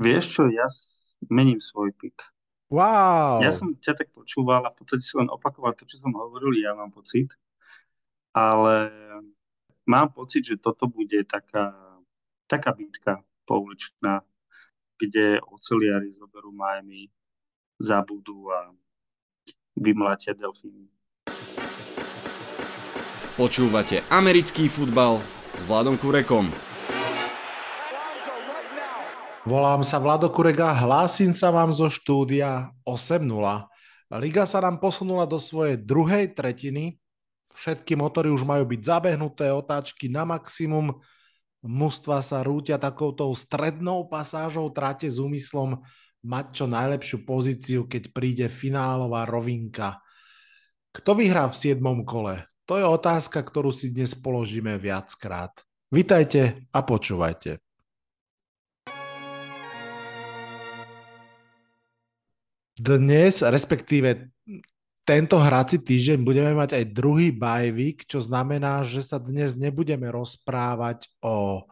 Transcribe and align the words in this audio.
Vieš 0.00 0.24
čo, 0.32 0.42
ja 0.48 0.64
mením 1.28 1.60
svoj 1.60 1.92
pik. 1.92 2.16
Wow. 2.72 3.44
Ja 3.44 3.52
som 3.52 3.76
ťa 3.76 4.00
tak 4.00 4.08
počúval 4.16 4.64
a 4.64 4.72
v 4.72 4.80
podstate 4.80 5.04
si 5.04 5.12
len 5.18 5.28
opakoval 5.28 5.76
to, 5.76 5.84
čo 5.84 6.00
som 6.00 6.16
hovoril, 6.16 6.56
ja 6.56 6.72
mám 6.72 6.88
pocit. 6.88 7.36
Ale 8.32 8.88
mám 9.84 10.08
pocit, 10.16 10.48
že 10.48 10.56
toto 10.56 10.88
bude 10.88 11.20
taká, 11.28 11.76
taká 12.48 12.72
bitka 12.72 13.20
pouličná, 13.44 14.24
kde 14.96 15.42
oceliari 15.44 16.08
zoberú 16.08 16.54
Miami, 16.54 17.12
zabudú 17.76 18.48
a 18.48 18.72
vymlátia 19.76 20.32
delfíny. 20.32 20.88
Počúvate 23.36 24.00
americký 24.08 24.68
futbal 24.70 25.20
s 25.58 25.60
Vladom 25.68 26.00
Kurekom. 26.00 26.69
Volám 29.40 29.80
sa 29.80 29.96
Vlado 29.96 30.28
Kurega, 30.28 30.68
hlásim 30.68 31.32
sa 31.32 31.48
vám 31.48 31.72
zo 31.72 31.88
štúdia 31.88 32.76
8.0. 32.84 33.24
Liga 34.20 34.44
sa 34.44 34.60
nám 34.60 34.76
posunula 34.76 35.24
do 35.24 35.40
svojej 35.40 35.80
druhej 35.80 36.36
tretiny. 36.36 37.00
Všetky 37.56 37.96
motory 37.96 38.28
už 38.28 38.44
majú 38.44 38.68
byť 38.68 38.80
zabehnuté, 38.84 39.48
otáčky 39.48 40.12
na 40.12 40.28
maximum. 40.28 40.92
Mužstva 41.64 42.20
sa 42.20 42.44
rútia 42.44 42.76
takouto 42.76 43.32
strednou 43.32 44.12
pasážou 44.12 44.68
tráte 44.76 45.08
s 45.08 45.16
úmyslom 45.16 45.80
mať 46.20 46.60
čo 46.60 46.64
najlepšiu 46.68 47.24
pozíciu, 47.24 47.88
keď 47.88 48.12
príde 48.12 48.46
finálová 48.52 49.24
rovinka. 49.24 50.04
Kto 50.92 51.16
vyhrá 51.16 51.48
v 51.48 51.56
7. 51.56 51.80
kole? 52.04 52.44
To 52.68 52.76
je 52.76 52.84
otázka, 52.84 53.40
ktorú 53.40 53.72
si 53.72 53.88
dnes 53.88 54.12
položíme 54.12 54.76
viackrát. 54.76 55.64
Vitajte 55.88 56.68
a 56.76 56.84
počúvajte. 56.84 57.69
Dnes, 62.80 63.44
respektíve 63.44 64.32
tento 65.04 65.36
hrací 65.36 65.76
týždeň 65.76 66.24
budeme 66.24 66.56
mať 66.56 66.80
aj 66.80 66.84
druhý 66.96 67.28
bajvik, 67.28 68.08
čo 68.08 68.24
znamená, 68.24 68.80
že 68.88 69.04
sa 69.04 69.20
dnes 69.20 69.52
nebudeme 69.52 70.08
rozprávať 70.08 71.04
o 71.20 71.68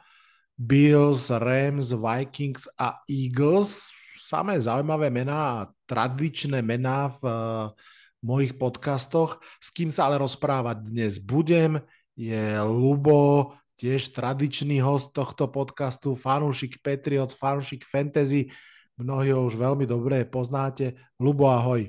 Bills, 0.52 1.32
Rams, 1.32 1.96
Vikings 1.96 2.68
a 2.76 3.00
Eagles. 3.08 3.88
Samé 4.20 4.60
zaujímavé 4.60 5.08
mená 5.08 5.40
a 5.40 5.66
tradičné 5.88 6.60
mená 6.60 7.08
v 7.08 7.20
uh, 7.24 7.32
mojich 8.20 8.60
podcastoch. 8.60 9.40
S 9.64 9.72
kým 9.72 9.88
sa 9.88 10.12
ale 10.12 10.20
rozprávať 10.20 10.92
dnes 10.92 11.16
budem, 11.16 11.80
je 12.20 12.60
Lubo, 12.68 13.56
tiež 13.80 14.12
tradičný 14.12 14.84
host 14.84 15.16
tohto 15.16 15.48
podcastu, 15.48 16.12
fanúšik 16.12 16.84
Patriots, 16.84 17.32
fanúšik 17.32 17.88
Fantasy, 17.88 18.52
Mnohí 18.98 19.30
ho 19.30 19.46
už 19.46 19.54
veľmi 19.54 19.86
dobre 19.86 20.26
poznáte. 20.26 20.98
Lubo, 21.22 21.46
ahoj. 21.46 21.86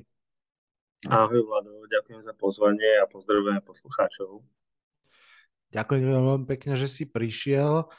Ahoj, 1.10 1.42
Vlado. 1.42 1.82
Ďakujem 1.90 2.22
za 2.22 2.38
pozvanie 2.38 3.02
a 3.02 3.10
pozdravujem 3.10 3.66
poslucháčov. 3.66 4.46
Ďakujem 5.74 6.06
veľmi 6.06 6.46
pekne, 6.46 6.78
že 6.78 6.86
si 6.86 7.10
prišiel. 7.10 7.90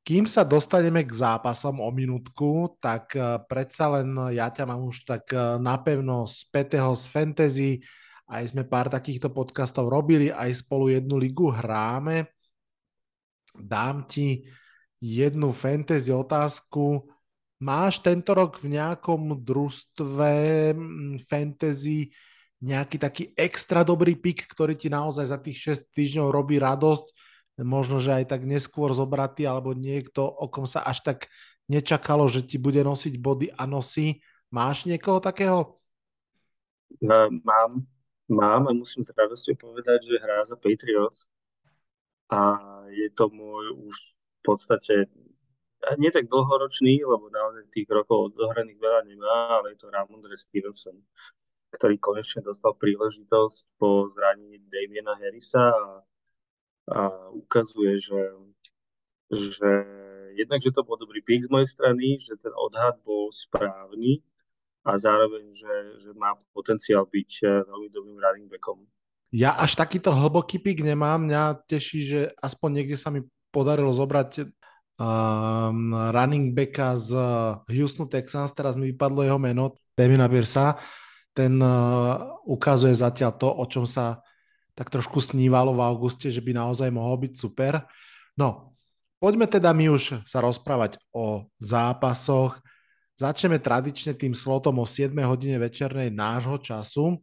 Kým 0.00 0.24
sa 0.24 0.48
dostaneme 0.48 1.04
k 1.04 1.12
zápasom 1.12 1.84
o 1.84 1.90
minútku, 1.92 2.80
tak 2.80 3.12
eh, 3.12 3.36
predsa 3.44 4.00
len 4.00 4.16
ja 4.32 4.48
ťa 4.48 4.64
mám 4.64 4.80
už 4.88 5.04
tak 5.04 5.28
eh, 5.28 5.60
napevno 5.60 6.24
spätého 6.24 6.96
z 6.96 7.04
fantasy. 7.04 7.70
Aj 8.28 8.40
sme 8.48 8.64
pár 8.64 8.88
takýchto 8.88 9.28
podcastov 9.28 9.92
robili, 9.92 10.32
aj 10.32 10.64
spolu 10.64 10.88
jednu 10.96 11.20
ligu 11.20 11.52
hráme. 11.52 12.32
Dám 13.52 14.08
ti 14.08 14.48
jednu 14.96 15.52
fantasy 15.52 16.08
otázku 16.12 17.08
Máš 17.58 17.98
tento 17.98 18.30
rok 18.38 18.62
v 18.62 18.78
nejakom 18.78 19.42
družstve 19.42 20.30
mm, 20.74 21.26
fantasy 21.26 22.14
nejaký 22.58 22.96
taký 22.98 23.24
extra 23.38 23.86
dobrý 23.86 24.18
pik, 24.18 24.50
ktorý 24.50 24.74
ti 24.74 24.90
naozaj 24.90 25.30
za 25.30 25.38
tých 25.38 25.78
6 25.78 25.94
týždňov 25.94 26.34
robí 26.34 26.58
radosť, 26.58 27.06
možno, 27.62 28.02
že 28.02 28.18
aj 28.18 28.34
tak 28.34 28.42
neskôr 28.46 28.90
zobratý, 28.94 29.46
alebo 29.46 29.74
niekto, 29.74 30.26
o 30.26 30.50
kom 30.50 30.66
sa 30.66 30.82
až 30.82 31.02
tak 31.06 31.18
nečakalo, 31.70 32.26
že 32.26 32.42
ti 32.42 32.58
bude 32.58 32.82
nosiť 32.82 33.14
body 33.18 33.54
a 33.54 33.62
nosí. 33.66 34.18
Máš 34.50 34.90
niekoho 34.90 35.22
takého? 35.22 35.78
No, 36.98 37.30
mám, 37.44 37.84
mám 38.26 38.62
a 38.66 38.72
musím 38.74 39.06
s 39.06 39.14
radosťou 39.14 39.54
povedať, 39.54 40.08
že 40.08 40.22
hrá 40.22 40.42
za 40.42 40.56
Patriots 40.58 41.30
a 42.32 42.58
je 42.90 43.06
to 43.14 43.28
môj 43.30 43.86
už 43.86 43.94
v 43.94 44.40
podstate 44.42 44.94
nie 45.98 46.10
tak 46.10 46.26
dlhoročný, 46.26 47.06
lebo 47.06 47.30
naozaj 47.30 47.70
tých 47.70 47.88
rokov 47.88 48.34
odohraných 48.34 48.78
veľa 48.82 49.02
nemá, 49.06 49.62
ale 49.62 49.74
je 49.74 49.78
to 49.84 49.92
Ramondre 49.94 50.34
Stevenson, 50.34 50.98
ktorý 51.74 52.00
konečne 52.02 52.42
dostal 52.42 52.74
príležitosť 52.74 53.78
po 53.78 54.10
zranení 54.10 54.58
Damiena 54.66 55.14
Harrisa 55.16 55.70
a, 55.70 55.88
a 56.90 57.00
ukazuje, 57.30 58.00
že, 58.00 58.22
že 59.30 59.70
jednak, 60.34 60.62
že 60.62 60.74
to 60.74 60.82
bol 60.86 60.98
dobrý 60.98 61.22
pík 61.22 61.46
z 61.46 61.52
mojej 61.52 61.68
strany, 61.70 62.18
že 62.18 62.38
ten 62.38 62.54
odhad 62.54 62.98
bol 63.02 63.30
správny 63.30 64.22
a 64.86 64.96
zároveň, 64.96 65.50
že, 65.52 65.74
že 66.00 66.10
má 66.14 66.32
potenciál 66.54 67.04
byť 67.04 67.30
eh, 67.44 67.50
veľmi 67.66 67.88
dobrým 67.90 68.18
running 68.18 68.48
backom. 68.48 68.86
Ja 69.28 69.52
až 69.60 69.76
takýto 69.76 70.08
hlboký 70.08 70.56
pík 70.56 70.80
nemám. 70.80 71.28
Mňa 71.28 71.68
teší, 71.68 72.00
že 72.00 72.20
aspoň 72.40 72.80
niekde 72.80 72.96
sa 72.96 73.12
mi 73.12 73.20
podarilo 73.52 73.92
zobrať 73.92 74.48
um, 74.98 75.94
running 76.10 76.50
backa 76.52 76.98
z 76.98 77.10
Houston 77.70 78.10
Texans, 78.10 78.50
teraz 78.52 78.74
mi 78.74 78.90
vypadlo 78.90 79.22
jeho 79.22 79.38
meno, 79.38 79.78
Devina 79.94 80.26
Birsa, 80.26 80.78
ten 81.34 81.58
uh, 81.62 82.38
ukazuje 82.46 82.94
zatiaľ 82.94 83.32
to, 83.38 83.48
o 83.48 83.64
čom 83.70 83.86
sa 83.86 84.18
tak 84.74 84.90
trošku 84.94 85.18
snívalo 85.18 85.74
v 85.74 85.82
auguste, 85.82 86.30
že 86.30 86.38
by 86.38 86.54
naozaj 86.54 86.90
mohol 86.90 87.26
byť 87.26 87.32
super. 87.34 87.82
No, 88.38 88.78
poďme 89.18 89.50
teda 89.50 89.74
my 89.74 89.90
už 89.90 90.22
sa 90.22 90.38
rozprávať 90.38 91.02
o 91.10 91.50
zápasoch. 91.58 92.58
Začneme 93.18 93.58
tradične 93.58 94.14
tým 94.14 94.38
slotom 94.38 94.78
o 94.78 94.86
7 94.86 95.10
hodine 95.26 95.58
večernej 95.58 96.14
nášho 96.14 96.62
času 96.62 97.18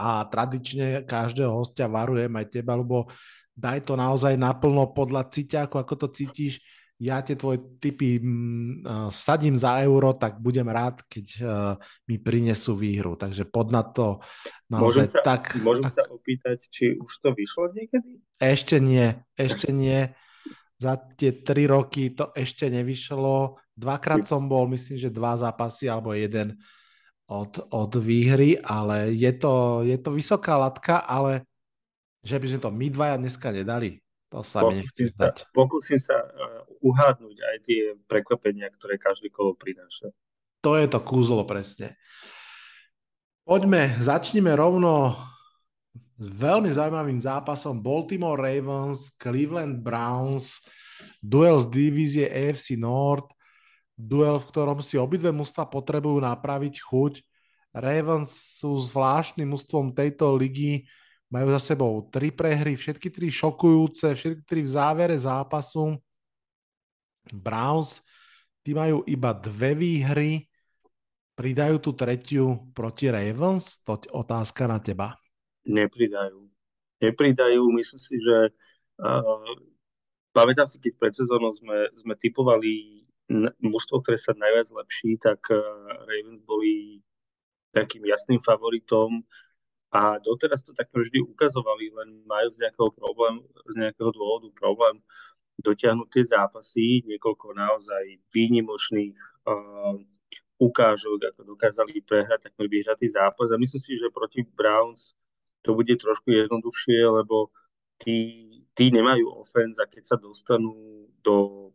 a 0.00 0.24
tradične 0.24 1.04
každého 1.04 1.52
hostia 1.52 1.84
varujem 1.84 2.32
aj 2.32 2.46
teba, 2.48 2.72
lebo 2.72 3.12
daj 3.58 3.90
to 3.90 3.98
naozaj 3.98 4.38
naplno 4.38 4.94
podľa 4.94 5.26
cíťaku, 5.26 5.82
ako 5.82 5.94
to 6.06 6.08
cítiš. 6.14 6.62
Ja 6.98 7.22
tie 7.22 7.38
tvoje 7.38 7.62
typy 7.78 8.18
uh, 8.18 9.06
vsadím 9.10 9.54
za 9.54 9.78
euro, 9.86 10.14
tak 10.18 10.42
budem 10.42 10.66
rád, 10.66 11.02
keď 11.06 11.26
uh, 11.38 11.46
mi 12.10 12.18
prinesú 12.18 12.74
výhru. 12.74 13.14
Takže 13.14 13.46
pod 13.46 13.70
na 13.70 13.86
to 13.86 14.18
naozaj 14.66 15.06
môžem 15.06 15.08
sa, 15.14 15.20
tak... 15.22 15.42
Môžem 15.62 15.86
tak... 15.86 15.94
sa 15.94 16.04
opýtať, 16.10 16.58
či 16.70 16.98
už 16.98 17.12
to 17.22 17.30
vyšlo 17.38 17.70
niekedy? 17.70 18.18
Ešte 18.42 18.82
nie, 18.82 19.14
ešte 19.38 19.70
nie. 19.70 20.10
Za 20.78 20.98
tie 20.98 21.38
tri 21.38 21.70
roky 21.70 22.14
to 22.14 22.34
ešte 22.34 22.66
nevyšlo. 22.66 23.62
Dvakrát 23.78 24.26
som 24.26 24.50
bol, 24.50 24.66
myslím, 24.74 24.98
že 24.98 25.14
dva 25.14 25.38
zápasy 25.38 25.86
alebo 25.86 26.14
jeden 26.18 26.58
od, 27.30 27.62
od 27.70 27.94
výhry, 27.94 28.58
ale 28.58 29.14
je 29.14 29.30
to, 29.38 29.86
je 29.86 29.94
to 30.02 30.10
vysoká 30.10 30.58
latka, 30.58 30.98
ale 31.06 31.46
že 32.22 32.36
by 32.38 32.46
sme 32.50 32.60
to 32.60 32.70
my 32.70 32.86
dvaja 32.90 33.16
dneska 33.18 33.48
nedali. 33.50 34.02
To 34.28 34.44
sa 34.44 34.60
pokúsim 34.60 34.76
mi 34.76 34.84
nechce 34.84 35.04
zdať. 35.16 35.36
Sa, 35.40 35.46
pokúsim 35.56 35.98
sa 36.00 36.16
uh, 36.20 36.60
uhádnuť 36.84 37.36
aj 37.40 37.56
tie 37.64 37.82
prekvapenia, 38.04 38.68
ktoré 38.76 39.00
každý 39.00 39.32
kolo 39.32 39.56
prináša. 39.56 40.12
To 40.60 40.76
je 40.76 40.84
to 40.90 41.00
kúzlo 41.00 41.48
presne. 41.48 41.96
Poďme, 43.48 43.96
začneme 43.96 44.52
rovno 44.52 45.16
s 46.18 46.28
veľmi 46.28 46.68
zaujímavým 46.68 47.16
zápasom 47.16 47.80
Baltimore 47.80 48.36
Ravens, 48.36 49.08
Cleveland 49.16 49.80
Browns, 49.80 50.60
duel 51.22 51.56
z 51.62 51.66
divízie 51.72 52.26
AFC 52.28 52.76
North, 52.76 53.32
duel, 53.96 54.36
v 54.36 54.48
ktorom 54.50 54.84
si 54.84 55.00
obidve 55.00 55.30
mužstva 55.32 55.64
potrebujú 55.70 56.20
napraviť 56.20 56.74
chuť. 56.84 57.12
Ravens 57.72 58.60
sú 58.60 58.76
zvláštnym 58.82 59.48
mužstvom 59.48 59.94
tejto 59.94 60.34
ligy, 60.34 60.84
majú 61.28 61.46
za 61.52 61.60
sebou 61.60 62.08
tri 62.08 62.32
prehry, 62.32 62.74
všetky 62.74 63.12
tri 63.12 63.28
šokujúce, 63.28 64.16
všetky 64.16 64.42
tri 64.48 64.60
v 64.64 64.70
závere 64.72 65.16
zápasu. 65.16 66.00
Browns, 67.28 68.00
tí 68.64 68.72
majú 68.72 69.04
iba 69.04 69.36
dve 69.36 69.76
výhry, 69.76 70.48
pridajú 71.36 71.76
tú 71.78 71.92
tretiu 71.92 72.72
proti 72.72 73.12
Ravens? 73.12 73.78
To 73.84 74.00
je 74.00 74.08
otázka 74.08 74.64
na 74.64 74.80
teba. 74.80 75.14
Nepridajú. 75.68 76.48
Nepridajú, 76.98 77.62
myslím 77.76 78.00
si, 78.00 78.16
že 78.18 78.50
uh, 79.04 79.52
pamätám 80.32 80.66
si, 80.66 80.80
keď 80.80 80.92
pred 80.98 81.14
sezónou 81.14 81.52
sme, 81.54 81.92
sme 82.00 82.16
typovali 82.18 83.04
mužstvo, 83.60 84.00
ktoré 84.00 84.16
sa 84.16 84.32
najviac 84.32 84.72
lepší, 84.72 85.20
tak 85.20 85.44
uh, 85.52 85.60
Ravens 86.08 86.40
boli 86.48 87.04
takým 87.76 88.02
jasným 88.08 88.40
favoritom 88.40 89.20
a 89.88 90.20
doteraz 90.20 90.60
to 90.60 90.76
tak 90.76 90.92
vždy 90.92 91.24
ukazovali, 91.24 91.88
len 91.88 92.20
majú 92.28 92.48
z 92.52 92.60
nejakého, 92.60 92.90
problém, 92.92 93.40
z 93.72 93.74
nejakého 93.80 94.12
dôvodu 94.12 94.48
problém 94.52 95.00
dotiahnuť 95.58 96.08
tie 96.12 96.24
zápasy, 96.28 97.02
niekoľko 97.08 97.56
naozaj 97.56 98.04
výnimočných 98.30 99.16
uh, 99.48 99.96
ukážok, 100.60 101.34
ako 101.34 101.40
dokázali 101.56 102.04
prehrať 102.04 102.50
takmer 102.50 102.68
vyhratý 102.70 103.08
zápas. 103.10 103.50
A 103.50 103.58
myslím 103.58 103.82
si, 103.82 103.98
že 103.98 104.12
proti 104.12 104.44
Browns 104.44 105.18
to 105.66 105.74
bude 105.74 105.90
trošku 105.98 106.30
jednoduchšie, 106.30 107.02
lebo 107.08 107.50
tí, 107.98 108.46
tí 108.76 108.94
nemajú 108.94 109.34
offense 109.34 109.82
a 109.82 109.90
keď 109.90 110.14
sa 110.14 110.16
dostanú 110.20 111.08
do, 111.24 111.70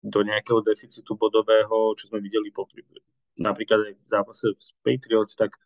do 0.00 0.20
nejakého 0.24 0.64
deficitu 0.64 1.12
bodového, 1.18 1.92
čo 1.98 2.08
sme 2.08 2.24
videli 2.24 2.48
po, 2.48 2.64
napríklad 3.36 3.92
aj 3.92 3.94
v 4.00 4.08
zápase 4.08 4.46
s 4.56 4.72
Patriots, 4.80 5.36
tak 5.36 5.60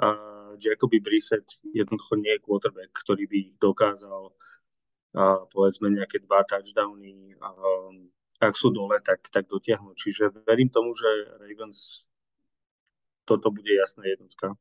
uh, 0.00 0.33
Jacoby 0.56 1.00
Brissett 1.00 1.62
jednoducho 1.74 2.16
nie 2.16 2.34
je 2.34 2.44
quarterback, 2.44 2.92
ktorý 2.94 3.26
by 3.26 3.36
ich 3.36 3.50
dokázal 3.58 4.22
uh, 4.30 5.40
povedzme 5.50 5.90
nejaké 5.92 6.22
dva 6.22 6.42
touchdowny 6.46 7.34
um, 7.38 8.10
ak 8.42 8.54
sú 8.58 8.74
dole, 8.74 8.98
tak, 9.00 9.24
tak 9.30 9.46
dotiahnu. 9.46 9.94
Čiže 9.94 10.44
verím 10.44 10.68
tomu, 10.68 10.92
že 10.92 11.06
Ravens 11.38 12.04
toto 13.24 13.48
bude 13.48 13.72
jasná 13.72 14.04
jednotka. 14.04 14.52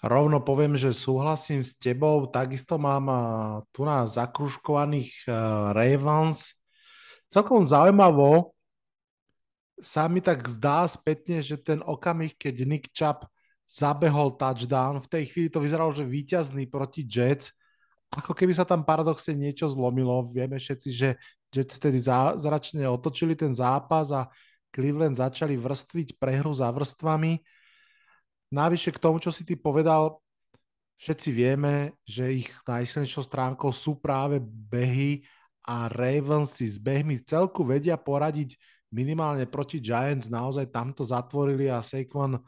Rovno 0.00 0.40
poviem, 0.40 0.80
že 0.80 0.96
súhlasím 0.96 1.60
s 1.60 1.76
tebou. 1.76 2.24
Takisto 2.24 2.80
mám 2.80 3.04
tu 3.68 3.84
na 3.84 4.08
zakruškovaných 4.08 5.28
Ravens. 5.76 6.56
Celkom 7.28 7.68
zaujímavo 7.68 8.56
sa 9.80 10.08
mi 10.08 10.24
tak 10.24 10.48
zdá 10.48 10.88
spätne, 10.88 11.44
že 11.44 11.60
ten 11.60 11.84
okamih, 11.84 12.32
keď 12.36 12.54
Nick 12.64 12.84
Chubb 12.96 13.28
zabehol 13.70 14.34
touchdown, 14.34 14.98
v 14.98 15.06
tej 15.06 15.24
chvíli 15.30 15.46
to 15.46 15.62
vyzeralo, 15.62 15.94
že 15.94 16.02
víťazný 16.02 16.66
proti 16.66 17.06
Jets, 17.06 17.54
ako 18.10 18.34
keby 18.34 18.50
sa 18.50 18.66
tam 18.66 18.82
paradoxne 18.82 19.38
niečo 19.38 19.70
zlomilo. 19.70 20.26
Vieme 20.26 20.58
všetci, 20.58 20.88
že 20.90 21.14
Jets 21.54 21.78
tedy 21.78 22.02
zračne 22.02 22.82
otočili 22.90 23.38
ten 23.38 23.54
zápas 23.54 24.10
a 24.10 24.26
Cleveland 24.74 25.14
začali 25.14 25.54
vrstviť 25.54 26.18
prehru 26.18 26.50
za 26.50 26.66
vrstvami. 26.74 27.38
Navyše 28.50 28.90
k 28.90 28.98
tomu, 28.98 29.22
čo 29.22 29.30
si 29.30 29.46
ty 29.46 29.54
povedal, 29.54 30.18
všetci 30.98 31.30
vieme, 31.30 31.94
že 32.02 32.34
ich 32.34 32.50
najsilnejšou 32.66 33.22
stránkou 33.22 33.70
sú 33.70 34.02
práve 34.02 34.42
behy 34.42 35.22
a 35.62 35.86
Ravens 35.86 36.58
si 36.58 36.66
s 36.66 36.82
behmi 36.82 37.22
v 37.22 37.26
celku 37.26 37.62
vedia 37.62 37.94
poradiť 37.94 38.58
minimálne 38.90 39.46
proti 39.46 39.78
Giants. 39.78 40.26
Naozaj 40.26 40.74
tamto 40.74 41.06
zatvorili 41.06 41.70
a 41.70 41.78
Saquon 41.78 42.42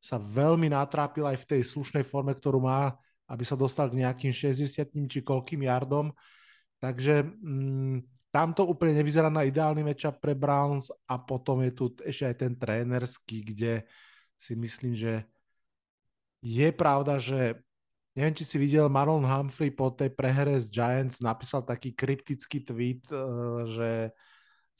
sa 0.00 0.16
veľmi 0.20 0.70
natrápil 0.70 1.26
aj 1.26 1.42
v 1.42 1.48
tej 1.56 1.62
slušnej 1.66 2.04
forme, 2.06 2.36
ktorú 2.36 2.62
má 2.62 2.94
aby 3.26 3.42
sa 3.42 3.58
dostal 3.58 3.90
k 3.90 4.06
nejakým 4.06 4.30
60 4.30 5.10
či 5.10 5.20
koľkým 5.22 5.66
yardom. 5.66 6.14
Takže 6.78 7.26
mm, 7.26 8.30
tam 8.30 8.54
to 8.54 8.68
úplne 8.68 9.02
nevyzerá 9.02 9.32
na 9.32 9.42
ideálny 9.42 9.82
matchup 9.82 10.22
pre 10.22 10.36
Browns 10.36 10.92
a 11.10 11.18
potom 11.18 11.64
je 11.66 11.72
tu 11.74 11.84
ešte 12.04 12.24
aj 12.30 12.36
ten 12.36 12.52
trénerský, 12.54 13.38
kde 13.42 13.72
si 14.36 14.52
myslím, 14.54 14.94
že 14.94 15.24
je 16.44 16.68
pravda, 16.70 17.18
že 17.18 17.58
neviem, 18.14 18.36
či 18.36 18.44
si 18.46 18.56
videl 18.60 18.86
Marlon 18.92 19.24
Humphrey 19.24 19.72
po 19.72 19.90
tej 19.90 20.12
prehre 20.12 20.54
z 20.60 20.70
Giants 20.70 21.18
napísal 21.18 21.64
taký 21.66 21.96
kryptický 21.96 22.62
tweet, 22.62 23.02
eh, 23.10 23.20
že 23.72 23.90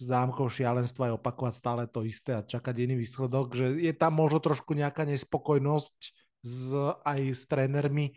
zámkou 0.00 0.46
šialenstva 0.52 1.08
je 1.08 1.16
opakovať 1.16 1.54
stále 1.56 1.82
to 1.88 2.04
isté 2.04 2.37
a 2.37 2.44
čakať 2.44 2.75
iný 2.84 3.00
výsledok, 3.00 3.56
že 3.56 3.66
je 3.81 3.93
tam 3.96 4.20
možno 4.20 4.44
trošku 4.44 4.76
nejaká 4.76 5.08
nespokojnosť 5.08 5.98
s, 6.44 6.64
aj 7.02 7.20
s 7.32 7.43
trénermi 7.48 8.12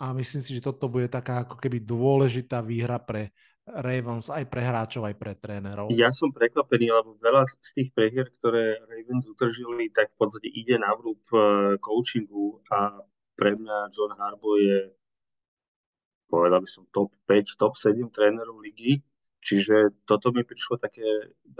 a 0.00 0.16
myslím 0.16 0.40
si, 0.40 0.56
že 0.56 0.64
toto 0.64 0.88
bude 0.88 1.12
taká 1.12 1.44
ako 1.44 1.60
keby 1.60 1.84
dôležitá 1.84 2.64
výhra 2.64 2.96
pre 2.96 3.36
Ravens, 3.70 4.32
aj 4.32 4.48
pre 4.50 4.64
hráčov, 4.64 5.06
aj 5.06 5.16
pre 5.20 5.36
trénerov. 5.36 5.92
Ja 5.94 6.10
som 6.10 6.32
prekvapený, 6.32 6.90
lebo 6.90 7.14
veľa 7.20 7.46
z 7.46 7.70
tých 7.76 7.90
prehier, 7.94 8.26
ktoré 8.40 8.82
Ravens 8.88 9.28
utržili, 9.30 9.92
tak 9.94 10.10
v 10.16 10.26
podstate 10.26 10.48
ide 10.50 10.80
na 10.80 10.90
vrúb 10.96 11.20
e, 11.30 11.76
coachingu 11.78 12.64
a 12.72 12.98
pre 13.38 13.54
mňa 13.54 13.92
John 13.94 14.16
Harbaugh 14.16 14.58
je 14.58 14.78
povedal 16.30 16.62
by 16.62 16.70
som 16.70 16.86
top 16.94 17.10
5, 17.26 17.58
top 17.58 17.74
7 17.74 18.06
trénerov 18.14 18.62
ligy, 18.62 19.02
čiže 19.40 20.04
toto 20.04 20.32
mi 20.32 20.44
prišlo 20.44 20.78
také 20.80 21.04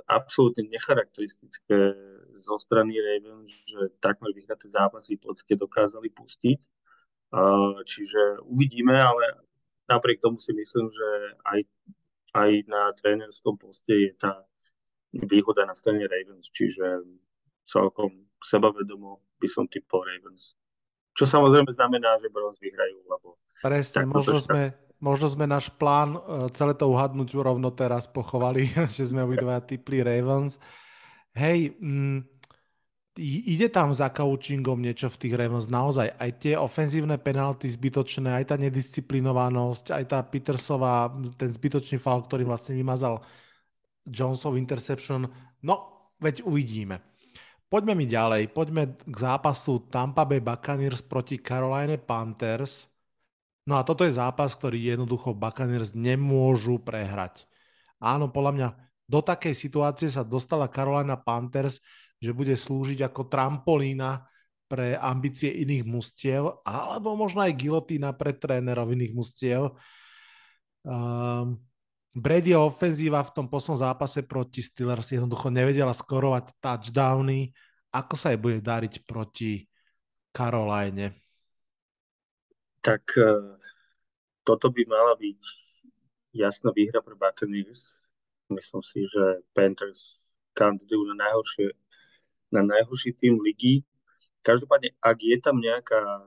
absolútne 0.06 0.68
necharakteristické 0.68 1.96
zo 2.36 2.56
strany 2.60 2.96
Ravens, 3.00 3.50
že 3.66 3.92
takmer 3.98 4.30
vyhraté 4.36 4.68
zápasy 4.68 5.16
v 5.16 5.28
podstate 5.28 5.56
dokázali 5.58 6.12
pustiť 6.12 6.60
Čiže 7.86 8.42
uvidíme, 8.42 8.98
ale 8.98 9.46
napriek 9.86 10.18
tomu 10.18 10.42
si 10.42 10.50
myslím, 10.50 10.90
že 10.90 11.08
aj, 11.46 11.60
aj 12.34 12.50
na 12.66 12.90
trénerskom 12.98 13.54
poste 13.54 14.10
je 14.10 14.12
tá 14.18 14.42
výhoda 15.14 15.62
na 15.62 15.74
strane 15.78 16.06
Ravens, 16.10 16.50
čiže 16.50 17.06
celkom 17.62 18.26
sebavedomo 18.42 19.22
by 19.38 19.46
som 19.46 19.70
typol 19.70 20.02
Ravens. 20.02 20.58
Čo 21.14 21.26
samozrejme 21.26 21.70
znamená, 21.70 22.18
že 22.18 22.30
Browns 22.30 22.58
vyhrajú, 22.58 22.98
lebo... 23.06 23.38
Presne, 23.62 24.10
možno 24.10 24.42
sme, 24.42 24.74
možno 25.00 25.26
sme 25.32 25.48
náš 25.48 25.72
plán 25.74 26.14
e, 26.14 26.20
celé 26.52 26.76
to 26.76 26.86
uhadnúť 26.92 27.34
rovno 27.40 27.72
teraz 27.72 28.06
pochovali, 28.06 28.68
že 28.96 29.08
sme 29.08 29.24
obidva 29.24 29.58
typli 29.64 30.04
Ravens. 30.04 30.60
Hej, 31.34 31.74
mm, 31.80 32.18
ide 33.20 33.68
tam 33.68 33.92
za 33.92 34.12
coachingom 34.12 34.80
niečo 34.80 35.08
v 35.12 35.20
tých 35.26 35.34
Ravens 35.36 35.66
naozaj. 35.66 36.14
Aj 36.16 36.30
tie 36.36 36.54
ofenzívne 36.54 37.18
penalty 37.18 37.68
zbytočné, 37.68 38.32
aj 38.32 38.54
tá 38.54 38.56
nedisciplinovanosť, 38.60 39.96
aj 39.96 40.04
tá 40.08 40.18
Petersová, 40.24 41.10
ten 41.36 41.50
zbytočný 41.50 42.00
faul, 42.00 42.24
ktorý 42.24 42.46
vlastne 42.46 42.76
vymazal 42.76 43.20
Jonesov 44.06 44.56
interception. 44.56 45.28
No, 45.64 45.74
veď 46.18 46.44
uvidíme. 46.44 47.00
Poďme 47.70 47.94
mi 47.94 48.06
ďalej. 48.10 48.50
Poďme 48.50 48.98
k 48.98 49.14
zápasu 49.14 49.86
Tampa 49.86 50.26
Bay 50.26 50.42
Buccaneers 50.42 51.06
proti 51.06 51.38
Carolina 51.38 51.94
Panthers. 51.94 52.89
No 53.68 53.76
a 53.76 53.84
toto 53.84 54.08
je 54.08 54.16
zápas, 54.16 54.52
ktorý 54.56 54.96
jednoducho 54.96 55.36
Buccaneers 55.36 55.92
nemôžu 55.92 56.80
prehrať. 56.80 57.44
Áno, 58.00 58.32
podľa 58.32 58.52
mňa 58.56 58.68
do 59.10 59.20
takej 59.20 59.52
situácie 59.52 60.08
sa 60.08 60.24
dostala 60.24 60.70
Carolina 60.70 61.18
Panthers, 61.18 61.82
že 62.22 62.30
bude 62.32 62.56
slúžiť 62.56 63.04
ako 63.04 63.28
trampolína 63.28 64.24
pre 64.70 64.94
ambície 64.94 65.50
iných 65.50 65.82
mustiev, 65.82 66.62
alebo 66.62 67.18
možno 67.18 67.42
aj 67.42 67.58
gilotína 67.58 68.14
pre 68.14 68.38
trénerov 68.38 68.94
iných 68.94 69.12
mustiev. 69.12 69.74
Um, 70.86 71.58
Brady 72.14 72.54
ofenzíva 72.54 73.22
v 73.26 73.34
tom 73.34 73.46
poslednom 73.46 73.82
zápase 73.82 74.22
proti 74.26 74.62
Steelers 74.62 75.10
jednoducho 75.10 75.50
nevedela 75.50 75.94
skorovať 75.94 76.54
touchdowny. 76.62 77.50
Ako 77.90 78.14
sa 78.14 78.30
jej 78.30 78.38
bude 78.38 78.62
dariť 78.62 79.02
proti 79.06 79.66
Caroline? 80.30 81.18
Tak 82.80 83.02
uh, 83.20 83.60
toto 84.44 84.72
by 84.72 84.82
mala 84.88 85.16
byť 85.16 85.40
jasná 86.32 86.72
výhra 86.72 87.04
pre 87.04 87.14
Buccaneers. 87.14 87.92
Myslím 88.50 88.82
si, 88.82 89.06
že 89.06 89.44
Panthers 89.54 90.26
kandidujú 90.58 91.14
na 91.14 91.28
najhoršie 91.28 91.70
na 92.50 92.66
najhorší 92.66 93.14
tým 93.14 93.38
ligy. 93.38 93.86
Každopádne, 94.42 94.90
ak 94.98 95.18
je 95.22 95.36
tam 95.38 95.62
nejaká 95.62 96.26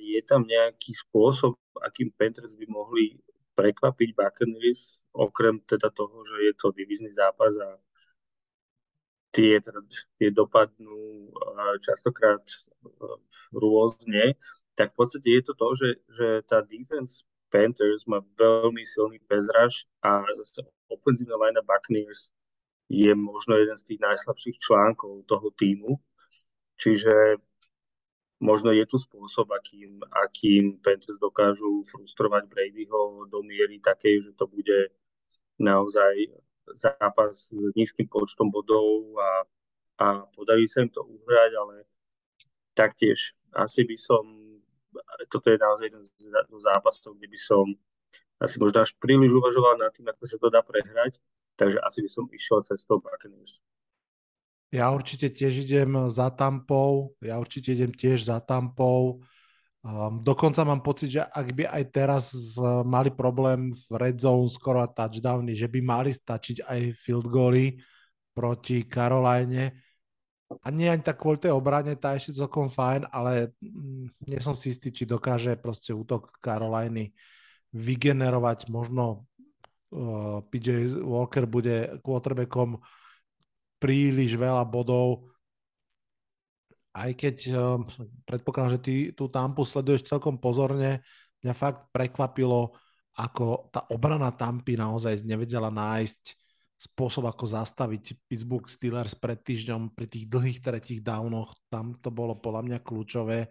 je 0.00 0.20
tam 0.28 0.44
nejaký 0.44 0.92
spôsob, 0.92 1.56
akým 1.80 2.12
Panthers 2.12 2.52
by 2.60 2.68
mohli 2.68 3.16
prekvapiť 3.56 4.08
Buccaneers, 4.12 5.00
okrem 5.16 5.60
teda 5.64 5.88
toho, 5.92 6.24
že 6.24 6.36
je 6.48 6.52
to 6.56 6.76
divizný 6.76 7.08
zápas 7.12 7.56
a 7.56 7.80
tie, 9.32 9.60
teda, 9.60 9.80
tie 10.20 10.28
dopadnú 10.28 11.32
častokrát 11.80 12.44
rôzne, 13.52 14.36
tak 14.74 14.92
v 14.92 14.96
podstate 14.96 15.28
je 15.28 15.42
to 15.42 15.52
to, 15.54 15.68
že, 15.76 15.88
že 16.08 16.26
tá 16.48 16.64
defense 16.64 17.24
Panthers 17.52 18.08
má 18.08 18.24
veľmi 18.40 18.80
silný 18.80 19.20
bezraž 19.28 19.84
a 20.00 20.24
zase 20.32 20.64
ofenzívna 20.88 21.36
line 21.36 21.60
Buccaneers 21.60 22.32
je 22.88 23.12
možno 23.12 23.60
jeden 23.60 23.76
z 23.76 23.92
tých 23.92 24.00
najslabších 24.00 24.56
článkov 24.56 25.28
toho 25.28 25.48
týmu. 25.56 26.00
Čiže 26.80 27.36
možno 28.40 28.72
je 28.72 28.84
tu 28.88 28.96
spôsob, 28.96 29.52
akým, 29.52 30.00
akým 30.08 30.80
Panthers 30.80 31.20
dokážu 31.20 31.84
frustrovať 31.86 32.48
Bradyho 32.48 33.28
do 33.28 33.44
miery 33.44 33.78
takej, 33.78 34.28
že 34.28 34.30
to 34.34 34.48
bude 34.48 34.90
naozaj 35.60 36.32
zápas 36.74 37.52
s 37.52 37.70
nízkym 37.78 38.10
počtom 38.10 38.50
bodov 38.50 39.14
a, 39.20 39.30
a 40.02 40.06
podarí 40.34 40.66
sa 40.66 40.82
im 40.82 40.90
to 40.90 41.04
uhrať, 41.06 41.50
ale 41.54 41.76
taktiež 42.74 43.36
asi 43.54 43.84
by 43.86 43.96
som, 44.00 44.24
toto 45.28 45.48
je 45.48 45.58
naozaj 45.60 45.86
jeden 45.88 46.02
z 46.04 46.62
zápasov, 46.62 47.16
kde 47.16 47.28
by 47.28 47.38
som 47.38 47.64
asi 48.42 48.58
možno 48.58 48.82
až 48.82 48.92
príliš 48.98 49.30
uvažoval 49.30 49.78
nad 49.78 49.94
tým, 49.94 50.10
ako 50.10 50.22
sa 50.26 50.36
to 50.36 50.48
dá 50.50 50.60
prehrať, 50.66 51.22
takže 51.54 51.78
asi 51.78 51.98
by 52.02 52.10
som 52.10 52.24
išiel 52.32 52.66
cestou 52.66 52.98
Buccaneers. 52.98 53.62
Ja 54.72 54.88
určite 54.90 55.28
tiež 55.28 55.68
idem 55.68 56.08
za 56.08 56.32
Tampou, 56.32 57.12
ja 57.20 57.36
určite 57.36 57.76
idem 57.76 57.92
tiež 57.92 58.24
za 58.24 58.40
Tampou. 58.40 59.20
Um, 59.82 60.22
dokonca 60.22 60.64
mám 60.64 60.80
pocit, 60.80 61.18
že 61.18 61.22
ak 61.26 61.46
by 61.52 61.68
aj 61.68 61.84
teraz 61.92 62.24
uh, 62.56 62.80
mali 62.86 63.12
problém 63.12 63.74
v 63.74 63.88
red 63.98 64.16
zone 64.16 64.48
skoro 64.48 64.80
a 64.80 64.88
touchdowny, 64.88 65.52
že 65.52 65.68
by 65.68 65.80
mali 65.84 66.14
stačiť 66.14 66.64
aj 66.64 66.80
field 66.96 67.28
goally 67.28 67.76
proti 68.32 68.88
Caroline. 68.88 69.91
A 70.60 70.68
nie 70.68 70.90
ani 70.90 71.00
tak 71.00 71.16
kvôli 71.16 71.40
tej 71.40 71.56
obrane, 71.56 71.96
tá 71.96 72.12
ešte 72.12 72.36
celkom 72.36 72.68
fajn, 72.68 73.08
ale 73.08 73.56
mm, 73.64 74.28
nie 74.28 74.40
som 74.42 74.52
si 74.52 74.74
istý, 74.74 74.92
či 74.92 75.08
dokáže 75.08 75.56
proste 75.56 75.96
útok 75.96 76.36
Caroliny 76.44 77.16
vygenerovať. 77.72 78.68
Možno 78.68 79.24
uh, 79.94 80.44
PJ 80.52 81.00
Walker 81.00 81.48
bude 81.48 81.96
quarterbackom 82.04 82.82
príliš 83.80 84.36
veľa 84.36 84.68
bodov, 84.68 85.32
aj 86.92 87.10
keď 87.16 87.36
uh, 87.50 87.80
predpokladám, 88.28 88.72
že 88.76 88.80
ty 88.84 88.94
tú 89.16 89.30
tampu 89.32 89.64
sleduješ 89.64 90.04
celkom 90.04 90.36
pozorne, 90.36 91.00
mňa 91.40 91.54
fakt 91.56 91.88
prekvapilo, 91.88 92.76
ako 93.16 93.68
tá 93.72 93.84
obrana 93.92 94.32
tampy 94.32 94.76
naozaj 94.76 95.24
nevedela 95.24 95.68
nájsť 95.68 96.41
spôsob, 96.82 97.30
ako 97.30 97.46
zastaviť 97.46 98.26
Pittsburgh 98.26 98.66
Steelers 98.66 99.14
pred 99.14 99.38
týždňom 99.38 99.94
pri 99.94 100.10
tých 100.10 100.26
dlhých 100.26 100.58
tretích 100.58 100.98
downoch. 100.98 101.54
Tam 101.70 101.94
to 102.02 102.10
bolo 102.10 102.34
podľa 102.34 102.66
mňa 102.66 102.78
kľúčové, 102.82 103.46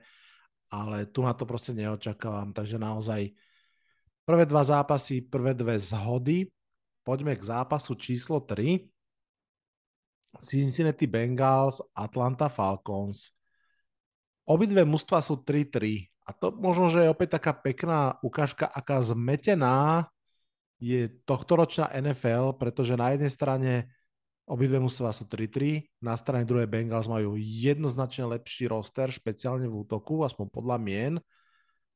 ale 0.75 1.07
tu 1.07 1.23
na 1.23 1.31
to 1.31 1.47
proste 1.47 1.71
neočakávam. 1.71 2.51
Takže 2.51 2.75
naozaj 2.75 3.31
prvé 4.27 4.43
dva 4.43 4.67
zápasy, 4.67 5.23
prvé 5.23 5.55
dve 5.55 5.79
zhody. 5.79 6.51
Poďme 7.07 7.39
k 7.39 7.47
zápasu 7.47 7.95
číslo 7.95 8.43
3. 8.43 8.83
Cincinnati 10.43 11.07
Bengals, 11.07 11.79
Atlanta 11.95 12.51
Falcons. 12.51 13.31
Obidve 14.47 14.83
mužstva 14.83 15.23
sú 15.23 15.39
3-3 15.39 16.11
a 16.27 16.29
to 16.35 16.51
možno, 16.55 16.91
že 16.91 17.07
je 17.07 17.13
opäť 17.13 17.39
taká 17.39 17.51
pekná 17.55 18.15
ukážka, 18.23 18.67
aká 18.67 19.03
zmetená 19.03 20.07
je 20.81 21.13
tohtoročná 21.29 21.93
NFL, 21.93 22.57
pretože 22.57 22.97
na 22.97 23.13
jednej 23.13 23.29
strane 23.29 23.71
obidve 24.49 24.81
mužstva 24.81 25.13
sú 25.13 25.29
3-3, 25.29 25.85
na 26.01 26.17
strane 26.17 26.43
druhej 26.43 26.65
Bengals 26.65 27.05
majú 27.05 27.37
jednoznačne 27.37 28.25
lepší 28.35 28.65
roster, 28.65 29.13
špeciálne 29.13 29.69
v 29.69 29.85
útoku, 29.85 30.25
aspoň 30.25 30.49
podľa 30.49 30.77
mien. 30.81 31.13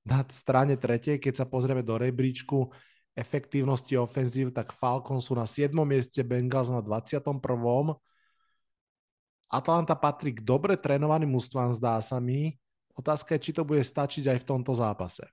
Na 0.05 0.21
strane 0.29 0.77
tretej, 0.77 1.17
keď 1.17 1.43
sa 1.43 1.45
pozrieme 1.49 1.81
do 1.81 1.97
rebríčku, 1.97 2.69
efektívnosti 3.17 3.97
ofenzív, 3.97 4.53
tak 4.53 4.69
Falcons 4.69 5.25
sú 5.25 5.33
na 5.33 5.49
7. 5.49 5.73
mieste, 5.81 6.21
Bengals 6.21 6.69
na 6.69 6.85
21. 6.85 7.41
Atlanta 9.49 9.95
patrí 9.97 10.37
k 10.37 10.45
dobre 10.45 10.77
trénovaným 10.77 11.33
mústvám, 11.33 11.73
zdá 11.73 11.97
sa 12.05 12.21
mi. 12.21 12.53
Otázka 12.93 13.35
je, 13.35 13.49
či 13.49 13.51
to 13.55 13.65
bude 13.65 13.81
stačiť 13.81 14.29
aj 14.29 14.37
v 14.43 14.47
tomto 14.47 14.77
zápase. 14.77 15.25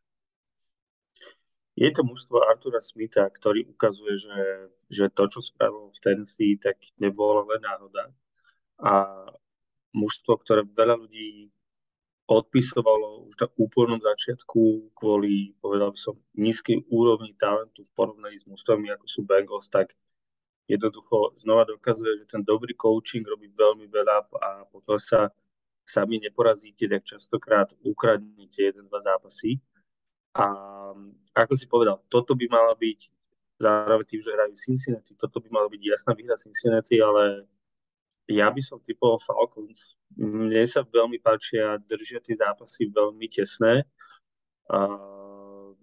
Je 1.73 1.89
to 1.89 2.05
mužstvo 2.05 2.45
Artura 2.45 2.85
Smitha, 2.85 3.25
ktorý 3.33 3.65
ukazuje, 3.65 4.21
že, 4.21 4.41
že 4.93 5.05
to, 5.09 5.25
čo 5.33 5.41
spravil 5.41 5.89
v 5.89 6.03
Tennessee, 6.05 6.61
tak 6.61 6.77
nebola 7.01 7.49
len 7.49 7.65
náhoda. 7.65 8.13
A 8.77 8.93
mužstvo, 9.97 10.37
ktoré 10.45 10.69
veľa 10.69 11.01
ľudí 11.01 11.49
odpisovalo 12.29 13.29
už 13.29 13.35
na 13.41 13.49
úplnom 13.57 14.01
začiatku 14.01 14.93
kvôli, 14.95 15.57
povedal 15.61 15.93
by 15.93 15.99
som, 15.99 16.15
nízkej 16.37 16.89
úrovni 16.89 17.35
talentu 17.37 17.85
v 17.85 17.95
porovnaní 17.97 18.37
s 18.41 18.49
mužstvami, 18.49 18.93
ako 18.93 19.07
sú 19.09 19.21
Bengals, 19.25 19.69
tak 19.69 19.93
jednoducho 20.71 21.37
znova 21.37 21.67
dokazuje, 21.69 22.23
že 22.23 22.31
ten 22.31 22.43
dobrý 22.47 22.73
coaching 22.79 23.27
robí 23.27 23.51
veľmi 23.53 23.91
veľa 23.91 24.17
a 24.39 24.49
pokiaľ 24.71 24.99
sa 25.03 25.21
sami 25.83 26.23
neporazíte, 26.23 26.87
tak 26.87 27.03
častokrát 27.03 27.75
ukradnete 27.83 28.71
jeden, 28.71 28.87
dva 28.87 29.03
zápasy. 29.03 29.59
A 30.33 30.45
ako 31.33 31.53
si 31.57 31.67
povedal, 31.69 32.01
toto 32.09 32.37
by 32.37 32.47
mala 32.49 32.73
byť 32.77 33.01
zároveň 33.61 34.07
tým, 34.09 34.21
že 34.21 34.35
hrajú 34.35 34.55
Cincinnati, 34.59 35.13
toto 35.17 35.39
by 35.39 35.49
mala 35.53 35.69
byť 35.69 35.81
jasná 35.81 36.13
výhra 36.13 36.37
Cincinnati, 36.37 36.99
ale 36.99 37.47
ja 38.29 38.49
by 38.51 38.61
som 38.65 38.81
typoval 38.81 39.21
Falcons. 39.23 39.97
Mne 40.17 40.65
sa 40.69 40.85
veľmi 40.85 41.19
páčia, 41.21 41.81
držia 41.85 42.21
tie 42.21 42.37
zápasy 42.37 42.89
veľmi 42.93 43.27
tesné. 43.29 43.85
Uh, 44.71 45.75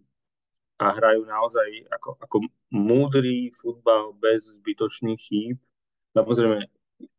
a 0.79 0.95
hrajú 0.95 1.27
naozaj 1.27 1.91
ako, 1.91 2.15
ako 2.23 2.35
múdry 2.71 3.51
futbal 3.51 4.15
bez 4.15 4.55
zbytočných 4.55 5.19
chýb. 5.19 5.59
Samozrejme, 6.15 6.63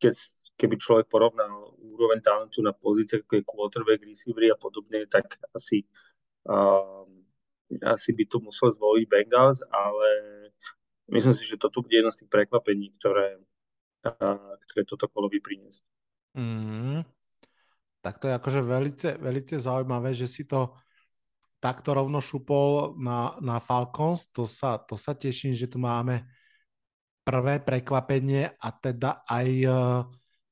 keď, 0.00 0.16
keby 0.56 0.80
človek 0.80 1.06
porovnal 1.12 1.76
úroveň 1.76 2.24
talentu 2.24 2.64
na 2.64 2.72
pozície, 2.72 3.20
ako 3.20 3.36
je 3.36 3.44
quarterback, 3.44 4.00
receiver 4.00 4.48
a 4.48 4.56
podobne, 4.56 5.04
tak 5.12 5.36
asi, 5.52 5.84
uh, 6.48 7.04
asi 7.78 8.10
by 8.10 8.24
to 8.26 8.42
musel 8.42 8.74
zvoliť 8.74 9.06
Bengals, 9.06 9.62
ale 9.70 10.08
myslím 11.14 11.34
si, 11.34 11.46
že 11.46 11.60
toto 11.60 11.82
bude 11.82 11.94
jedno 11.94 12.10
z 12.10 12.24
tých 12.24 12.30
prekvapení, 12.30 12.90
ktoré, 12.98 13.38
ktoré 14.66 14.82
toto 14.86 15.06
kolo 15.06 15.30
by. 15.30 15.38
Mm, 16.34 17.02
tak 18.02 18.18
to 18.18 18.30
je 18.30 18.34
akože 18.34 18.60
velice, 18.62 19.08
velice 19.18 19.54
zaujímavé, 19.58 20.14
že 20.14 20.30
si 20.30 20.46
to 20.46 20.74
takto 21.60 21.92
rovno 21.92 22.24
šupol 22.24 22.96
na, 22.96 23.36
na 23.44 23.60
Falcons, 23.60 24.30
to 24.32 24.48
sa, 24.48 24.80
to 24.80 24.96
sa 24.96 25.12
teším, 25.12 25.52
že 25.52 25.68
tu 25.68 25.76
máme 25.76 26.24
prvé 27.20 27.60
prekvapenie 27.60 28.56
a 28.56 28.68
teda 28.72 29.22
aj 29.28 29.48
uh, 29.68 29.76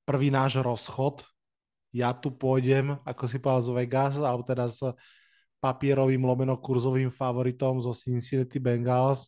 prvý 0.04 0.28
náš 0.28 0.60
rozchod. 0.60 1.25
Ja 1.96 2.12
tu 2.12 2.37
pôjdem, 2.37 3.00
ako 3.08 3.25
si 3.25 3.40
povedal, 3.40 3.64
z 3.64 3.70
Vegas, 3.72 4.14
alebo 4.20 4.44
teda 4.44 4.68
s 4.68 4.84
papierovým 5.59 6.23
lomeno 6.23 6.55
kurzovým 6.59 7.11
favoritom 7.11 7.83
zo 7.83 7.91
Cincinnati 7.95 8.62
Bengals. 8.62 9.27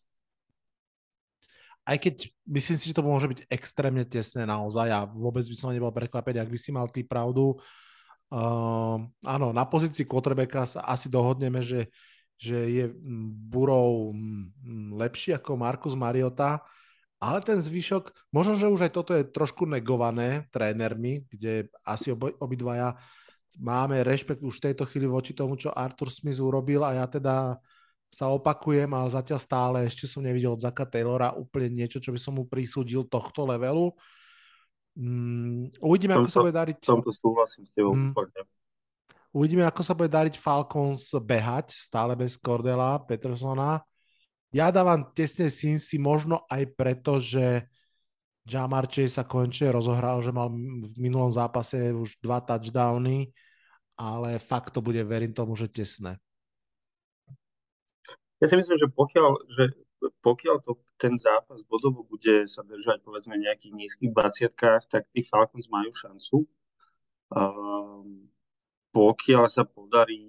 Aj 1.81 1.97
keď 1.97 2.29
myslím 2.45 2.77
si, 2.77 2.85
že 2.93 2.97
to 2.97 3.03
môže 3.03 3.27
byť 3.27 3.39
extrémne 3.49 4.05
tesné 4.05 4.45
naozaj 4.45 4.87
a 4.87 5.03
vôbec 5.09 5.43
by 5.43 5.55
som 5.57 5.73
nebol 5.73 5.91
prekvapený, 5.91 6.39
ak 6.39 6.51
by 6.53 6.59
si 6.59 6.69
mal 6.71 6.87
ty 6.87 7.01
pravdu. 7.03 7.57
Uh, 8.31 9.11
áno, 9.27 9.51
na 9.51 9.67
pozícii 9.67 10.07
quarterbacka 10.07 10.63
sa 10.63 10.79
asi 10.87 11.11
dohodneme, 11.11 11.59
že, 11.59 11.91
že 12.39 12.55
je 12.69 12.85
Burov 13.51 14.15
lepší 14.95 15.35
ako 15.35 15.59
Markus 15.59 15.97
Mariota, 15.97 16.63
ale 17.21 17.43
ten 17.45 17.59
zvyšok, 17.59 18.33
možno, 18.33 18.57
že 18.57 18.71
už 18.71 18.87
aj 18.87 18.91
toto 18.95 19.11
je 19.13 19.27
trošku 19.27 19.67
negované 19.67 20.49
trénermi, 20.49 21.27
kde 21.29 21.69
asi 21.85 22.09
obi, 22.15 22.33
obidvaja 22.39 22.97
máme 23.59 24.05
rešpekt 24.05 24.39
už 24.39 24.61
v 24.61 24.65
tejto 24.71 24.87
chvíli 24.87 25.09
voči 25.09 25.35
tomu, 25.35 25.59
čo 25.59 25.73
Arthur 25.75 26.07
Smith 26.07 26.39
urobil 26.39 26.85
a 26.87 26.95
ja 26.95 27.05
teda 27.09 27.59
sa 28.11 28.27
opakujem, 28.27 28.91
ale 28.91 29.07
zatiaľ 29.07 29.39
stále 29.39 29.77
ešte 29.87 30.03
som 30.03 30.19
nevidel 30.19 30.51
od 30.51 30.63
Zaka 30.63 30.83
Taylora 30.83 31.31
úplne 31.31 31.71
niečo, 31.71 32.03
čo 32.03 32.11
by 32.11 32.19
som 32.19 32.35
mu 32.35 32.43
prisúdil 32.43 33.07
tohto 33.07 33.47
levelu. 33.47 33.95
Mm, 34.99 35.71
uvidíme, 35.79 36.19
ako 36.19 36.27
sa 36.27 36.43
bude 36.43 36.55
dariť... 36.55 36.77
Tomto 36.83 37.15
súhlasím 37.15 37.63
s 37.63 37.71
tebou 37.71 37.95
mm, 37.95 38.11
Uvidíme, 39.31 39.63
ako 39.63 39.79
sa 39.79 39.95
bude 39.95 40.11
dariť 40.11 40.35
Falcons 40.35 41.07
behať, 41.15 41.71
stále 41.71 42.19
bez 42.19 42.35
Cordela, 42.35 42.99
Petersona. 42.99 43.79
Ja 44.51 44.67
dávam 44.75 45.07
tesne 45.15 45.47
Cincy 45.47 45.95
možno 45.95 46.43
aj 46.51 46.67
preto, 46.75 47.23
že 47.23 47.63
Jamar 48.51 48.91
Chase 48.91 49.15
sa 49.15 49.23
končne 49.23 49.71
rozohral, 49.71 50.19
že 50.19 50.35
mal 50.35 50.51
v 50.51 50.91
minulom 50.99 51.31
zápase 51.31 51.95
už 51.95 52.19
dva 52.19 52.43
touchdowny, 52.43 53.31
ale 53.95 54.35
fakt 54.43 54.75
to 54.75 54.83
bude, 54.83 54.99
verím 55.07 55.31
tomu, 55.31 55.55
že 55.55 55.71
tesné. 55.71 56.19
Ja 58.43 58.51
si 58.51 58.59
myslím, 58.59 58.75
že 58.75 58.91
pokiaľ, 58.91 59.29
že 59.47 59.63
pokiaľ 60.25 60.65
to, 60.65 60.81
ten 60.97 61.13
zápas 61.15 61.61
bodovo 61.69 62.01
bude 62.01 62.49
sa 62.49 62.65
držať 62.65 63.05
povedzme 63.05 63.37
nejakých 63.37 63.77
nízkych 63.77 64.11
baciatkách, 64.11 64.89
tak 64.89 65.05
tí 65.13 65.21
Falcons 65.21 65.69
majú 65.69 65.93
šancu. 65.93 66.37
Um, 67.31 68.27
pokiaľ 68.91 69.45
sa 69.47 69.63
podarí 69.63 70.25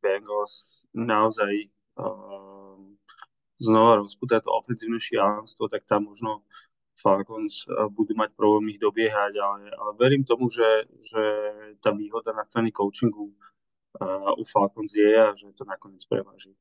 Bengals 0.00 0.82
naozaj 0.96 1.70
um, 1.94 2.96
znova 3.60 4.02
rozputať 4.02 4.42
to 4.42 4.50
ofenzívne 4.50 4.98
šialenstvo, 4.98 5.70
tak 5.70 5.86
tam 5.86 6.10
možno 6.10 6.42
Falcons 7.02 7.66
uh, 7.66 7.90
budú 7.90 8.14
mať 8.14 8.30
problém 8.38 8.70
ich 8.70 8.78
dobiehať, 8.78 9.34
ale, 9.42 9.74
ale 9.74 9.92
verím 9.98 10.22
tomu, 10.22 10.46
že, 10.46 10.86
že 10.94 11.22
tá 11.82 11.90
výhoda 11.90 12.30
na 12.30 12.46
strane 12.46 12.70
coachingu 12.70 13.34
uh, 13.98 14.30
u 14.38 14.46
Falcons 14.46 14.94
je 14.94 15.10
a 15.10 15.34
že 15.34 15.50
to 15.58 15.66
nakoniec 15.66 16.06
preváži. 16.06 16.54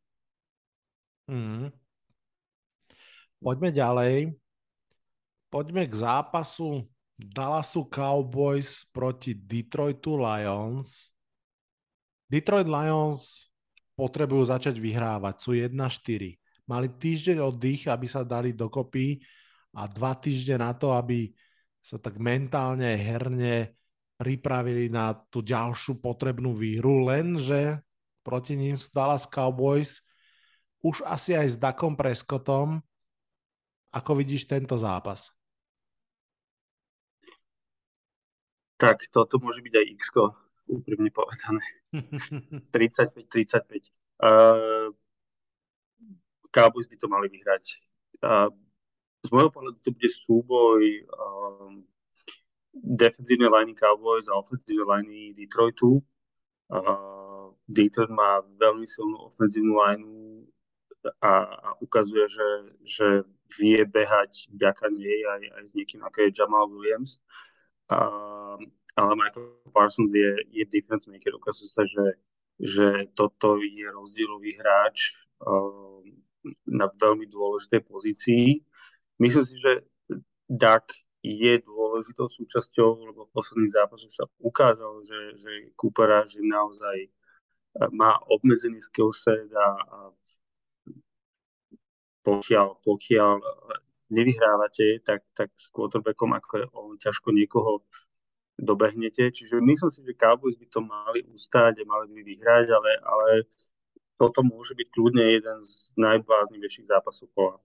Mm. 1.29 1.69
Poďme 3.37 3.69
ďalej. 3.69 4.13
Poďme 5.53 5.83
k 5.85 5.93
zápasu 5.93 6.89
Dallasu 7.21 7.85
Cowboys 7.85 8.81
proti 8.89 9.37
Detroitu 9.37 10.17
Lions. 10.17 11.13
Detroit 12.25 12.65
Lions 12.65 13.51
potrebujú 13.93 14.49
začať 14.49 14.79
vyhrávať. 14.81 15.35
Sú 15.37 15.51
1-4. 15.53 15.69
Mali 16.65 16.87
týždeň 16.87 17.37
oddych, 17.43 17.85
aby 17.91 18.07
sa 18.07 18.23
dali 18.23 18.55
dokopy 18.55 19.19
a 19.71 19.87
dva 19.87 20.15
týždne 20.15 20.63
na 20.63 20.71
to, 20.75 20.91
aby 20.91 21.31
sa 21.81 21.97
tak 21.97 22.19
mentálne, 22.21 22.93
herne 22.99 23.73
pripravili 24.21 24.91
na 24.91 25.17
tú 25.33 25.41
ďalšiu 25.41 25.97
potrebnú 25.97 26.53
výhru, 26.53 27.01
lenže 27.09 27.81
proti 28.21 28.53
ním 28.53 28.77
Dallas 28.93 29.25
Cowboys, 29.25 30.05
už 30.85 31.01
asi 31.05 31.33
aj 31.33 31.47
s 31.47 31.55
Dakom 31.57 31.97
Prescottom. 31.97 32.81
Ako 33.91 34.11
vidíš 34.15 34.47
tento 34.47 34.77
zápas? 34.77 35.33
Tak 38.81 39.09
toto 39.13 39.37
môže 39.37 39.61
byť 39.61 39.73
aj 39.77 39.85
x 39.93 40.03
úprimne 40.65 41.11
povedané. 41.13 41.61
35-35. 42.73 43.91
Uh, 44.21 44.89
Cowboys 46.49 46.89
by 46.89 46.97
to 46.97 47.07
mali 47.11 47.27
vyhrať. 47.29 47.65
Uh, 48.21 48.49
z 49.21 49.29
môjho 49.29 49.53
pohľadu 49.53 49.77
to 49.85 49.93
bude 49.93 50.09
súboj 50.09 50.81
um, 51.13 51.85
defenzívnej 52.73 53.51
liney 53.51 53.77
Cowboys 53.77 54.25
a 54.31 54.39
ofenzívnej 54.41 54.87
liney 54.87 55.21
Detroitu. 55.37 56.01
Uh, 56.71 57.53
Detroit 57.69 58.09
má 58.09 58.41
veľmi 58.57 58.87
silnú 58.87 59.29
ofenzívnu 59.29 59.77
lineu 59.77 60.47
a, 61.21 61.33
a 61.49 61.69
ukazuje, 61.81 62.25
že, 62.29 62.49
že 62.85 63.07
vie 63.57 63.81
behať 63.85 64.49
vďaka 64.53 64.85
nej 64.93 65.21
aj, 65.25 65.41
aj 65.57 65.63
s 65.69 65.73
niekým 65.73 66.01
ako 66.05 66.17
je 66.25 66.35
Jamal 66.35 66.65
Williams. 66.69 67.21
Uh, 67.91 68.57
ale 68.95 69.13
Michael 69.15 69.71
Parsons 69.73 70.11
je, 70.11 70.31
je 70.49 70.63
difference 70.65 71.05
maker. 71.11 71.35
Ukazuje 71.37 71.69
sa, 71.69 71.83
že, 71.85 72.17
že 72.57 72.87
toto 73.13 73.59
je 73.59 73.85
rozdielový 73.85 74.55
hráč 74.57 75.19
uh, 75.43 76.01
na 76.65 76.89
veľmi 76.89 77.27
dôležitej 77.29 77.81
pozícii. 77.85 78.45
Myslím 79.21 79.45
si, 79.45 79.55
že 79.61 79.85
Dak 80.49 80.89
je 81.21 81.61
dôležitou 81.61 82.25
súčasťou, 82.25 82.89
lebo 83.05 83.29
v 83.29 83.33
posledných 83.37 83.77
zápasoch 83.77 84.09
sa 84.09 84.25
ukázalo, 84.41 85.05
že, 85.05 85.37
že 85.37 85.51
Coopera 85.77 86.25
že 86.25 86.41
naozaj 86.41 86.97
e, 87.05 87.09
má 87.93 88.17
obmedzený 88.25 88.81
skillset 88.81 89.53
a, 89.53 89.67
a 89.77 89.97
pokiaľ, 92.25 92.81
pokiaľ 92.81 93.37
nevyhrávate, 94.09 95.05
tak, 95.05 95.21
tak 95.37 95.53
s 95.53 95.69
quarterbackom 95.69 96.33
ako 96.33 96.53
je 96.57 96.65
on 96.73 96.97
ťažko 96.97 97.29
niekoho 97.31 97.85
dobehnete. 98.57 99.29
Čiže 99.29 99.61
myslím 99.61 99.91
si, 99.93 100.01
že 100.01 100.17
Cowboys 100.17 100.57
by 100.57 100.67
to 100.69 100.81
mali 100.81 101.21
ustáť 101.29 101.81
a 101.81 101.89
mali 101.89 102.09
by 102.09 102.21
vyhrať, 102.25 102.65
ale, 102.73 102.91
ale 103.05 103.29
toto 104.17 104.41
môže 104.45 104.73
byť 104.73 104.87
kľudne 104.89 105.25
jeden 105.25 105.57
z 105.65 105.93
najbláznivejších 105.97 106.89
zápasov 106.89 107.29
kola. 107.33 107.57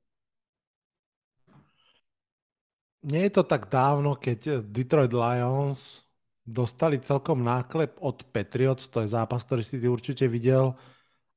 Nie 3.07 3.31
je 3.31 3.39
to 3.39 3.45
tak 3.47 3.71
dávno, 3.71 4.19
keď 4.19 4.67
Detroit 4.67 5.15
Lions 5.15 6.03
dostali 6.43 6.99
celkom 6.99 7.43
náklep 7.43 7.99
od 8.03 8.27
Patriots, 8.35 8.91
to 8.91 9.03
je 9.03 9.15
zápas, 9.15 9.47
ktorý 9.47 9.63
si 9.63 9.79
ty 9.79 9.87
určite 9.87 10.27
videl. 10.27 10.75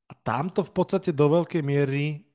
A 0.10 0.14
tamto 0.18 0.66
v 0.66 0.74
podstate 0.74 1.14
do 1.14 1.30
veľkej 1.30 1.62
miery 1.62 2.26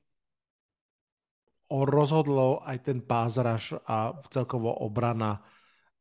rozhodlo 1.67 2.63
aj 2.63 2.87
ten 2.87 3.03
pázraž 3.03 3.75
a 3.83 4.15
celkovo 4.31 4.71
obrana 4.71 5.43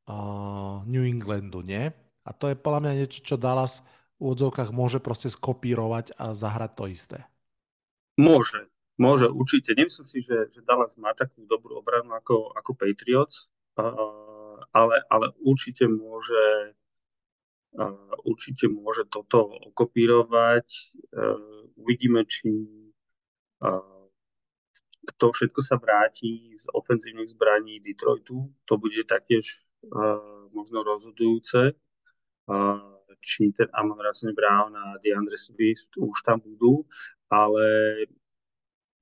uh, 0.07 0.87
New 0.87 1.03
Englandu, 1.03 1.64
nie? 1.67 1.91
A 2.25 2.31
to 2.31 2.53
je 2.53 2.57
podľa 2.57 2.81
mňa 2.87 2.93
niečo, 3.03 3.21
čo 3.25 3.35
Dallas 3.35 3.83
v 4.21 4.31
úvodzovkách 4.31 4.71
môže 4.71 5.03
proste 5.03 5.33
skopírovať 5.33 6.14
a 6.14 6.38
zahrať 6.38 6.71
to 6.79 6.85
isté. 6.87 7.19
Môže, 8.14 8.71
Môže, 8.95 9.27
určite. 9.27 9.75
Nemyslím 9.75 10.07
si, 10.07 10.19
že, 10.23 10.51
že 10.51 10.61
Dallas 10.63 10.95
má 10.99 11.11
takú 11.15 11.43
dobrú 11.51 11.83
obranu 11.83 12.15
ako, 12.15 12.55
ako 12.55 12.79
Patriots, 12.79 13.51
ale, 14.71 14.97
ale 15.11 15.27
určite 15.43 15.91
môže 15.91 16.75
určite 18.23 18.71
môže 18.71 19.03
toto 19.11 19.51
okopírovať. 19.75 20.95
Uh, 21.11 21.67
uvidíme, 21.75 22.23
či 22.23 22.71
kto 25.05 25.25
všetko 25.33 25.61
sa 25.65 25.77
vráti 25.81 26.53
z 26.55 26.65
ofenzívnych 26.71 27.33
zbraní 27.33 27.81
Detroitu. 27.81 28.53
To 28.69 28.75
bude 28.77 29.05
taktiež 29.09 29.61
možno 30.53 30.85
rozhodujúce. 30.85 31.77
Či 33.25 33.57
ten 33.57 33.69
Amon 33.73 34.00
Russell 34.00 34.37
Brown 34.37 34.76
a 34.76 35.00
DeAndre 35.00 35.41
Swift 35.41 35.97
už 35.97 36.25
tam 36.28 36.45
budú, 36.45 36.85
ale 37.33 37.65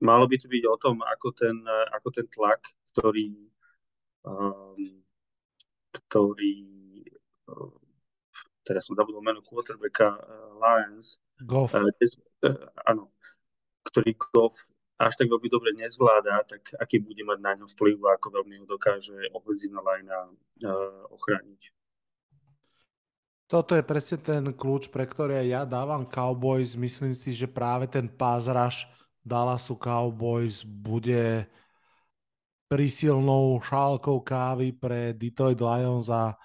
malo 0.03 0.27
by 0.27 0.35
to 0.35 0.51
byť 0.51 0.63
o 0.67 0.75
tom, 0.75 0.99
ako 0.99 1.31
ten, 1.31 1.55
ako 1.95 2.07
ten 2.11 2.27
tlak, 2.27 2.59
ktorý, 2.91 3.31
um, 4.27 4.75
ktorý 5.95 6.55
uh, 7.47 7.73
teraz 8.67 8.87
som 8.87 8.99
zabudol 8.99 9.23
meno 9.23 9.39
quarterbacka 9.39 10.19
uh, 10.19 10.19
Lions. 10.59 11.23
Goff. 11.47 11.71
Uh, 11.71 11.87
dnes, 11.99 12.19
uh, 12.43 12.67
áno, 12.83 13.15
ktorý 13.87 14.11
Goff 14.19 14.59
až 14.99 15.19
tak 15.19 15.27
veľmi 15.27 15.49
dobre 15.51 15.75
nezvláda, 15.75 16.47
tak 16.47 16.75
aký 16.79 17.03
bude 17.03 17.23
mať 17.27 17.39
na 17.43 17.51
ňo 17.59 17.67
vplyv 17.67 17.97
a 18.07 18.15
ako 18.15 18.27
veľmi 18.39 18.63
ho 18.63 18.65
dokáže 18.67 19.15
ofenzívna 19.35 19.83
lajna 19.83 20.17
uh, 20.29 21.11
ochrániť. 21.11 21.71
Toto 23.51 23.77
je 23.77 23.85
presne 23.85 24.17
ten 24.17 24.43
kľúč, 24.49 24.89
pre 24.89 25.05
ktorý 25.05 25.45
ja 25.45 25.61
dávam 25.67 26.07
Cowboys. 26.09 26.73
Myslím 26.73 27.13
si, 27.13 27.37
že 27.37 27.45
práve 27.45 27.85
ten 27.85 28.09
pass 28.09 28.49
rush 28.49 28.87
Dallasu 29.23 29.79
Cowboys 29.79 30.67
bude 30.67 31.47
prísilnou 32.67 33.63
šálkou 33.63 34.19
kávy 34.19 34.75
pre 34.75 35.15
Detroit 35.15 35.59
Lions 35.59 36.11
a 36.11 36.35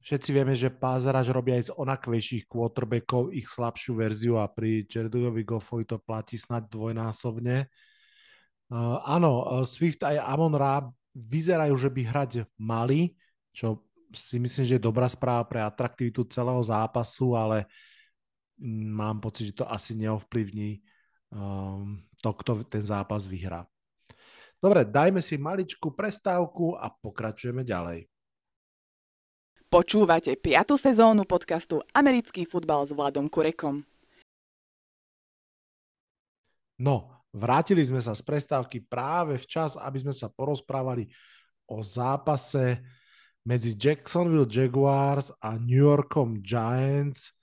všetci 0.00 0.30
vieme, 0.32 0.54
že 0.56 0.72
pázaraž 0.72 1.28
robia 1.34 1.60
aj 1.60 1.68
z 1.68 1.74
onakvejších 1.76 2.48
quarterbackov 2.48 3.34
ich 3.36 3.50
slabšiu 3.50 3.92
verziu 3.98 4.34
a 4.40 4.48
pri 4.48 4.88
Jaredovi 4.88 5.44
Goffovi 5.44 5.84
to 5.84 6.00
platí 6.00 6.40
snad 6.40 6.70
dvojnásobne. 6.70 7.68
Uh, 8.68 9.00
áno, 9.04 9.42
uh, 9.44 9.64
Swift 9.66 10.06
aj 10.06 10.22
Amon 10.22 10.54
Ra 10.56 10.86
vyzerajú, 11.12 11.74
že 11.76 11.90
by 11.92 12.02
hrať 12.04 12.32
mali, 12.60 13.16
čo 13.50 13.84
si 14.14 14.40
myslím, 14.40 14.64
že 14.64 14.76
je 14.78 14.86
dobrá 14.86 15.10
správa 15.10 15.44
pre 15.44 15.60
atraktivitu 15.60 16.24
celého 16.30 16.62
zápasu, 16.62 17.34
ale 17.36 17.66
mm, 18.56 18.88
mám 18.92 19.18
pocit, 19.20 19.52
že 19.52 19.60
to 19.60 19.66
asi 19.66 19.98
neovplyvní 19.98 20.80
to, 22.18 22.30
kto 22.32 22.64
ten 22.66 22.84
zápas 22.84 23.28
vyhrá. 23.28 23.68
Dobre, 24.58 24.82
dajme 24.82 25.22
si 25.22 25.38
maličku 25.38 25.94
prestávku 25.94 26.74
a 26.74 26.90
pokračujeme 26.90 27.62
ďalej. 27.62 28.10
Počúvate 29.68 30.34
5. 30.34 30.80
sezónu 30.80 31.28
podcastu 31.28 31.84
Americký 31.92 32.48
futbal 32.48 32.88
s 32.88 32.96
Vladom 32.96 33.28
Kurekom. 33.28 33.84
No, 36.80 37.22
vrátili 37.36 37.84
sme 37.84 38.00
sa 38.00 38.16
z 38.16 38.24
prestávky 38.24 38.82
práve 38.82 39.36
včas, 39.38 39.76
aby 39.76 40.00
sme 40.00 40.14
sa 40.16 40.32
porozprávali 40.32 41.06
o 41.68 41.84
zápase 41.84 42.80
medzi 43.44 43.76
Jacksonville 43.76 44.48
Jaguars 44.48 45.30
a 45.38 45.54
New 45.60 45.86
Yorkom 45.86 46.40
Giants– 46.42 47.30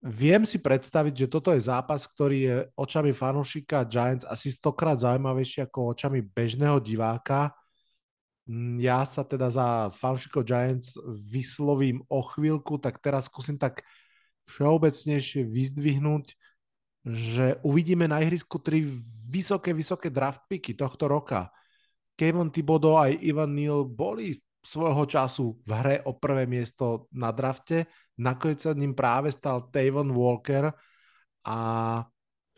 Viem 0.00 0.48
si 0.48 0.56
predstaviť, 0.56 1.12
že 1.12 1.28
toto 1.28 1.52
je 1.52 1.60
zápas, 1.60 2.00
ktorý 2.08 2.38
je 2.40 2.56
očami 2.72 3.12
fanúšika 3.12 3.84
Giants 3.84 4.24
asi 4.24 4.48
stokrát 4.48 4.96
zaujímavejší 4.96 5.68
ako 5.68 5.92
očami 5.92 6.24
bežného 6.24 6.80
diváka. 6.80 7.52
Mm, 8.48 8.80
ja 8.80 9.04
sa 9.04 9.28
teda 9.28 9.52
za 9.52 9.92
fanúšikov 9.92 10.48
Giants 10.48 10.96
vyslovím 11.04 12.00
o 12.08 12.24
chvíľku, 12.24 12.80
tak 12.80 12.96
teraz 13.04 13.28
skúsim 13.28 13.60
tak 13.60 13.84
všeobecnejšie 14.48 15.44
vyzdvihnúť, 15.44 16.32
že 17.04 17.60
uvidíme 17.60 18.08
na 18.08 18.24
ihrisku 18.24 18.56
tri 18.56 18.88
vysoké, 19.28 19.76
vysoké 19.76 20.08
draft 20.08 20.48
tohto 20.80 21.12
roka. 21.12 21.52
Kevin 22.16 22.48
Thibodeau 22.48 22.96
aj 22.96 23.20
Ivan 23.20 23.52
Neal 23.52 23.84
boli 23.84 24.40
svojho 24.60 25.04
času 25.08 25.56
v 25.64 25.70
hre 25.72 25.96
o 26.04 26.12
prvé 26.16 26.44
miesto 26.44 27.08
na 27.16 27.32
drafte. 27.32 27.88
Nakoniec 28.20 28.60
sa 28.60 28.76
ním 28.76 28.92
práve 28.92 29.32
stal 29.32 29.72
Tavon 29.72 30.12
Walker 30.12 30.68
a 31.48 31.58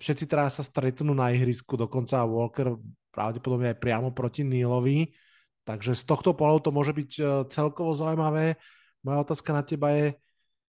všetci 0.02 0.24
teraz 0.26 0.58
sa 0.58 0.66
stretnú 0.66 1.14
na 1.14 1.30
ihrisku, 1.30 1.78
dokonca 1.78 2.26
Walker 2.26 2.74
pravdepodobne 3.14 3.70
aj 3.70 3.78
priamo 3.78 4.10
proti 4.10 4.42
Nílovi. 4.42 5.06
Takže 5.62 5.94
z 5.94 6.02
tohto 6.02 6.34
pohľadu 6.34 6.60
to 6.66 6.74
môže 6.74 6.90
byť 6.90 7.10
e, 7.22 7.22
celkovo 7.46 7.94
zaujímavé. 7.94 8.58
Moja 9.06 9.18
otázka 9.22 9.54
na 9.54 9.62
teba 9.62 9.94
je, 9.94 10.18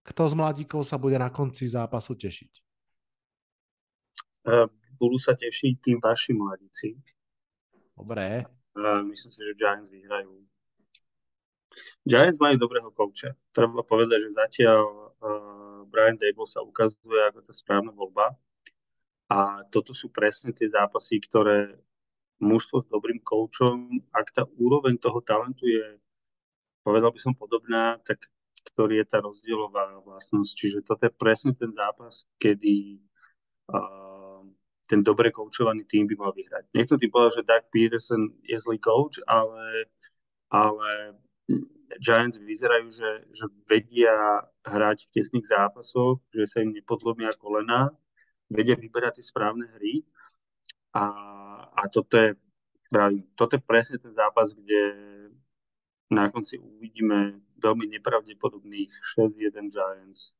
kto 0.03 0.27
z 0.27 0.33
mladíkov 0.35 0.83
sa 0.83 0.99
bude 0.99 1.15
na 1.15 1.31
konci 1.31 1.63
zápasu 1.63 2.11
tešiť? 2.19 2.51
Uh, 4.41 4.67
budú 4.97 5.15
sa 5.21 5.37
tešiť 5.37 5.73
tým 5.79 5.97
vaši 6.01 6.33
mladíci. 6.35 6.97
Dobre. 7.93 8.43
Uh, 8.73 9.05
myslím 9.07 9.31
si, 9.31 9.39
že 9.39 9.53
Giants 9.55 9.93
vyhrajú 9.93 10.43
Giants 12.01 12.41
majú 12.41 12.57
dobrého 12.57 12.89
kouča. 12.89 13.37
Treba 13.53 13.85
povedať, 13.85 14.25
že 14.25 14.37
zatiaľ 14.37 14.81
uh, 15.21 15.85
Brian 15.85 16.17
Dable 16.17 16.49
sa 16.49 16.65
ukazuje 16.65 17.19
ako 17.29 17.45
tá 17.45 17.53
správna 17.53 17.93
voľba. 17.93 18.33
A 19.31 19.63
toto 19.69 19.93
sú 19.93 20.09
presne 20.11 20.51
tie 20.51 20.67
zápasy, 20.67 21.21
ktoré 21.23 21.77
mužstvo 22.41 22.83
s 22.83 22.87
dobrým 22.89 23.21
koučom, 23.21 24.01
ak 24.11 24.33
tá 24.33 24.43
úroveň 24.57 24.97
toho 24.97 25.21
talentu 25.21 25.69
je, 25.69 26.01
povedal 26.81 27.13
by 27.13 27.19
som, 27.21 27.37
podobná, 27.37 28.01
tak 28.01 28.17
ktorý 28.73 28.97
je 29.01 29.05
tá 29.07 29.21
rozdielová 29.21 30.01
vlastnosť. 30.01 30.51
Čiže 30.57 30.79
toto 30.81 31.05
je 31.05 31.13
presne 31.13 31.53
ten 31.53 31.69
zápas, 31.69 32.25
kedy 32.41 32.97
uh, 33.69 34.43
ten 34.89 35.05
dobre 35.05 35.31
koučovaný 35.31 35.85
tým 35.87 36.09
by 36.09 36.15
mal 36.17 36.33
vyhrať. 36.33 36.67
Nechcem 36.75 36.97
ti 36.99 37.07
povedať, 37.07 37.39
že 37.39 37.47
Doug 37.47 37.65
Peterson 37.71 38.23
je 38.43 38.57
zlý 38.59 38.81
coach, 38.81 39.21
ale, 39.29 39.87
ale 40.51 41.15
Giants 41.99 42.39
vyzerajú, 42.39 42.87
že, 42.93 43.11
že 43.33 43.45
vedia 43.67 44.45
hrať 44.63 45.09
v 45.09 45.13
tesných 45.17 45.47
zápasoch, 45.49 46.21
že 46.31 46.47
sa 46.47 46.63
im 46.63 46.71
nepodlomia 46.71 47.33
kolena, 47.35 47.91
vedia 48.47 48.77
vyberať 48.77 49.19
tie 49.19 49.25
správne 49.25 49.67
hry 49.75 50.05
a, 50.95 51.05
a 51.71 51.83
toto 51.91 52.15
je 52.15 52.29
toto 53.39 53.55
je 53.55 53.63
presne 53.63 53.97
ten 54.03 54.11
zápas, 54.11 54.51
kde 54.51 54.81
na 56.11 56.27
konci 56.27 56.59
uvidíme 56.59 57.39
veľmi 57.63 57.87
nepravdepodobných 57.87 58.91
6-1 59.15 59.71
Giants. 59.71 60.35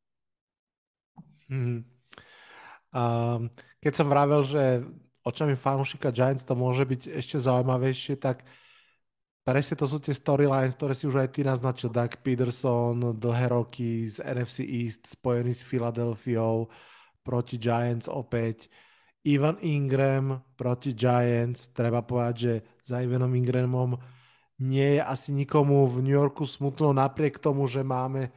Hmm. 1.48 1.88
Um, 2.92 3.48
keď 3.80 3.94
som 3.96 4.12
vravel, 4.12 4.44
že 4.44 4.84
očami 5.24 5.56
fanúšika 5.56 6.12
Giants 6.12 6.44
to 6.44 6.60
môže 6.60 6.84
byť 6.84 7.16
ešte 7.16 7.40
zaujímavejšie, 7.40 8.20
tak 8.20 8.44
presne 9.42 9.76
to 9.78 9.86
sú 9.90 9.98
tie 9.98 10.14
storylines, 10.14 10.78
ktoré 10.78 10.94
si 10.94 11.10
už 11.10 11.22
aj 11.22 11.30
ty 11.34 11.42
naznačil. 11.42 11.90
Doug 11.90 12.14
Peterson, 12.22 13.18
dlhé 13.18 13.46
roky 13.52 14.10
z 14.10 14.22
NFC 14.22 14.64
East 14.66 15.10
spojený 15.10 15.54
s 15.54 15.66
Filadelfiou 15.66 16.70
proti 17.22 17.58
Giants 17.58 18.10
opäť. 18.10 18.70
Ivan 19.22 19.62
Ingram 19.62 20.42
proti 20.58 20.98
Giants. 20.98 21.70
Treba 21.74 22.02
povedať, 22.02 22.36
že 22.38 22.54
za 22.86 23.02
Ivanom 23.02 23.34
Ingramom 23.38 23.98
nie 24.62 24.98
je 24.98 25.02
asi 25.02 25.34
nikomu 25.34 25.90
v 25.90 26.06
New 26.06 26.14
Yorku 26.14 26.46
smutno 26.46 26.94
napriek 26.94 27.42
tomu, 27.42 27.66
že 27.66 27.82
máme 27.82 28.30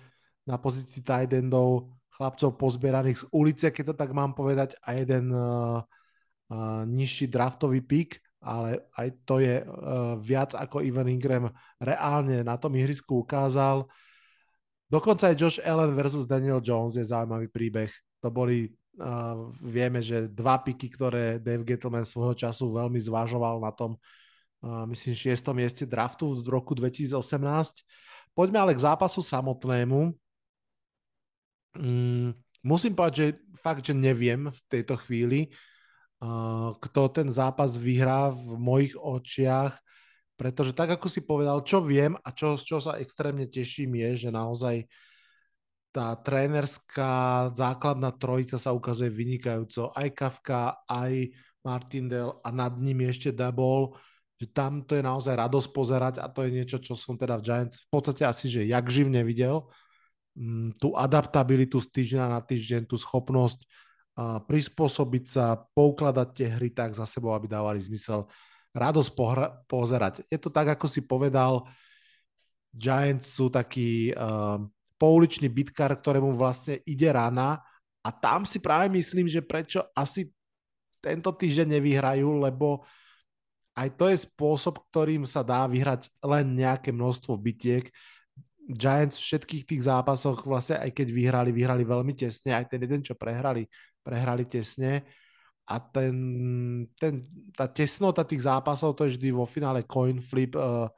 na 0.49 0.57
pozícii 0.57 1.05
tight 1.05 1.33
endov 1.37 1.93
chlapcov 2.17 2.57
pozbieraných 2.57 3.21
z 3.21 3.29
ulice, 3.35 3.67
keď 3.69 3.93
to 3.93 3.95
tak 3.97 4.11
mám 4.17 4.33
povedať, 4.33 4.79
a 4.81 4.97
jeden 4.97 5.35
uh, 5.35 5.83
uh, 5.83 6.83
nižší 6.89 7.29
draftový 7.29 7.85
pik, 7.85 8.24
ale 8.45 8.85
aj 9.01 9.09
to 9.25 9.41
je 9.41 9.65
uh, 9.65 10.21
viac 10.21 10.53
ako 10.53 10.85
Ivan 10.85 11.09
Ingram 11.09 11.49
reálne 11.81 12.45
na 12.45 12.61
tom 12.61 12.77
ihrisku 12.77 13.25
ukázal. 13.25 13.89
Dokonca 14.93 15.33
aj 15.33 15.39
Josh 15.41 15.61
Allen 15.65 15.97
versus 15.97 16.29
Daniel 16.29 16.61
Jones 16.61 17.01
je 17.01 17.09
zaujímavý 17.09 17.49
príbeh. 17.49 17.89
To 18.21 18.29
boli, 18.29 18.69
uh, 19.01 19.49
vieme, 19.65 20.05
že 20.05 20.29
dva 20.29 20.61
piky, 20.61 20.93
ktoré 20.93 21.41
Dave 21.41 21.65
Gettleman 21.65 22.05
svojho 22.05 22.37
času 22.37 22.69
veľmi 22.69 23.01
zvažoval 23.01 23.65
na 23.65 23.73
tom, 23.73 23.97
myslím, 24.65 25.13
6. 25.13 25.45
mieste 25.53 25.85
draftu 25.85 26.41
v 26.41 26.49
roku 26.49 26.73
2018. 26.73 27.21
Poďme 28.33 28.59
ale 28.65 28.73
k 28.73 28.81
zápasu 28.81 29.21
samotnému. 29.21 30.17
Mm, 31.77 32.33
musím 32.65 32.93
povedať, 32.97 33.15
že 33.15 33.27
fakt, 33.61 33.85
že 33.85 33.95
neviem 33.95 34.49
v 34.49 34.61
tejto 34.73 34.97
chvíli, 35.05 35.53
kto 36.81 37.01
ten 37.11 37.29
zápas 37.29 37.77
vyhrá 37.77 38.31
v 38.33 38.57
mojich 38.57 38.95
očiach, 38.97 39.77
pretože 40.35 40.75
tak, 40.75 40.99
ako 40.99 41.07
si 41.07 41.23
povedal, 41.23 41.63
čo 41.63 41.85
viem 41.85 42.19
a 42.19 42.29
čo, 42.35 42.59
z 42.59 42.65
čo 42.67 42.79
sa 42.83 42.99
extrémne 42.99 43.47
teším 43.47 43.95
je, 43.99 44.27
že 44.27 44.31
naozaj 44.35 44.87
tá 45.95 46.19
trénerská 46.19 47.55
základná 47.55 48.11
trojica 48.19 48.59
sa 48.59 48.75
ukazuje 48.75 49.15
vynikajúco. 49.15 49.95
Aj 49.95 50.11
Kafka, 50.11 50.83
aj 50.91 51.31
Martindale 51.63 52.43
a 52.43 52.51
nad 52.51 52.75
nimi 52.83 53.07
ešte 53.07 53.31
Dabol 53.31 53.95
že 54.35 54.51
tam 54.51 54.83
to 54.83 54.99
je 54.99 55.03
naozaj 55.05 55.35
radosť 55.39 55.69
pozerať 55.71 56.15
a 56.19 56.27
to 56.27 56.43
je 56.45 56.51
niečo, 56.51 56.83
čo 56.83 56.99
som 56.99 57.15
teda 57.15 57.39
v 57.39 57.47
Giants 57.47 57.87
v 57.87 57.89
podstate 57.89 58.27
asi, 58.27 58.51
že 58.51 58.67
jak 58.67 58.85
živne 58.91 59.23
videl. 59.23 59.71
Mm, 60.35 60.75
tú 60.83 60.99
adaptabilitu 60.99 61.79
z 61.79 61.89
týždňa 61.95 62.25
na 62.35 62.41
týždeň, 62.43 62.91
tú 62.91 62.99
schopnosť 62.99 63.63
prispôsobiť 64.19 65.25
sa, 65.27 65.59
poukladať 65.75 66.29
tie 66.31 66.49
hry 66.55 66.71
tak 66.71 66.95
za 66.95 67.03
sebou, 67.03 67.35
aby 67.35 67.51
dávali 67.51 67.83
zmysel. 67.83 68.31
Radosť 68.75 69.11
pohra- 69.15 69.53
pozerať. 69.67 70.23
Je 70.31 70.39
to 70.39 70.51
tak, 70.51 70.79
ako 70.79 70.87
si 70.87 71.03
povedal, 71.03 71.67
Giants 72.75 73.31
sú 73.31 73.51
taký 73.51 74.11
uh, 74.15 74.59
pouličný 74.99 75.47
bitkár, 75.47 75.95
ktorému 75.95 76.35
vlastne 76.35 76.83
ide 76.83 77.07
rána 77.07 77.63
a 78.03 78.11
tam 78.11 78.43
si 78.43 78.59
práve 78.59 78.91
myslím, 78.91 79.31
že 79.31 79.47
prečo 79.47 79.87
asi 79.95 80.31
tento 80.99 81.31
týždeň 81.31 81.79
nevyhrajú, 81.79 82.43
lebo 82.43 82.83
aj 83.75 83.89
to 83.99 84.07
je 84.11 84.23
spôsob, 84.27 84.83
ktorým 84.91 85.27
sa 85.27 85.43
dá 85.43 85.67
vyhrať 85.67 86.11
len 86.23 86.55
nejaké 86.55 86.95
množstvo 86.95 87.35
bitiek. 87.39 87.91
Giants 88.65 89.21
v 89.21 89.25
všetkých 89.29 89.65
tých 89.69 89.83
zápasoch, 89.85 90.47
vlastne 90.47 90.81
aj 90.81 90.91
keď 90.95 91.09
vyhrali, 91.13 91.51
vyhrali 91.53 91.85
veľmi 91.85 92.17
tesne, 92.17 92.57
aj 92.57 92.73
ten 92.73 92.81
jeden, 92.81 93.05
čo 93.05 93.13
prehrali, 93.13 93.69
prehrali 94.05 94.45
tesne. 94.45 95.03
A 95.65 95.81
ten, 95.81 96.15
ten, 97.01 97.25
tá 97.57 97.65
tesnota 97.65 98.21
tých 98.21 98.45
zápasov, 98.45 98.93
to 99.01 99.09
je 99.09 99.17
vždy 99.17 99.33
vo 99.33 99.49
finále 99.49 99.81
coin 99.89 100.21
flip, 100.21 100.53
eh, 100.53 100.89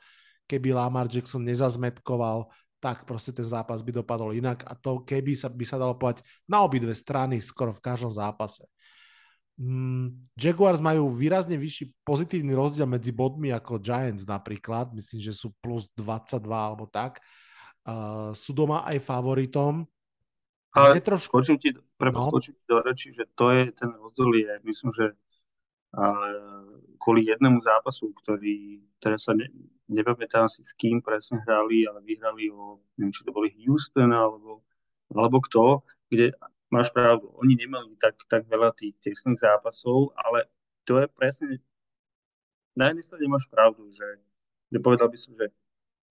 keby 0.50 0.74
Lamar 0.74 1.06
Jackson 1.06 1.46
nezazmetkoval, 1.46 2.50
tak 2.82 3.06
proste 3.06 3.30
ten 3.30 3.46
zápas 3.46 3.80
by 3.82 4.02
dopadol 4.02 4.34
inak 4.34 4.66
a 4.66 4.74
to 4.74 5.02
keby 5.06 5.38
sa, 5.38 5.50
by 5.50 5.64
sa 5.64 5.78
dalo 5.78 5.94
povedať 5.94 6.26
na 6.46 6.62
obidve 6.62 6.92
strany 6.92 7.38
skoro 7.38 7.70
v 7.70 7.82
každom 7.82 8.10
zápase. 8.10 8.66
Mm, 9.56 10.28
Jaguars 10.36 10.84
majú 10.84 11.08
výrazne 11.08 11.56
vyšší 11.56 12.04
pozitívny 12.04 12.52
rozdiel 12.52 12.84
medzi 12.84 13.08
bodmi 13.08 13.48
ako 13.56 13.80
Giants 13.80 14.28
napríklad, 14.28 14.92
myslím, 14.92 15.24
že 15.24 15.32
sú 15.32 15.54
plus 15.64 15.88
22 15.96 16.44
alebo 16.52 16.84
tak. 16.84 17.24
Uh, 17.86 18.34
sú 18.36 18.52
doma 18.52 18.84
aj 18.84 19.00
favoritom. 19.00 19.86
Ale 20.76 21.00
trošku... 21.00 21.40
skočím 21.40 21.56
ti, 21.56 21.72
no. 22.20 22.28
skočím 22.28 22.54
ti 22.54 22.64
do 22.68 22.78
reči, 22.84 23.08
že 23.16 23.24
to 23.32 23.50
je 23.52 23.72
ten 23.72 23.90
rozdiel 23.96 24.30
je, 24.36 24.52
myslím, 24.64 24.92
že 24.92 25.16
kvôli 27.00 27.24
jednému 27.24 27.56
zápasu, 27.62 28.12
ktorý 28.24 28.84
teraz 29.00 29.24
sa 29.24 29.32
ne, 29.32 29.48
nepamätám 29.88 30.50
si 30.50 30.60
s 30.60 30.76
kým 30.76 31.00
presne 31.00 31.40
hrali, 31.46 31.88
ale 31.88 32.04
vyhrali 32.04 32.52
o, 32.52 32.82
neviem, 33.00 33.14
či 33.14 33.24
to 33.24 33.32
boli 33.32 33.48
Houston 33.64 34.12
alebo, 34.12 34.60
alebo 35.14 35.40
kto, 35.40 35.80
kde 36.12 36.36
máš 36.68 36.92
pravdu, 36.92 37.32
oni 37.40 37.56
nemali 37.56 37.96
tak, 37.96 38.18
tak 38.28 38.44
veľa 38.50 38.74
tých 38.76 38.98
tesných 39.00 39.40
zápasov, 39.40 40.12
ale 40.18 40.50
to 40.84 41.00
je 41.00 41.06
presne, 41.08 41.46
na 42.76 42.92
jednej 42.92 43.04
strane 43.06 43.26
máš 43.30 43.46
pravdu, 43.48 43.88
že, 43.88 44.20
že 44.68 44.78
povedal 44.82 45.08
by 45.08 45.16
som, 45.16 45.32
že 45.32 45.48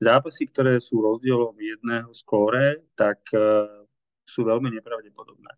zápasy, 0.01 0.49
ktoré 0.49 0.81
sú 0.81 1.03
rozdielom 1.03 1.53
jedného 1.55 2.09
skóre, 2.15 2.83
tak 2.97 3.21
uh, 3.35 3.85
sú 4.25 4.43
veľmi 4.47 4.73
nepravdepodobné. 4.73 5.51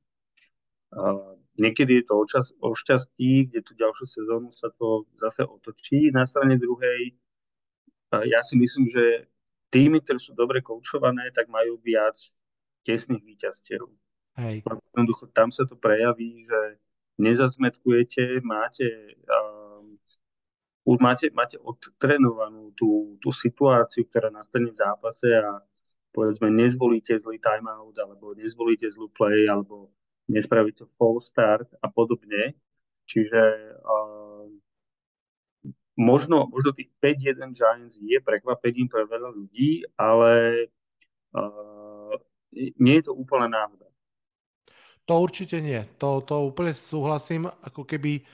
Niekedy 1.57 2.01
je 2.01 2.05
to 2.05 2.13
o, 2.21 2.25
čas, 2.29 2.53
o 2.61 2.71
šťastí, 2.77 3.49
kde 3.49 3.65
tú 3.65 3.73
ďalšiu 3.73 4.05
sezónu 4.05 4.53
sa 4.53 4.69
to 4.77 5.09
zase 5.17 5.41
otočí. 5.41 6.13
Na 6.13 6.29
strane 6.29 6.61
druhej, 6.61 7.17
uh, 8.13 8.21
ja 8.29 8.45
si 8.45 8.53
myslím, 8.61 8.85
že 8.85 9.25
týmy, 9.73 10.05
ktoré 10.05 10.21
sú 10.21 10.37
dobre 10.37 10.61
koučované, 10.61 11.33
tak 11.33 11.49
majú 11.49 11.81
viac 11.81 12.13
tesných 12.85 13.25
víťazstiev. 13.25 13.89
Hej. 14.37 14.61
Jednoducho 14.93 15.33
tam 15.33 15.49
sa 15.49 15.65
to 15.65 15.73
prejaví, 15.73 16.45
že 16.45 16.77
nezazmetkujete, 17.17 18.45
máte, 18.45 19.17
um, 19.25 19.97
už 20.85 20.97
máte, 21.01 21.33
máte 21.33 21.57
odtrenovanú 21.57 22.69
tú, 22.77 23.17
tú 23.17 23.33
situáciu, 23.33 24.05
ktorá 24.05 24.29
nastane 24.29 24.69
v 24.69 24.77
zápase 24.77 25.25
a 25.33 25.57
povedzme 26.13 26.53
nezvolíte 26.53 27.17
zlý 27.17 27.41
timeout, 27.41 27.97
alebo 27.97 28.37
nezvolíte 28.37 28.85
zlú 28.93 29.09
play, 29.09 29.49
alebo 29.49 29.89
nespravíte 30.27 30.85
full 30.99 31.23
start 31.23 31.67
a 31.81 31.87
podobne. 31.87 32.53
Čiže 33.07 33.41
um, 33.87 34.59
možno, 35.95 36.51
možno 36.51 36.75
tých 36.75 36.91
5-1 36.99 37.55
Giants 37.55 37.95
je 37.97 38.19
prekvapením 38.19 38.91
pre 38.91 39.07
veľa 39.07 39.31
ľudí, 39.31 39.87
ale 39.95 40.67
uh, 41.31 42.13
nie 42.53 42.95
je 42.99 43.07
to 43.07 43.13
úplne 43.15 43.51
náhoda. 43.51 43.87
To 45.07 45.23
určite 45.23 45.63
nie. 45.63 45.87
To, 46.03 46.19
to 46.19 46.51
úplne 46.51 46.75
súhlasím. 46.75 47.47
Ako 47.47 47.87
keby 47.87 48.27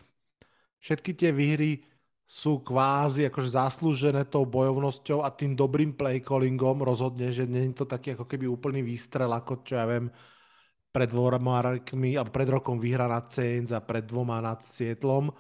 všetky 0.82 1.14
tie 1.14 1.30
výhry 1.30 1.86
sú 2.26 2.66
kvázi 2.66 3.30
akože 3.30 3.54
zaslúžené 3.54 4.26
tou 4.26 4.50
bojovnosťou 4.50 5.22
a 5.22 5.30
tým 5.30 5.54
dobrým 5.54 5.94
play 5.94 6.18
callingom 6.18 6.82
rozhodne, 6.82 7.30
že 7.30 7.46
nie 7.46 7.70
je 7.70 7.78
to 7.78 7.86
taký 7.86 8.18
ako 8.18 8.26
keby 8.26 8.50
úplný 8.50 8.82
výstrel, 8.82 9.30
ako 9.30 9.62
čo 9.62 9.78
ja 9.78 9.86
viem, 9.86 10.10
pred 10.94 11.10
dvoma 11.10 11.58
rokmi, 11.66 12.14
alebo 12.14 12.30
pred 12.30 12.50
rokom 12.54 12.78
vyhra 12.78 13.10
nad 13.10 13.26
Saints 13.34 13.74
a 13.74 13.82
pred 13.82 14.06
dvoma 14.06 14.38
nad 14.38 14.62
Sietlom. 14.62 15.34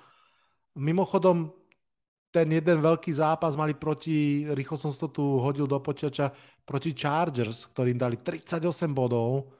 Mimochodom, 0.73 1.53
ten 2.33 2.49
jeden 2.49 2.81
veľký 2.81 3.13
zápas 3.13 3.53
mali 3.53 3.77
proti, 3.77 4.49
rýchlo 4.49 4.73
som 4.81 4.89
to 4.89 5.13
tu 5.13 5.37
hodil 5.37 5.69
do 5.69 5.77
počítača, 5.77 6.33
proti 6.65 6.97
Chargers, 6.97 7.69
ktorým 7.69 7.99
dali 8.01 8.17
38 8.17 8.89
bodov 8.89 9.53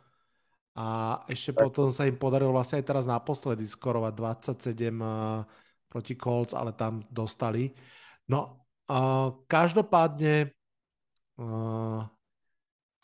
a 0.73 1.21
ešte 1.29 1.53
tak. 1.53 1.69
potom 1.69 1.93
sa 1.93 2.09
im 2.09 2.17
podarilo 2.17 2.49
vlastne 2.49 2.81
aj 2.81 2.85
teraz 2.89 3.05
naposledy 3.05 3.69
skorovať 3.69 4.13
27 4.17 4.89
uh, 4.97 5.45
proti 5.85 6.17
Colts, 6.17 6.57
ale 6.57 6.73
tam 6.73 7.05
dostali. 7.13 7.69
No, 8.25 8.65
uh, 8.89 9.45
každopádne 9.45 10.49
uh, 11.37 12.01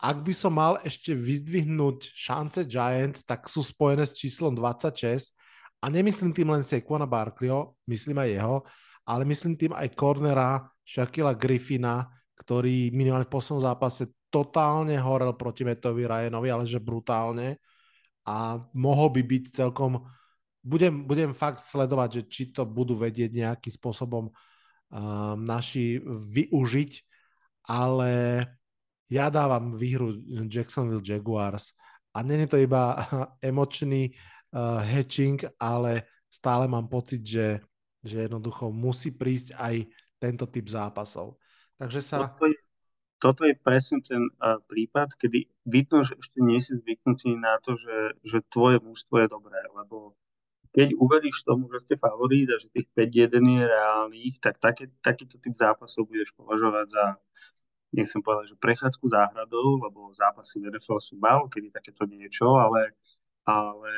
ak 0.00 0.24
by 0.24 0.32
som 0.32 0.56
mal 0.56 0.80
ešte 0.80 1.12
vyzdvihnúť 1.12 2.16
šance 2.16 2.64
Giants, 2.64 3.22
tak 3.28 3.44
sú 3.46 3.60
spojené 3.60 4.08
s 4.08 4.16
číslom 4.16 4.56
26 4.56 5.36
a 5.84 5.92
nemyslím 5.92 6.32
tým 6.32 6.48
len 6.48 6.64
Saquona 6.64 7.04
Barkleyho, 7.04 7.76
myslím 7.84 8.24
aj 8.24 8.28
jeho, 8.32 8.56
ale 9.04 9.22
myslím 9.28 9.54
tým 9.60 9.72
aj 9.76 9.92
cornera 9.92 10.64
Shaquilla 10.80 11.36
Griffina, 11.36 12.08
ktorý 12.40 12.88
minimálne 12.96 13.28
v 13.28 13.34
poslednom 13.36 13.60
zápase 13.60 14.08
totálne 14.32 14.96
horel 14.96 15.36
proti 15.36 15.68
Metovi 15.68 16.08
Ryanovi, 16.08 16.48
ale 16.48 16.64
že 16.64 16.80
brutálne. 16.80 17.60
A 18.24 18.56
mohol 18.72 19.12
by 19.12 19.22
byť 19.26 19.44
celkom 19.52 20.00
budem, 20.62 21.04
budem 21.04 21.32
fakt 21.32 21.64
sledovať, 21.64 22.08
že 22.20 22.22
či 22.28 22.42
to 22.52 22.68
budú 22.68 22.96
vedieť 22.96 23.32
nejakým 23.32 23.72
spôsobom 23.72 24.28
um, 24.28 24.32
naši 25.40 26.00
využiť, 26.04 26.92
ale 27.68 28.44
ja 29.10 29.26
dávam 29.26 29.74
výhru 29.74 30.14
Jacksonville 30.46 31.02
Jaguars 31.02 31.74
a 32.14 32.22
není 32.22 32.46
to 32.46 32.56
iba 32.56 32.94
emočný 33.42 34.14
uh, 34.54 34.78
hatching, 34.78 35.42
ale 35.58 36.06
stále 36.30 36.70
mám 36.70 36.86
pocit, 36.86 37.26
že, 37.26 37.58
že 38.06 38.30
jednoducho 38.30 38.70
musí 38.70 39.10
prísť 39.10 39.58
aj 39.58 39.74
tento 40.22 40.46
typ 40.46 40.70
zápasov. 40.70 41.42
Takže 41.74 42.00
sa... 42.02 42.16
Toto 42.30 42.46
je, 42.46 42.56
toto 43.18 43.42
je 43.44 43.54
presne 43.58 43.98
ten 44.00 44.30
uh, 44.38 44.62
prípad, 44.70 45.18
kedy 45.18 45.50
vidno, 45.66 46.06
že 46.06 46.14
ešte 46.14 46.38
nie 46.38 46.62
si 46.62 46.78
zvyknutý 46.78 47.34
na 47.34 47.58
to, 47.66 47.74
že, 47.74 48.14
že 48.22 48.46
tvoje 48.46 48.78
mužstvo 48.78 49.26
je 49.26 49.28
dobré, 49.28 49.58
lebo 49.74 50.14
keď 50.70 50.94
uveríš 50.94 51.42
tomu, 51.42 51.66
že 51.74 51.82
ste 51.82 51.94
favorít 51.98 52.54
a 52.54 52.56
že 52.62 52.70
tých 52.70 52.86
5-1 52.94 53.42
je 53.42 53.64
reálnych, 53.66 54.34
tak 54.38 54.62
také, 54.62 54.86
takýto 55.02 55.42
typ 55.42 55.54
zápasov 55.58 56.06
budeš 56.06 56.30
považovať 56.38 56.86
za 56.94 57.04
nechcem 57.90 58.22
povedať, 58.22 58.54
že 58.54 58.62
prechádzku 58.62 59.04
záhradou, 59.10 59.82
lebo 59.82 60.14
zápasy 60.14 60.62
v 60.62 60.70
NFL 60.70 61.02
sú 61.02 61.18
málo, 61.18 61.50
kedy 61.50 61.74
takéto 61.74 62.06
niečo, 62.06 62.54
ale, 62.54 62.94
ale 63.42 63.92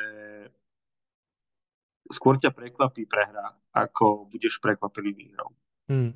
skôr 2.09 2.41
ťa 2.41 2.51
prekvapí 2.53 3.05
prehra, 3.05 3.53
ako 3.73 4.29
budeš 4.29 4.57
prekvapený 4.57 5.13
výhrou. 5.13 5.49
Hmm. 5.89 6.13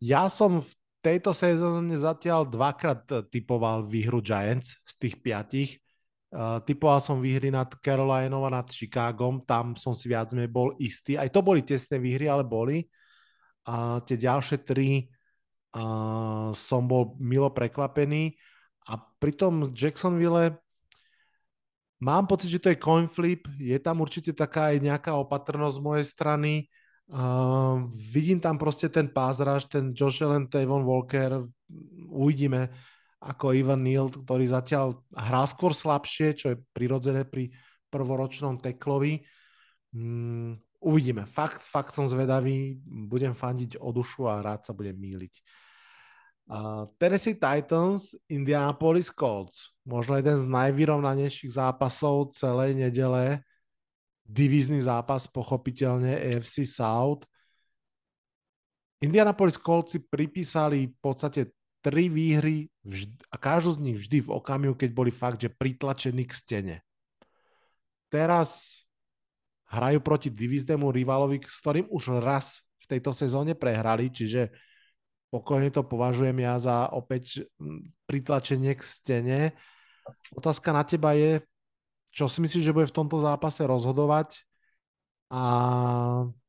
Ja 0.00 0.28
som 0.32 0.64
v 0.64 0.70
tejto 1.04 1.36
sezóne 1.36 2.00
zatiaľ 2.00 2.48
dvakrát 2.48 3.28
typoval 3.28 3.84
výhru 3.84 4.24
Giants 4.24 4.80
z 4.88 4.94
tých 4.96 5.16
piatich. 5.20 5.70
Uh, 6.34 6.58
typoval 6.66 6.98
som 6.98 7.22
výhry 7.22 7.46
nad 7.46 7.70
Carolinou 7.78 8.42
a 8.42 8.50
nad 8.50 8.66
Chicagom, 8.66 9.46
tam 9.46 9.78
som 9.78 9.94
si 9.94 10.10
viac 10.10 10.34
menej 10.34 10.50
bol 10.50 10.74
istý. 10.82 11.14
Aj 11.14 11.30
to 11.30 11.46
boli 11.46 11.62
tesné 11.62 12.02
výhry, 12.02 12.26
ale 12.26 12.42
boli. 12.42 12.82
A 13.70 14.02
tie 14.02 14.18
ďalšie 14.18 14.66
tri 14.66 15.06
uh, 15.74 16.54
som 16.54 16.86
bol 16.86 17.18
milo 17.18 17.50
prekvapený 17.50 18.38
a 18.88 18.96
pritom 18.96 19.74
Jacksonville 19.74 20.56
mám 21.98 22.24
pocit, 22.30 22.52
že 22.52 22.62
to 22.62 22.70
je 22.70 22.78
coin 22.78 23.10
flip, 23.10 23.48
je 23.58 23.76
tam 23.82 24.00
určite 24.04 24.36
taká 24.36 24.74
aj 24.74 24.78
nejaká 24.82 25.12
opatrnosť 25.18 25.76
z 25.80 25.84
mojej 25.84 26.06
strany. 26.06 26.52
Uh, 27.04 27.84
vidím 27.92 28.40
tam 28.40 28.56
proste 28.56 28.88
ten 28.88 29.12
pázraž, 29.12 29.68
ten 29.68 29.92
Josh 29.92 30.24
Allen, 30.24 30.48
Tavon 30.48 30.88
Walker, 30.88 31.44
uvidíme 32.08 32.72
ako 33.24 33.56
Ivan 33.56 33.84
Neal, 33.84 34.12
ktorý 34.12 34.44
zatiaľ 34.48 35.00
hrá 35.16 35.48
skôr 35.48 35.72
slabšie, 35.72 36.36
čo 36.36 36.46
je 36.52 36.60
prirodzené 36.76 37.24
pri 37.24 37.48
prvoročnom 37.88 38.60
teklovi. 38.60 39.24
Mm, 39.96 40.60
uvidíme. 40.84 41.24
Fakt, 41.24 41.64
fakt 41.64 41.96
som 41.96 42.04
zvedavý, 42.04 42.76
budem 42.84 43.32
fandiť 43.32 43.80
o 43.80 43.88
dušu 43.96 44.28
a 44.28 44.44
rád 44.44 44.68
sa 44.68 44.76
budem 44.76 44.96
míliť. 44.96 45.34
Uh, 46.44 46.84
Tennessee 47.00 47.40
Titans, 47.40 48.12
Indianapolis 48.28 49.08
Colts. 49.08 49.72
Možno 49.88 50.20
jeden 50.20 50.36
z 50.36 50.44
najvyrovnanejších 50.44 51.56
zápasov 51.56 52.36
celej 52.36 52.76
nedele. 52.76 53.40
Divízny 54.24 54.80
zápas, 54.80 55.24
pochopiteľne 55.24 56.12
AFC 56.12 56.68
South. 56.68 57.24
Indianapolis 59.00 59.56
Colts 59.56 59.96
si 59.96 60.00
pripísali 60.04 60.92
v 60.92 60.96
podstate 61.00 61.52
tri 61.84 62.08
výhry 62.08 62.68
vždy, 62.80 63.28
a 63.28 63.36
každú 63.36 63.76
z 63.76 63.84
nich 63.84 63.98
vždy 64.00 64.24
v 64.24 64.32
okamihu, 64.32 64.72
keď 64.72 64.90
boli 64.96 65.12
fakt, 65.12 65.44
že 65.44 65.52
pritlačení 65.52 66.24
k 66.24 66.32
stene. 66.32 66.76
Teraz 68.08 68.80
hrajú 69.68 70.00
proti 70.00 70.32
divíznemu 70.32 70.88
rivalovi, 70.88 71.44
s 71.44 71.60
ktorým 71.60 71.88
už 71.92 72.20
raz 72.24 72.64
v 72.80 72.96
tejto 72.96 73.12
sezóne 73.12 73.52
prehrali, 73.52 74.08
čiže 74.08 74.48
pokojne 75.34 75.74
to 75.74 75.82
považujem 75.82 76.38
ja 76.46 76.62
za 76.62 76.86
opäť 76.94 77.42
pritlačenie 78.06 78.78
k 78.78 78.82
stene. 78.86 79.40
Otázka 80.30 80.70
na 80.70 80.86
teba 80.86 81.18
je, 81.18 81.42
čo 82.14 82.30
si 82.30 82.38
myslíš, 82.38 82.62
že 82.62 82.70
bude 82.70 82.86
v 82.86 82.94
tomto 82.94 83.18
zápase 83.18 83.66
rozhodovať 83.66 84.46
a 85.34 85.42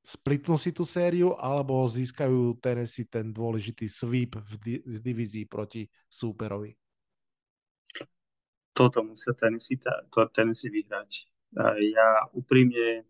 splitnú 0.06 0.62
si 0.62 0.70
tú 0.70 0.86
sériu 0.86 1.34
alebo 1.34 1.90
získajú 1.90 2.62
Tennessee 2.62 3.10
ten 3.10 3.34
dôležitý 3.34 3.90
sweep 3.90 4.38
v, 4.38 4.54
di- 4.62 4.84
v 4.86 5.02
divízii 5.02 5.50
proti 5.50 5.90
súperovi? 6.06 6.78
Toto 8.78 9.02
musia 9.02 9.34
Tennessee, 9.34 9.82
to 9.82 10.22
Tennessee 10.30 10.70
vyhrať. 10.70 11.26
Ja 11.90 12.30
úprimne 12.38 13.08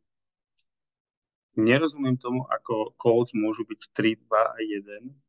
nerozumiem 1.59 2.15
tomu, 2.15 2.47
ako 2.47 2.95
Colts 2.95 3.35
môžu 3.35 3.67
byť 3.67 3.81
3, 3.91 4.23
2 4.23 4.31
a 4.31 4.55
1. 4.63 5.24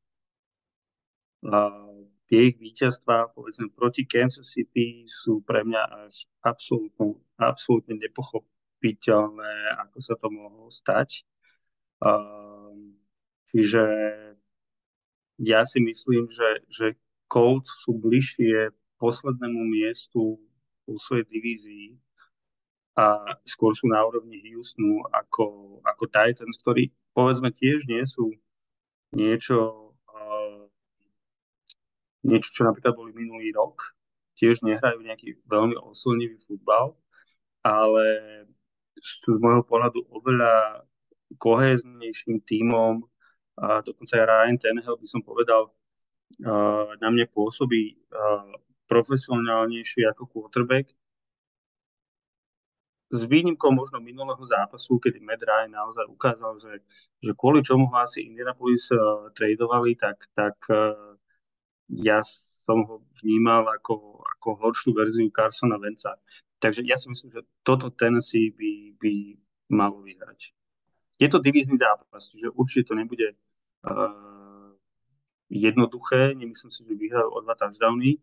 Tie 2.27 2.41
ich 2.51 2.59
víťazstva, 2.59 3.39
povedzme, 3.39 3.71
proti 3.71 4.03
Kansas 4.03 4.51
City 4.51 5.07
sú 5.07 5.47
pre 5.47 5.63
mňa 5.63 6.11
až 6.11 6.27
absolútne, 6.43 7.23
absolútne 7.39 8.03
nepochopiteľné, 8.03 9.79
ako 9.87 9.99
sa 10.03 10.19
to 10.19 10.27
mohlo 10.35 10.67
stať. 10.67 11.23
Čiže 13.55 13.85
ja 15.39 15.63
si 15.63 15.79
myslím, 15.79 16.27
že, 16.27 16.67
že 16.67 16.87
Colts 17.31 17.71
sú 17.87 17.95
bližšie 17.95 18.75
poslednému 18.99 19.63
miestu 19.71 20.43
vo 20.83 20.97
svojej 20.99 21.31
divízii 21.31 21.95
a 22.97 23.37
skôr 23.45 23.77
sú 23.77 23.87
na 23.93 24.01
úrovni 24.03 24.41
Houstonu 24.51 25.05
ako, 25.13 25.79
ako 25.85 26.05
Titans, 26.09 26.57
ktorí 26.59 26.91
povedzme 27.13 27.53
tiež 27.53 27.87
nie 27.87 28.01
sú 28.03 28.33
niečo, 29.13 29.86
niečo, 32.27 32.51
čo 32.51 32.67
napríklad 32.67 32.99
boli 32.99 33.15
minulý 33.15 33.55
rok, 33.55 33.95
tiež 34.37 34.67
nehrajú 34.67 35.01
nejaký 35.01 35.41
veľmi 35.47 35.79
osilnivý 35.79 36.43
futbal, 36.45 36.99
ale 37.63 38.07
sú 38.99 39.39
z 39.39 39.41
môjho 39.41 39.63
pohľadu 39.65 40.05
oveľa 40.11 40.85
kohéznejším 41.39 42.43
tímom 42.45 43.07
a 43.57 43.81
dokonca 43.81 44.21
aj 44.21 44.29
Ryan 44.29 44.59
Tannehill 44.61 45.01
by 45.01 45.07
som 45.09 45.23
povedal, 45.25 45.73
na 47.01 47.09
mne 47.09 47.25
pôsobí 47.31 47.97
profesionálnejšie 48.87 50.07
ako 50.13 50.29
quarterback. 50.31 50.93
S 53.07 53.23
výnimkou 53.23 53.71
možno 53.71 54.03
minulého 54.03 54.43
zápasu, 54.43 54.99
kedy 54.99 55.23
Matt 55.23 55.43
Ryan 55.43 55.73
naozaj 55.73 56.07
ukázal, 56.11 56.59
že, 56.59 56.83
že 57.23 57.33
kvôli 57.39 57.63
čomu 57.63 57.87
ho 57.87 57.97
asi 58.03 58.27
Indianapolis 58.27 58.91
uh, 58.91 59.31
tradovali, 59.31 59.95
tak, 59.95 60.27
tak 60.35 60.59
uh, 60.71 61.15
ja 61.89 62.23
som 62.67 62.83
ho 62.87 63.03
vnímal 63.23 63.67
ako, 63.71 64.23
ako 64.39 64.49
horšiu 64.59 64.91
verziu 64.95 65.31
Carsona 65.31 65.79
Venca. 65.79 66.19
Takže 66.59 66.83
ja 66.83 66.97
si 66.97 67.07
myslím, 67.13 67.31
že 67.31 67.43
toto 67.63 67.93
Tennessee 67.93 68.51
by, 68.51 68.97
by 68.99 69.13
malo 69.71 70.03
vyhrať 70.03 70.57
je 71.19 71.29
to 71.29 71.39
divízny 71.39 71.77
zápas, 71.77 72.29
čiže 72.29 72.53
určite 72.53 72.93
to 72.93 72.95
nebude 72.95 73.33
uh, 73.33 74.69
jednoduché. 75.49 76.37
Nemyslím 76.37 76.71
si, 76.71 76.85
že 76.85 76.95
vyhrajú 76.95 77.29
o 77.33 77.41
dva 77.41 77.57
touchdowny, 77.57 78.21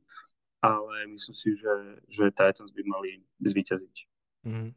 ale 0.61 1.09
myslím 1.09 1.35
si, 1.35 1.57
že, 1.57 1.73
že 2.05 2.29
Titans 2.29 2.69
by 2.69 2.81
mali 2.85 3.25
zvíťaziť. 3.41 3.95
Mm. 4.45 4.71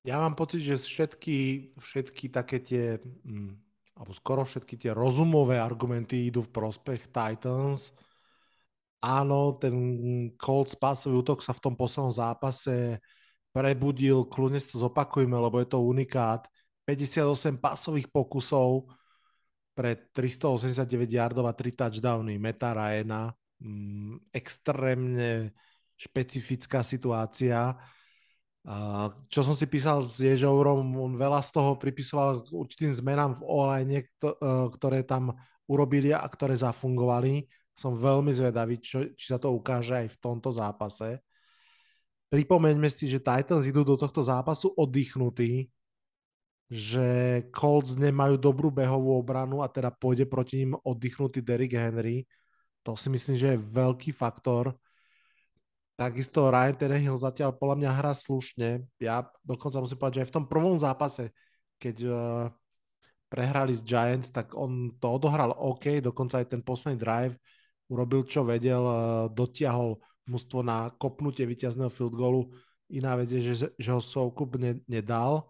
Ja 0.00 0.16
mám 0.16 0.32
pocit, 0.34 0.64
že 0.64 0.80
všetky, 0.80 1.70
všetky 1.76 2.32
také 2.32 2.56
tie, 2.58 2.84
mm, 3.04 3.52
alebo 3.96 4.12
skoro 4.14 4.42
všetky 4.46 4.74
tie 4.80 4.92
rozumové 4.94 5.60
argumenty 5.60 6.30
idú 6.30 6.46
v 6.46 6.54
prospech 6.54 7.10
Titans. 7.10 7.94
Áno, 9.00 9.56
ten 9.56 9.74
Colts 10.36 10.76
pásový 10.76 11.24
útok 11.24 11.40
sa 11.40 11.56
v 11.56 11.62
tom 11.64 11.74
poslednom 11.74 12.12
zápase 12.12 13.00
prebudil, 13.50 14.28
kľudne 14.30 14.62
si 14.62 14.70
to 14.72 14.78
zopakujme, 14.86 15.34
lebo 15.34 15.58
je 15.58 15.68
to 15.68 15.78
unikát. 15.82 16.46
58 16.86 17.58
pasových 17.58 18.08
pokusov 18.10 18.90
pre 19.74 20.10
389 20.10 21.06
yardov 21.06 21.46
a 21.46 21.54
3 21.54 21.72
touchdowny 21.74 22.38
Meta 22.38 22.74
Ryana. 22.74 23.30
Mm, 23.60 24.32
extrémne 24.32 25.54
špecifická 26.00 26.80
situácia. 26.80 27.76
Čo 29.32 29.40
som 29.40 29.56
si 29.56 29.64
písal 29.64 30.04
s 30.04 30.20
Ježourom, 30.20 30.84
on 31.00 31.16
veľa 31.16 31.40
z 31.40 31.50
toho 31.56 31.80
pripisoval 31.80 32.44
určitým 32.52 32.92
zmenám 32.92 33.40
v 33.40 33.46
online, 33.48 33.92
e, 33.96 34.06
ktoré 34.76 35.00
tam 35.00 35.32
urobili 35.64 36.12
a 36.12 36.20
ktoré 36.28 36.52
zafungovali. 36.60 37.48
som 37.72 37.96
veľmi 37.96 38.28
zvedavý, 38.36 38.76
čo, 38.76 39.08
či 39.16 39.32
sa 39.32 39.40
to 39.40 39.56
ukáže 39.56 39.96
aj 39.96 40.12
v 40.12 40.20
tomto 40.20 40.52
zápase. 40.52 41.16
Pripomeňme 42.28 42.92
si, 42.92 43.08
že 43.08 43.24
Titans 43.24 43.64
idú 43.64 43.80
do 43.80 43.96
tohto 43.96 44.20
zápasu 44.20 44.68
oddychnutí, 44.76 45.72
že 46.68 47.08
Colts 47.50 47.96
nemajú 47.96 48.36
dobrú 48.36 48.68
behovú 48.68 49.16
obranu 49.16 49.64
a 49.64 49.72
teda 49.72 49.88
pôjde 49.90 50.28
proti 50.28 50.62
ním 50.62 50.76
oddychnutý 50.76 51.40
Derrick 51.40 51.72
Henry. 51.72 52.28
To 52.84 52.94
si 52.94 53.08
myslím, 53.08 53.34
že 53.40 53.56
je 53.56 53.64
veľký 53.64 54.12
faktor. 54.12 54.76
Takisto 56.00 56.48
Ryan 56.48 56.76
Tannehill 56.80 57.20
zatiaľ 57.20 57.52
podľa 57.60 57.76
mňa 57.76 57.90
hrá 57.92 58.12
slušne. 58.16 58.88
Ja 58.96 59.28
dokonca 59.44 59.84
musím 59.84 60.00
povedať, 60.00 60.16
že 60.16 60.22
aj 60.24 60.28
v 60.32 60.36
tom 60.40 60.46
prvom 60.48 60.80
zápase, 60.80 61.36
keď 61.76 61.96
uh, 62.08 62.14
prehrali 63.28 63.76
s 63.76 63.84
Giants, 63.84 64.32
tak 64.32 64.56
on 64.56 64.96
to 64.96 65.20
odohral 65.20 65.52
OK, 65.52 66.00
dokonca 66.00 66.40
aj 66.40 66.56
ten 66.56 66.64
posledný 66.64 66.96
drive 66.96 67.36
urobil, 67.92 68.24
čo 68.24 68.48
vedel, 68.48 68.80
uh, 68.80 69.28
dotiahol 69.28 70.00
mužstvo 70.24 70.64
na 70.64 70.88
kopnutie 70.96 71.44
víťazného 71.44 71.92
field 71.92 72.16
goalu. 72.16 72.48
Iná 72.88 73.20
vec 73.20 73.28
je, 73.28 73.44
že, 73.44 73.68
že 73.76 73.90
ho 73.92 74.00
Soukup 74.00 74.56
ne, 74.56 74.80
nedal 74.88 75.44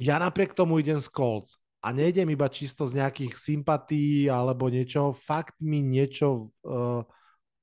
ja 0.00 0.16
napriek 0.16 0.56
tomu 0.56 0.80
idem 0.80 0.96
z 0.96 1.12
Colts 1.12 1.60
a 1.84 1.92
nejdem 1.92 2.32
iba 2.32 2.48
čisto 2.48 2.88
z 2.88 2.96
nejakých 2.96 3.36
sympatí 3.36 4.32
alebo 4.32 4.72
niečo, 4.72 5.12
fakt 5.12 5.60
mi 5.60 5.84
niečo 5.84 6.48
uh, 6.64 7.04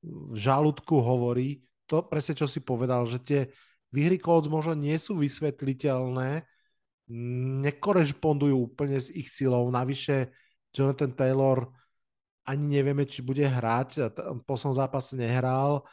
v 0.03 0.37
žalúdku 0.37 0.99
hovorí, 1.01 1.63
to 1.87 2.03
presne 2.05 2.37
čo 2.37 2.45
si 2.45 2.59
povedal, 2.61 3.07
že 3.07 3.19
tie 3.23 3.41
výhry 3.89 4.19
Colts 4.19 4.51
možno 4.51 4.75
nie 4.75 4.95
sú 4.99 5.17
vysvetliteľné, 5.17 6.43
nekorešpondujú 7.63 8.55
úplne 8.55 8.99
s 8.99 9.07
ich 9.09 9.31
silou, 9.31 9.71
navyše 9.71 10.29
Jonathan 10.75 11.15
Taylor 11.15 11.71
ani 12.47 12.79
nevieme, 12.79 13.03
či 13.03 13.23
bude 13.23 13.43
hrať, 13.43 14.11
v 14.15 14.43
poslednom 14.47 14.75
zápase 14.75 15.15
nehral, 15.19 15.83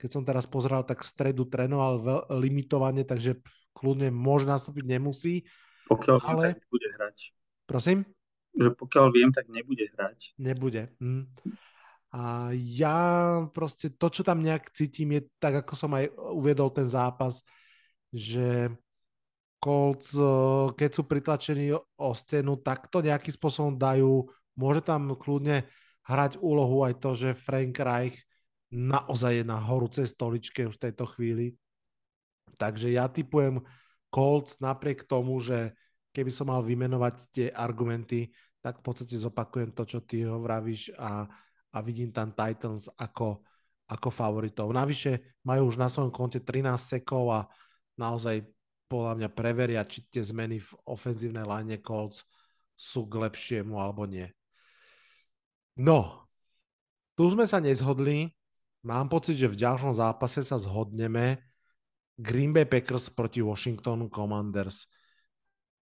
keď 0.00 0.08
som 0.10 0.22
teraz 0.24 0.48
pozeral, 0.48 0.82
tak 0.82 1.04
v 1.04 1.10
stredu 1.10 1.46
trénoval 1.46 2.26
limitovane, 2.40 3.04
takže 3.04 3.38
kľudne 3.76 4.10
môže 4.10 4.48
nastúpiť, 4.48 4.84
nemusí. 4.88 5.46
Pokiaľ 5.86 6.16
ale... 6.24 6.42
tak 6.54 6.64
nebude 6.66 6.88
hrať. 6.96 7.16
Prosím? 7.68 7.98
Že 8.56 8.74
pokiaľ 8.74 9.06
viem, 9.14 9.30
tak 9.30 9.46
nebude 9.46 9.86
hrať. 9.94 10.34
Nebude. 10.40 10.90
Hm. 10.98 11.30
A 12.10 12.50
ja 12.54 12.98
proste 13.54 13.94
to, 13.94 14.10
čo 14.10 14.26
tam 14.26 14.42
nejak 14.42 14.74
cítim, 14.74 15.14
je 15.14 15.30
tak, 15.38 15.62
ako 15.62 15.72
som 15.78 15.94
aj 15.94 16.10
uviedol 16.34 16.74
ten 16.74 16.90
zápas, 16.90 17.46
že 18.10 18.74
Colts, 19.60 20.16
eh, 20.16 20.66
keď 20.74 20.90
sú 20.90 21.02
pritlačení 21.06 21.70
o 21.76 22.10
stenu, 22.16 22.58
tak 22.58 22.88
to 22.88 23.04
nejakým 23.04 23.30
spôsobom 23.30 23.76
dajú. 23.76 24.26
Môže 24.58 24.82
tam 24.82 25.14
kľudne 25.14 25.68
hrať 26.08 26.40
úlohu 26.42 26.82
aj 26.82 26.98
to, 26.98 27.10
že 27.14 27.38
Frank 27.38 27.76
Reich 27.78 28.16
naozaj 28.72 29.42
je 29.42 29.44
na 29.46 29.60
horúcej 29.60 30.06
stoličke 30.08 30.66
už 30.66 30.80
v 30.80 30.84
tejto 30.90 31.04
chvíli. 31.14 31.54
Takže 32.56 32.90
ja 32.90 33.06
typujem 33.06 33.62
Colts 34.10 34.58
napriek 34.58 35.06
tomu, 35.06 35.38
že 35.38 35.76
keby 36.10 36.34
som 36.34 36.50
mal 36.50 36.66
vymenovať 36.66 37.14
tie 37.30 37.46
argumenty, 37.54 38.34
tak 38.58 38.82
v 38.82 38.84
podstate 38.84 39.14
zopakujem 39.16 39.70
to, 39.72 39.82
čo 39.86 39.98
ty 40.02 40.26
hovoríš 40.26 40.92
a, 40.98 41.24
a 41.70 41.78
vidím 41.82 42.10
tam 42.10 42.34
Titans 42.34 42.90
ako, 42.98 43.42
ako 43.86 44.08
favoritov. 44.10 44.70
Navyše 44.74 45.42
majú 45.46 45.70
už 45.70 45.76
na 45.78 45.86
svojom 45.86 46.10
konte 46.10 46.42
13 46.42 46.74
sekov 46.76 47.30
a 47.30 47.40
naozaj 47.98 48.42
podľa 48.90 49.22
mňa 49.22 49.28
preveria, 49.30 49.86
či 49.86 50.02
tie 50.10 50.22
zmeny 50.22 50.58
v 50.58 50.70
ofenzívnej 50.90 51.46
line 51.46 51.78
Colts 51.78 52.26
sú 52.74 53.06
k 53.06 53.22
lepšiemu 53.22 53.78
alebo 53.78 54.02
nie. 54.02 54.26
No, 55.78 56.26
tu 57.14 57.30
sme 57.30 57.46
sa 57.46 57.62
nezhodli. 57.62 58.34
Mám 58.82 59.12
pocit, 59.12 59.36
že 59.36 59.52
v 59.52 59.60
ďalšom 59.60 59.94
zápase 59.94 60.40
sa 60.40 60.56
zhodneme 60.56 61.38
Green 62.16 62.50
Bay 62.50 62.64
Packers 62.64 63.12
proti 63.12 63.44
Washington 63.44 64.08
Commanders. 64.08 64.88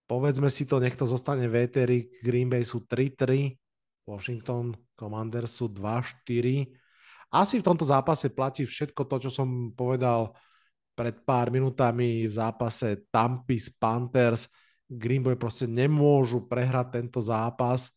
Povedzme 0.08 0.48
si 0.48 0.64
to, 0.64 0.80
nech 0.80 0.96
to 0.96 1.06
zostane 1.06 1.46
véteri. 1.52 2.08
Green 2.24 2.48
Bay 2.48 2.64
sú 2.64 2.88
3-3, 2.88 3.52
Washington 4.06 4.74
Commanders 4.94 5.58
sú 5.58 5.70
2-4. 5.70 6.70
Asi 7.34 7.60
v 7.60 7.66
tomto 7.66 7.84
zápase 7.84 8.32
platí 8.32 8.64
všetko 8.64 9.06
to, 9.10 9.28
čo 9.28 9.32
som 9.34 9.74
povedal 9.74 10.32
pred 10.96 11.26
pár 11.28 11.52
minútami 11.52 12.30
v 12.30 12.34
zápase 12.34 13.10
Tampis 13.12 13.68
Panthers. 13.76 14.48
Green 14.86 15.26
Bay 15.26 15.36
proste 15.36 15.66
nemôžu 15.66 16.46
prehrať 16.46 17.02
tento 17.02 17.20
zápas. 17.20 17.92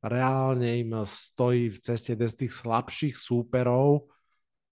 Reálne 0.00 0.80
im 0.80 1.04
stojí 1.04 1.70
v 1.70 1.78
ceste 1.78 2.16
z 2.16 2.34
tých 2.34 2.52
slabších 2.56 3.14
súperov. 3.14 4.08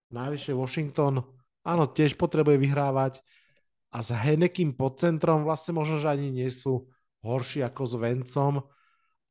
Najvyššie 0.09 0.57
Washington 0.57 1.21
áno, 1.69 1.85
tiež 1.93 2.17
potrebuje 2.17 2.57
vyhrávať 2.57 3.21
a 3.93 4.01
s 4.01 4.09
Henekým 4.09 4.73
pod 4.73 4.97
centrom 5.01 5.45
vlastne 5.45 5.77
možno, 5.77 6.01
že 6.01 6.09
ani 6.09 6.33
nie 6.33 6.49
sú 6.49 6.89
horší 7.21 7.61
ako 7.65 7.83
s 7.85 7.95
Vencom, 8.01 8.55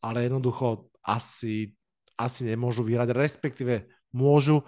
ale 0.06 0.30
jednoducho 0.30 0.93
asi, 1.08 1.72
asi 2.20 2.41
nemôžu 2.43 2.84
vyhrať, 2.84 3.15
respektíve 3.15 3.88
môžu, 4.12 4.67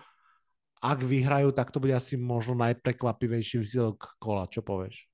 ak 0.79 1.03
vyhrajú, 1.03 1.51
tak 1.51 1.75
to 1.75 1.83
bude 1.83 1.91
asi 1.91 2.15
možno 2.15 2.55
najprekvapivejší 2.55 3.59
výsledok 3.59 4.15
kola. 4.15 4.47
Čo 4.47 4.63
povieš? 4.63 5.11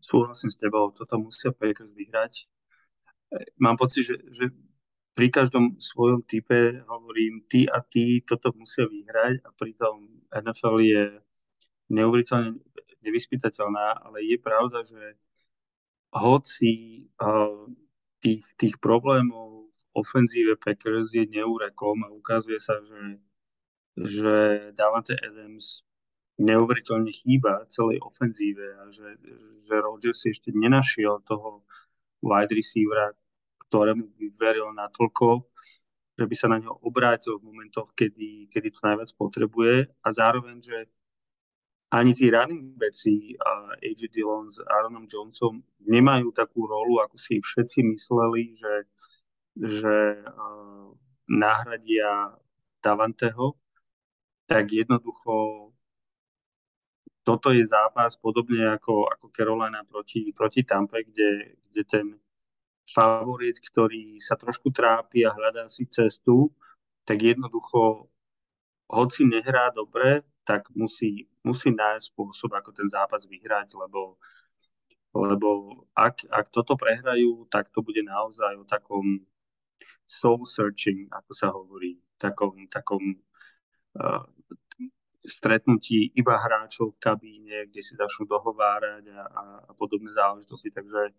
Súhlasím 0.00 0.48
s 0.48 0.56
tebou, 0.56 0.92
toto 0.96 1.20
musia 1.20 1.52
Packers 1.52 1.92
vyhrať. 1.92 2.48
Mám 3.60 3.76
pocit, 3.76 4.08
že, 4.08 4.16
že 4.32 4.48
pri 5.12 5.28
každom 5.28 5.76
svojom 5.76 6.24
type 6.24 6.80
hovorím, 6.88 7.44
ty 7.44 7.68
a 7.68 7.84
ty 7.84 8.24
toto 8.24 8.52
musia 8.56 8.88
vyhrať 8.88 9.44
a 9.44 9.48
pritom 9.52 10.08
NFL 10.32 10.76
je 10.80 11.02
neuveriteľne 11.92 12.56
nevyspytateľná, 13.04 14.08
ale 14.08 14.24
je 14.24 14.36
pravda, 14.40 14.80
že 14.80 15.20
hoci 16.16 17.04
uh, 17.20 17.68
tých, 18.24 18.44
tých 18.56 18.80
problémov 18.80 19.63
ofenzíve 19.94 20.58
Packers 20.58 21.14
je 21.14 21.24
neúrekom 21.30 22.02
a 22.02 22.10
ukazuje 22.10 22.58
sa, 22.58 22.82
že, 22.82 23.22
že 23.94 24.34
Davante 24.74 25.14
Adams 25.14 25.86
neuveriteľne 26.34 27.14
chýba 27.14 27.62
celej 27.70 28.02
ofenzíve 28.02 28.74
a 28.82 28.90
že, 28.90 29.22
že 29.38 29.74
Rodgers 29.78 30.18
ešte 30.26 30.50
nenašiel 30.50 31.22
toho 31.22 31.62
wide 32.26 32.50
receivera, 32.50 33.14
ktorému 33.70 34.18
by 34.18 34.26
veril 34.34 34.74
natoľko, 34.74 35.46
že 36.18 36.24
by 36.26 36.34
sa 36.34 36.50
na 36.50 36.58
neho 36.58 36.74
obrátil 36.82 37.38
v 37.38 37.46
momentoch, 37.54 37.94
kedy, 37.94 38.50
kedy 38.50 38.68
to 38.74 38.80
najviac 38.82 39.10
potrebuje. 39.14 39.86
A 40.02 40.08
zároveň, 40.10 40.58
že 40.58 40.78
ani 41.94 42.10
tí 42.14 42.30
running 42.34 42.74
backi 42.74 43.38
a 43.38 43.78
AJ 43.78 44.10
Dillon 44.10 44.50
s 44.50 44.58
Aaronom 44.58 45.06
Jonesom 45.06 45.62
nemajú 45.86 46.34
takú 46.34 46.66
rolu, 46.66 46.98
ako 46.98 47.14
si 47.18 47.38
všetci 47.38 47.86
mysleli, 47.94 48.50
že, 48.58 48.90
že 49.54 50.18
nahradia 51.30 52.34
Davanteho, 52.82 53.56
tak 54.44 54.68
jednoducho 54.72 55.70
toto 57.24 57.48
je 57.56 57.64
zápas 57.64 58.20
podobne 58.20 58.76
ako, 58.76 59.08
ako 59.08 59.32
Carolina 59.32 59.80
proti, 59.88 60.28
proti 60.36 60.60
Tampe, 60.60 61.00
kde, 61.08 61.56
kde 61.72 61.82
ten 61.88 62.06
favorit, 62.84 63.56
ktorý 63.56 64.20
sa 64.20 64.36
trošku 64.36 64.68
trápi 64.68 65.24
a 65.24 65.32
hľadá 65.32 65.64
si 65.72 65.88
cestu, 65.88 66.52
tak 67.08 67.24
jednoducho, 67.24 68.12
hoci 68.92 69.24
nehrá 69.24 69.72
dobre, 69.72 70.20
tak 70.44 70.68
musí, 70.76 71.24
musí 71.40 71.72
nájsť 71.72 72.12
spôsob, 72.12 72.52
ako 72.52 72.76
ten 72.76 72.88
zápas 72.92 73.24
vyhrať, 73.24 73.72
lebo, 73.72 74.20
lebo 75.16 75.48
ak, 75.96 76.28
ak 76.28 76.52
toto 76.52 76.76
prehrajú, 76.76 77.48
tak 77.48 77.72
to 77.72 77.80
bude 77.80 78.04
naozaj 78.04 78.52
o 78.60 78.68
takom 78.68 79.24
soul 80.04 80.44
searching, 80.44 81.08
ako 81.10 81.30
sa 81.32 81.48
hovorí, 81.50 81.96
takom, 82.20 82.68
takom 82.68 83.02
uh, 83.96 84.24
stretnutí 85.24 86.12
iba 86.12 86.36
hráčov 86.36 86.94
v 86.94 87.00
kabíne, 87.00 87.56
kde 87.72 87.80
si 87.80 87.96
začnú 87.96 88.28
dohovárať 88.28 89.08
a, 89.08 89.22
a, 89.24 89.42
a 89.68 89.72
podobné 89.72 90.12
záležitosti. 90.12 90.68
Takže 90.68 91.16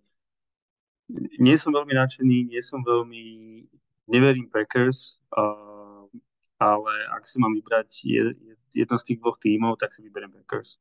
nie 1.42 1.56
som 1.58 1.74
veľmi 1.74 1.94
nadšený, 1.98 2.54
nie 2.54 2.62
som 2.62 2.86
veľmi, 2.86 3.24
neverím 4.10 4.50
Packers, 4.50 5.18
uh, 5.34 6.06
ale 6.62 6.94
ak 7.12 7.26
si 7.26 7.42
mám 7.42 7.52
vybrať 7.52 7.90
jedno 8.72 8.96
z 8.96 9.04
tých 9.04 9.20
dvoch 9.20 9.42
tímov, 9.42 9.82
tak 9.82 9.92
si 9.92 10.06
vyberiem 10.06 10.32
Packers. 10.32 10.78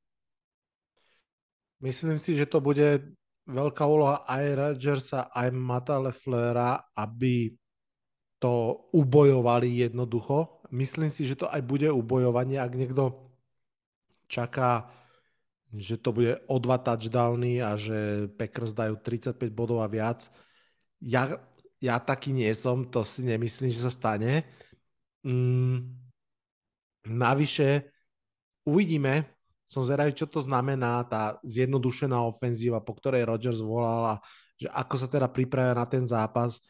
Myslím 1.83 2.17
si, 2.17 2.33
že 2.39 2.49
to 2.49 2.65
bude 2.65 3.13
veľká 3.45 3.85
úloha 3.85 4.25
aj 4.25 4.45
Rodgersa, 4.57 5.29
aj 5.29 5.53
Mata 5.53 6.01
Leflera, 6.01 6.81
aby 6.97 7.53
to 8.45 8.85
ubojovali 8.93 9.89
jednoducho. 9.89 10.61
Myslím 10.69 11.09
si, 11.09 11.25
že 11.25 11.41
to 11.41 11.49
aj 11.49 11.65
bude 11.65 11.89
ubojovanie, 11.89 12.61
ak 12.61 12.77
niekto 12.77 13.17
čaká 14.29 14.93
že 15.75 15.99
to 15.99 16.15
bude 16.15 16.39
o 16.47 16.57
dva 16.63 16.79
touchdowny 16.79 17.59
a 17.59 17.75
že 17.75 18.31
Packers 18.39 18.71
dajú 18.71 19.03
35 19.03 19.51
bodov 19.51 19.83
a 19.83 19.91
viac. 19.91 20.31
Ja, 21.03 21.43
ja 21.83 21.99
taký 21.99 22.31
nie 22.31 22.51
som, 22.55 22.87
to 22.87 23.03
si 23.03 23.27
nemyslím, 23.27 23.75
že 23.75 23.83
sa 23.83 23.91
stane. 23.91 24.47
Mm, 25.27 25.99
navyše, 27.11 27.91
uvidíme, 28.63 29.27
som 29.67 29.83
zvedavý, 29.83 30.15
čo 30.15 30.31
to 30.31 30.39
znamená 30.45 31.03
tá 31.11 31.43
zjednodušená 31.43 32.23
ofenzíva, 32.23 32.79
po 32.79 32.95
ktorej 32.95 33.27
Rodgers 33.27 33.59
volala, 33.59 34.23
že 34.55 34.71
ako 34.71 34.95
sa 34.95 35.09
teda 35.11 35.27
pripravia 35.27 35.75
na 35.75 35.87
ten 35.91 36.07
zápas. 36.07 36.63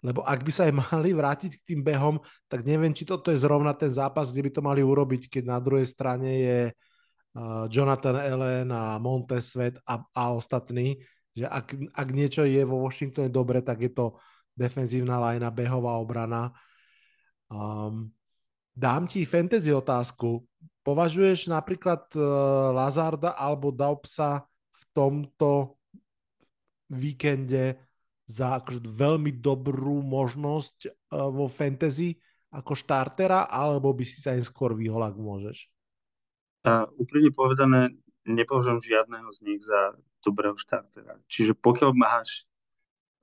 Lebo 0.00 0.24
ak 0.24 0.40
by 0.40 0.52
sa 0.52 0.68
aj 0.68 0.74
mali 0.92 1.10
vrátiť 1.12 1.52
k 1.60 1.66
tým 1.74 1.80
behom, 1.84 2.16
tak 2.48 2.64
neviem, 2.64 2.92
či 2.96 3.04
toto 3.04 3.28
je 3.28 3.40
zrovna 3.40 3.76
ten 3.76 3.92
zápas, 3.92 4.32
kde 4.32 4.48
by 4.48 4.50
to 4.52 4.62
mali 4.64 4.80
urobiť, 4.80 5.28
keď 5.28 5.42
na 5.44 5.58
druhej 5.60 5.86
strane 5.88 6.30
je 6.40 6.60
uh, 6.72 7.64
Jonathan 7.68 8.16
Allen 8.16 8.68
a 8.72 8.96
Montez 8.96 9.52
Svet 9.52 9.76
a, 9.84 10.00
a 10.00 10.22
ostatní. 10.32 11.00
Že 11.36 11.46
ak, 11.46 11.66
ak 11.94 12.08
niečo 12.10 12.42
je 12.42 12.62
vo 12.64 12.82
Washingtone 12.82 13.30
dobre, 13.30 13.62
tak 13.62 13.84
je 13.84 13.92
to 13.92 14.18
defenzívna 14.56 15.20
lajna, 15.20 15.48
behová 15.54 15.96
obrana. 16.00 16.50
Um, 17.48 18.10
dám 18.74 19.06
ti 19.06 19.24
fantasy 19.24 19.70
otázku. 19.70 20.42
Považuješ 20.80 21.52
napríklad 21.52 22.08
uh, 22.16 22.24
Lazarda 22.72 23.36
alebo 23.36 23.70
Daupsa 23.70 24.42
v 24.74 24.82
tomto 24.96 25.76
víkende 26.90 27.89
za 28.30 28.62
akože 28.62 28.86
veľmi 28.86 29.42
dobrú 29.42 30.00
možnosť 30.06 30.76
uh, 30.86 31.28
vo 31.28 31.50
fantasy 31.50 32.14
ako 32.50 32.74
štartera, 32.74 33.46
alebo 33.46 33.94
by 33.94 34.02
si 34.02 34.18
sa 34.18 34.34
im 34.34 34.42
skôr 34.42 34.74
vyhol, 34.74 35.02
ak 35.06 35.14
môžeš? 35.14 35.70
A 36.66 36.86
úprimne 36.98 37.30
povedané, 37.30 37.94
nepovažujem 38.26 38.82
žiadneho 38.82 39.30
z 39.30 39.40
nich 39.46 39.62
za 39.62 39.94
dobrého 40.20 40.58
štartera. 40.58 41.16
Čiže 41.30 41.56
pokiaľ 41.56 41.90
máš 41.94 42.44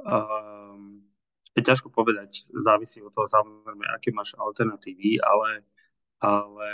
um, 0.02 1.04
je 1.54 1.62
ťažko 1.62 1.92
povedať, 1.92 2.48
závisí 2.54 3.04
od 3.04 3.14
toho 3.14 3.28
samozrejme, 3.30 3.86
aké 3.94 4.14
máš 4.14 4.34
alternatívy, 4.38 5.22
ale, 5.22 5.66
ale... 6.24 6.68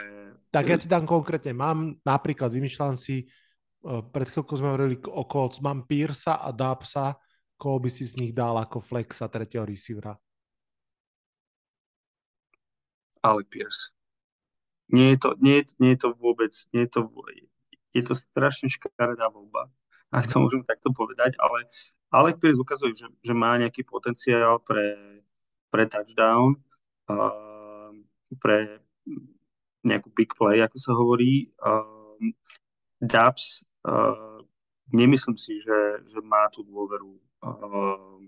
Tak 0.54 0.66
ja 0.70 0.78
ti 0.78 0.88
dám 0.88 1.10
konkrétne, 1.10 1.58
mám 1.58 1.98
napríklad, 2.06 2.54
vymýšľam 2.54 2.96
si, 2.96 3.28
uh, 3.88 4.06
pred 4.14 4.30
chvíľkou 4.30 4.56
sme 4.56 4.76
hovorili 4.76 4.98
o 5.10 5.24
Colts, 5.26 5.64
mám 5.64 5.90
Piersa 5.90 6.38
a 6.40 6.54
Dubsa, 6.54 7.18
koho 7.64 7.80
by 7.80 7.88
si 7.88 8.04
z 8.04 8.20
nich 8.20 8.36
dal 8.36 8.60
ako 8.60 8.84
flexa 8.84 9.32
tretieho 9.32 9.64
receivera? 9.64 10.20
Alec 13.24 13.48
Pierce. 13.48 13.96
Nie 14.92 15.16
je 15.16 15.18
to, 15.24 15.30
nie, 15.40 15.64
nie 15.80 15.96
je 15.96 16.00
to 16.04 16.10
vôbec, 16.20 16.52
nie 16.76 16.84
je 16.84 16.92
to, 16.92 17.02
je 17.96 18.04
to 18.04 18.14
strašne 18.20 18.68
škaredá 18.68 19.32
voľba, 19.32 19.72
ak 20.12 20.28
to 20.28 20.44
môžem 20.44 20.62
takto 20.68 20.92
povedať, 20.92 21.40
ale 21.40 21.66
Alec 22.14 22.38
Pierce 22.38 22.60
ukazuje, 22.60 22.94
že, 22.94 23.08
že 23.24 23.34
má 23.34 23.58
nejaký 23.58 23.88
potenciál 23.88 24.62
pre, 24.62 24.94
pre 25.74 25.90
touchdown, 25.90 26.60
uh, 27.10 27.90
pre 28.38 28.84
nejakú 29.82 30.14
big 30.14 30.36
play, 30.38 30.62
ako 30.62 30.78
sa 30.78 30.92
hovorí. 30.94 31.50
Uh, 31.58 32.36
Dubs, 33.02 33.66
uh, 33.90 34.46
nemyslím 34.92 35.38
si, 35.38 35.62
že, 35.64 36.04
že 36.04 36.20
má 36.20 36.50
tú 36.52 36.66
dôveru 36.68 37.12
uh, 37.46 38.20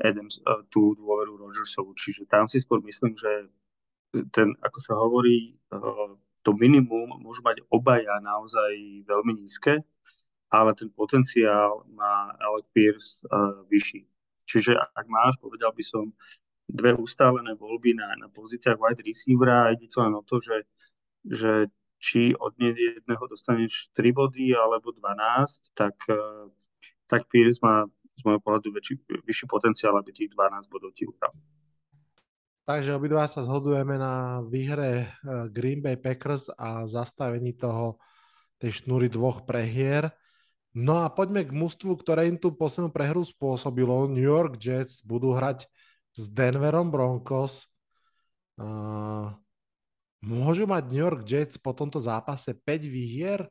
Adams, 0.00 0.42
uh, 0.44 0.64
tú 0.68 0.92
dôveru 0.98 1.40
Rodgersovu, 1.40 1.96
čiže 1.96 2.28
tam 2.28 2.44
si 2.44 2.60
skôr 2.60 2.82
myslím, 2.84 3.16
že 3.16 3.48
ten, 4.34 4.52
ako 4.60 4.78
sa 4.82 4.94
hovorí, 4.98 5.54
uh, 5.72 6.12
to 6.42 6.56
minimum 6.56 7.20
môžu 7.20 7.44
mať 7.44 7.62
obaja 7.70 8.18
naozaj 8.20 9.04
veľmi 9.06 9.40
nízke, 9.40 9.80
ale 10.50 10.74
ten 10.74 10.90
potenciál 10.90 11.86
má 11.94 12.34
Alec 12.42 12.66
Pierce 12.74 13.22
uh, 13.30 13.62
vyšší. 13.70 14.02
Čiže 14.50 14.74
ak 14.74 15.06
máš, 15.06 15.38
povedal 15.38 15.70
by 15.70 15.84
som, 15.84 16.10
dve 16.70 16.94
ustálené 16.94 17.58
voľby 17.58 17.98
na, 17.98 18.14
na 18.18 18.30
pozíciách 18.30 18.78
wide 18.78 19.02
receivera 19.02 19.74
ide 19.74 19.90
to 19.90 20.02
len 20.02 20.14
o 20.14 20.22
to, 20.22 20.38
že, 20.38 20.58
že 21.26 21.52
či 22.00 22.32
od 22.32 22.56
jedného 22.56 23.24
dostaneš 23.28 23.92
3 23.92 24.16
body 24.16 24.56
alebo 24.56 24.90
12, 24.96 25.76
tak, 25.76 25.94
uh, 26.08 26.48
tak 27.04 27.28
Pierce 27.28 27.60
má 27.60 27.84
z 28.16 28.22
môjho 28.24 28.40
pohľadu 28.40 28.72
väčší, 28.72 29.00
vyšší 29.24 29.46
potenciál, 29.48 29.96
aby 29.96 30.12
tých 30.12 30.32
12 30.32 30.72
bodov 30.72 30.96
ti 30.96 31.04
ukral. 31.08 31.32
Takže 32.68 32.94
obidva 32.94 33.26
sa 33.26 33.42
zhodujeme 33.42 33.98
na 33.98 34.44
výhre 34.46 34.90
eh, 34.92 35.48
Green 35.50 35.82
Bay 35.82 35.98
Packers 35.98 36.52
a 36.54 36.86
zastavení 36.86 37.56
toho 37.56 37.98
tej 38.60 38.84
šnúry 38.84 39.08
dvoch 39.08 39.42
prehier. 39.48 40.12
No 40.76 41.02
a 41.02 41.10
poďme 41.10 41.42
k 41.42 41.50
mústvu, 41.50 41.98
ktoré 41.98 42.30
im 42.30 42.38
tú 42.38 42.54
poslednú 42.54 42.94
prehru 42.94 43.26
spôsobilo. 43.26 44.06
New 44.06 44.22
York 44.22 44.54
Jets 44.60 45.02
budú 45.02 45.34
hrať 45.34 45.66
s 46.14 46.30
Denverom 46.30 46.94
Broncos. 46.94 47.66
Uh, 48.60 49.34
môžu 50.20 50.68
mať 50.68 50.92
New 50.92 51.00
York 51.00 51.24
Jets 51.24 51.56
po 51.56 51.72
tomto 51.72 52.00
zápase 52.00 52.52
5 52.52 52.64
výhier? 52.86 53.48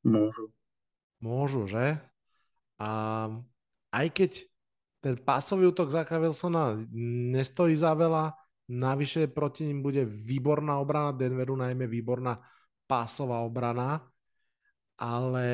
Môžu. 0.00 0.48
Môžu, 1.20 1.68
že? 1.68 2.00
A 2.80 2.90
aj 3.92 4.06
keď 4.14 4.30
ten 4.98 5.14
pásový 5.18 5.70
útok 5.70 5.94
Zaka 5.94 6.18
Wilsona 6.18 6.74
nestojí 7.32 7.76
za 7.78 7.94
veľa, 7.94 8.34
navyše 8.68 9.30
proti 9.30 9.70
ním 9.70 9.82
bude 9.82 10.02
výborná 10.04 10.78
obrana 10.82 11.14
Denveru, 11.14 11.54
najmä 11.54 11.86
výborná 11.86 12.38
pásová 12.88 13.44
obrana, 13.44 14.02
ale 14.98 15.48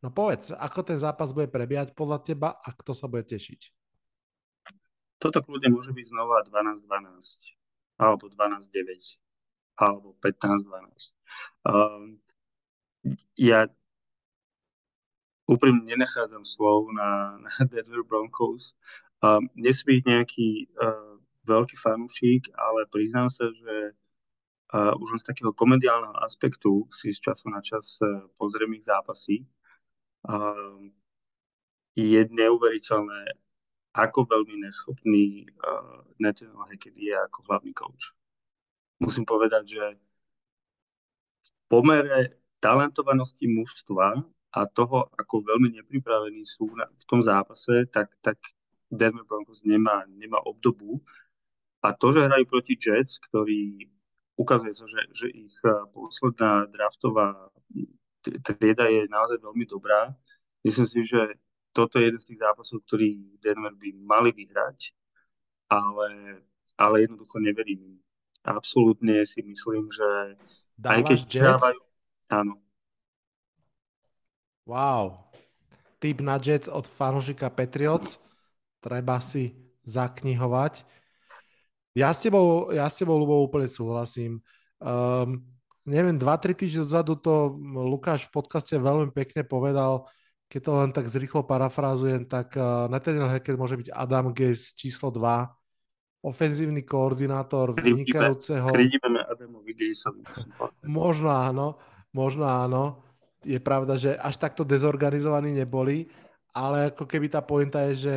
no 0.00 0.08
povedz, 0.08 0.54
ako 0.56 0.80
ten 0.86 0.98
zápas 0.98 1.34
bude 1.36 1.50
prebiehať 1.52 1.92
podľa 1.92 2.18
teba 2.24 2.48
a 2.56 2.68
kto 2.72 2.96
sa 2.96 3.10
bude 3.10 3.28
tešiť? 3.28 3.60
Toto 5.20 5.44
kľudne 5.44 5.76
môže 5.76 5.92
byť 5.92 6.06
znova 6.08 6.40
12-12 6.48 7.59
alebo 8.00 8.32
12-9 8.32 9.20
alebo 9.76 10.16
15-12. 10.24 11.12
Um, 11.68 12.16
ja 13.36 13.68
úprimne 15.44 15.84
nenachádzam 15.84 16.44
slov 16.46 16.92
na, 16.96 17.36
na 17.40 17.52
Denver 17.68 18.04
Broncos. 18.04 18.72
Um, 19.20 19.52
nesmí 19.52 20.00
byť 20.00 20.04
nejaký 20.08 20.48
uh, 20.80 21.20
veľký 21.44 21.76
fanúšik, 21.76 22.48
ale 22.56 22.88
priznám 22.88 23.28
sa, 23.28 23.48
že 23.52 23.96
uh, 24.72 24.94
už 24.96 25.16
len 25.16 25.20
z 25.20 25.28
takého 25.28 25.52
komediálneho 25.52 26.16
aspektu 26.24 26.88
si 26.94 27.12
z 27.12 27.20
času 27.20 27.52
na 27.52 27.60
čas 27.60 28.00
uh, 28.00 28.24
pozriem 28.40 28.72
ich 28.76 28.86
zápasy. 28.88 29.44
Um, 30.24 30.92
je 31.96 32.20
neuveriteľné, 32.30 33.34
ako 33.90 34.26
veľmi 34.26 34.62
neschopný 34.62 35.50
uh, 35.66 36.06
Nathaniel 36.22 36.62
Hackett 36.70 36.94
je 36.94 37.10
ako 37.10 37.42
hlavný 37.50 37.74
coach. 37.74 38.14
Musím 39.02 39.26
povedať, 39.26 39.64
že 39.66 39.84
v 41.40 41.50
pomere 41.66 42.38
talentovanosti 42.60 43.48
mužstva 43.48 44.20
a 44.52 44.60
toho, 44.66 45.08
ako 45.16 45.42
veľmi 45.42 45.74
nepripravení 45.80 46.44
sú 46.44 46.70
v 46.74 47.04
tom 47.08 47.24
zápase, 47.24 47.88
tak, 47.90 48.12
tak 48.20 48.36
Denver 48.90 49.24
Broncos 49.24 49.62
nemá, 49.64 50.04
nemá 50.10 50.38
obdobu. 50.42 51.00
A 51.80 51.96
to, 51.96 52.12
že 52.12 52.28
hrajú 52.28 52.44
proti 52.44 52.76
Jets, 52.76 53.16
ktorý 53.30 53.88
ukazuje 54.36 54.74
sa, 54.76 54.84
že, 54.84 55.00
že 55.16 55.26
ich 55.32 55.56
eh, 55.64 55.72
posledná 55.96 56.68
draftová 56.68 57.48
trieda 58.44 58.84
je 58.88 59.08
naozaj 59.08 59.40
veľmi 59.40 59.64
dobrá. 59.64 60.12
Myslím 60.60 60.86
si, 60.88 61.00
že 61.08 61.40
toto 61.70 61.98
je 61.98 62.10
jeden 62.10 62.20
z 62.20 62.28
tých 62.34 62.40
zápasov, 62.42 62.82
ktorý 62.86 63.38
Denver 63.38 63.74
by 63.74 63.88
mali 64.02 64.30
vyhrať, 64.34 64.94
ale, 65.70 66.42
ale 66.78 66.94
jednoducho 67.06 67.38
neverím 67.38 68.00
Absolútne 68.40 69.20
si 69.28 69.44
myslím, 69.44 69.92
že 69.92 70.40
Dávaš 70.80 70.96
aj 70.96 71.00
keď 71.04 71.18
Jets? 71.28 71.44
dávajú... 71.44 71.80
Áno, 72.30 72.54
Wow. 74.70 75.26
Tip 75.98 76.22
na 76.22 76.38
Jets 76.38 76.70
od 76.70 76.86
fanúšika 76.86 77.50
Patriots. 77.50 78.22
Treba 78.78 79.18
si 79.18 79.50
zaknihovať. 79.82 80.86
Ja 81.98 82.14
s 82.14 82.22
tebou, 82.22 82.70
ja 82.70 82.86
s 82.86 82.94
tebou 82.94 83.18
Lubo, 83.18 83.42
úplne 83.42 83.66
súhlasím. 83.66 84.38
Um, 84.78 85.42
neviem, 85.82 86.14
2-3 86.14 86.54
týždne 86.54 86.86
dozadu 86.86 87.18
to 87.18 87.58
Lukáš 87.66 88.30
v 88.30 88.40
podcaste 88.40 88.78
veľmi 88.78 89.10
pekne 89.10 89.42
povedal, 89.42 90.06
keď 90.50 90.60
to 90.66 90.72
len 90.74 90.90
tak 90.90 91.06
zrýchlo 91.06 91.46
parafrázujem, 91.46 92.26
tak 92.26 92.58
uh, 92.58 92.90
Nathaniel 92.90 93.30
Hackett 93.30 93.54
môže 93.54 93.78
byť 93.78 93.94
Adam 93.94 94.34
Gaze 94.34 94.74
číslo 94.74 95.14
2, 95.14 96.26
ofenzívny 96.26 96.82
koordinátor 96.82 97.78
vynikajúceho... 97.78 98.68
Krídime 98.74 99.22
Adamovi 99.30 99.72
Gazeovi. 99.72 100.26
Možno 100.90 101.30
áno, 101.30 101.78
možno 102.10 102.50
áno 102.50 102.98
je 103.40 103.56
pravda, 103.62 103.96
že 103.96 104.18
až 104.18 104.36
takto 104.36 104.66
dezorganizovaní 104.66 105.56
neboli, 105.56 106.10
ale 106.52 106.92
ako 106.92 107.08
keby 107.08 107.32
tá 107.32 107.40
pointa 107.40 107.88
je, 107.88 107.94
že 108.10 108.16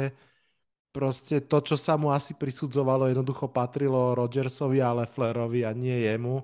proste 0.91 1.45
to, 1.45 1.63
čo 1.63 1.79
sa 1.79 1.95
mu 1.95 2.11
asi 2.11 2.35
prisudzovalo, 2.35 3.07
jednoducho 3.07 3.47
patrilo 3.49 4.17
Rodgersovi 4.17 4.83
a 4.83 4.91
Lefflerovi 4.91 5.63
a 5.63 5.71
nie 5.71 6.03
jemu. 6.03 6.43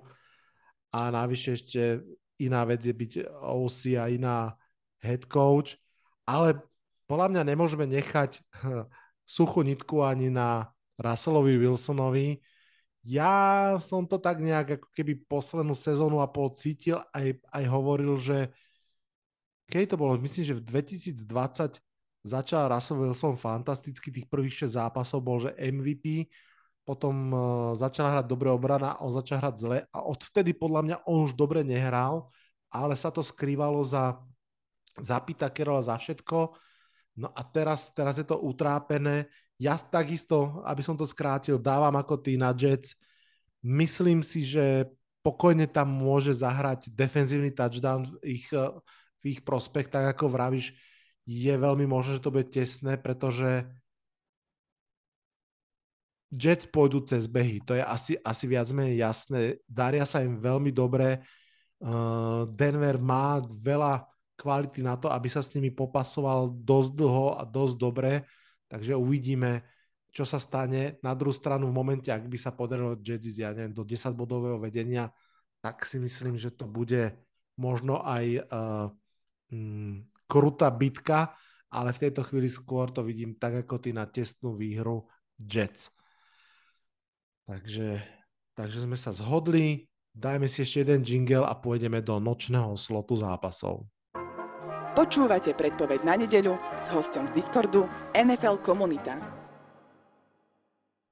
A 0.95 1.11
navyše 1.11 1.59
ešte 1.59 2.01
iná 2.39 2.63
vec 2.63 2.81
je 2.81 2.95
byť 2.95 3.11
OC 3.45 3.79
a 3.99 4.07
iná 4.09 4.55
head 5.03 5.27
coach. 5.27 5.75
Ale 6.29 6.61
podľa 7.09 7.27
mňa 7.33 7.43
nemôžeme 7.43 7.89
nechať 7.89 8.39
suchú 9.29 9.65
nitku 9.65 10.05
ani 10.05 10.29
na 10.29 10.69
Russellovi 10.99 11.57
Wilsonovi. 11.57 12.43
Ja 13.05 13.77
som 13.79 14.03
to 14.03 14.19
tak 14.19 14.43
nejak 14.43 14.81
ako 14.81 14.87
keby 14.91 15.23
poslednú 15.25 15.73
sezónu 15.73 16.19
a 16.19 16.27
pol 16.27 16.51
cítil 16.53 16.99
aj, 17.15 17.39
aj 17.47 17.63
hovoril, 17.71 18.19
že 18.19 18.51
keď 19.71 19.95
to 19.95 20.01
bolo, 20.01 20.17
myslím, 20.19 20.43
že 20.43 20.57
v 20.57 20.65
2020 20.65 21.79
začal 22.25 22.67
Russell 22.67 22.99
Wilson 22.99 23.39
fantasticky, 23.39 24.11
tých 24.11 24.27
prvých 24.27 24.67
6 24.67 24.75
zápasov 24.75 25.23
bol, 25.23 25.39
že 25.39 25.55
MVP, 25.55 26.27
potom 26.83 27.15
uh, 27.29 27.41
začal 27.77 28.09
hrať 28.09 28.25
dobre 28.25 28.49
obrana, 28.49 28.97
on 28.99 29.13
začal 29.13 29.39
hrať 29.45 29.55
zle 29.61 29.77
a 29.93 29.97
odvtedy 30.03 30.57
podľa 30.57 30.81
mňa 30.81 30.95
on 31.05 31.29
už 31.29 31.37
dobre 31.37 31.61
nehral, 31.61 32.33
ale 32.73 32.97
sa 32.97 33.13
to 33.13 33.21
skrývalo 33.21 33.85
za, 33.85 34.17
za 34.97 35.17
Pita 35.21 35.53
Kerola 35.53 35.85
za 35.85 35.99
všetko. 35.99 36.37
No 37.19 37.29
a 37.35 37.41
teraz, 37.45 37.91
teraz 37.91 38.17
je 38.17 38.25
to 38.25 38.39
utrápené. 38.39 39.27
Ja 39.59 39.75
takisto, 39.75 40.63
aby 40.63 40.79
som 40.79 40.95
to 40.95 41.03
skrátil, 41.03 41.59
dávam 41.59 41.93
ako 41.99 42.23
ty 42.23 42.39
na 42.39 42.55
Jets. 42.55 42.95
Myslím 43.59 44.23
si, 44.23 44.47
že 44.47 44.87
pokojne 45.19 45.67
tam 45.67 45.91
môže 45.91 46.31
zahrať 46.31 46.87
defenzívny 46.95 47.51
touchdown 47.51 48.07
v 48.23 48.39
ich, 48.39 48.47
v 49.19 49.23
ich 49.27 49.43
prospech, 49.43 49.91
tak 49.91 50.15
ako 50.15 50.31
vravíš, 50.31 50.71
je 51.27 51.53
veľmi 51.53 51.85
možné, 51.85 52.17
že 52.17 52.23
to 52.23 52.33
bude 52.33 52.49
tesné, 52.49 52.95
pretože 52.97 53.67
Jets 56.29 56.69
pôjdu 56.69 57.01
cez 57.05 57.25
behy, 57.25 57.57
to 57.65 57.73
je 57.73 57.81
asi, 57.81 58.13
asi 58.21 58.45
viac 58.45 58.69
menej 58.69 59.01
jasné. 59.01 59.57
Daria 59.65 60.05
sa 60.05 60.21
im 60.21 60.37
veľmi 60.37 60.69
dobre. 60.69 61.25
Uh, 61.81 62.45
Denver 62.53 63.01
má 63.01 63.41
veľa 63.41 64.05
kvality 64.39 64.79
na 64.79 64.95
to, 64.95 65.11
aby 65.11 65.27
sa 65.27 65.43
s 65.43 65.51
nimi 65.51 65.75
popasoval 65.75 66.55
dosť 66.55 66.91
dlho 66.95 67.27
a 67.35 67.43
dosť 67.43 67.75
dobre, 67.75 68.23
takže 68.71 68.95
uvidíme, 68.95 69.67
čo 70.15 70.23
sa 70.23 70.39
stane. 70.39 70.95
Na 71.03 71.11
druhú 71.11 71.35
stranu 71.35 71.67
v 71.67 71.75
momente, 71.75 72.07
ak 72.07 72.23
by 72.25 72.37
sa 72.39 72.55
podarilo 72.55 72.95
Jets 73.03 73.35
ja 73.35 73.51
neviem, 73.51 73.75
do 73.75 73.83
10 73.83 74.15
bodového 74.15 74.57
vedenia, 74.57 75.11
tak 75.59 75.83
si 75.83 75.99
myslím, 75.99 76.39
že 76.39 76.55
to 76.55 76.63
bude 76.65 77.19
možno 77.59 77.99
aj 77.99 78.25
uh, 78.47 78.87
mm, 79.51 80.07
krutá 80.23 80.71
bitka, 80.71 81.35
ale 81.69 81.91
v 81.91 82.01
tejto 82.07 82.23
chvíli 82.23 82.47
skôr 82.47 82.89
to 82.89 83.03
vidím 83.03 83.35
tak, 83.35 83.67
ako 83.67 83.83
ty 83.83 83.91
na 83.91 84.07
testnú 84.07 84.55
výhru 84.55 85.05
Jets. 85.35 85.91
Takže, 87.45 87.99
takže 88.55 88.85
sme 88.85 88.97
sa 88.97 89.11
zhodli, 89.11 89.89
dajme 90.13 90.45
si 90.45 90.61
ešte 90.61 90.85
jeden 90.85 91.01
jingle 91.01 91.45
a 91.45 91.53
pôjdeme 91.57 92.01
do 92.01 92.17
nočného 92.17 92.77
slotu 92.77 93.17
zápasov. 93.17 93.89
Počúvate 94.97 95.53
predpoveď 95.53 96.01
na 96.01 96.17
nedeľu 96.17 96.57
s 96.81 96.89
hostom 96.89 97.29
z 97.29 97.37
Discordu 97.37 97.85
NFL 98.17 98.57
Komunita. 98.65 99.21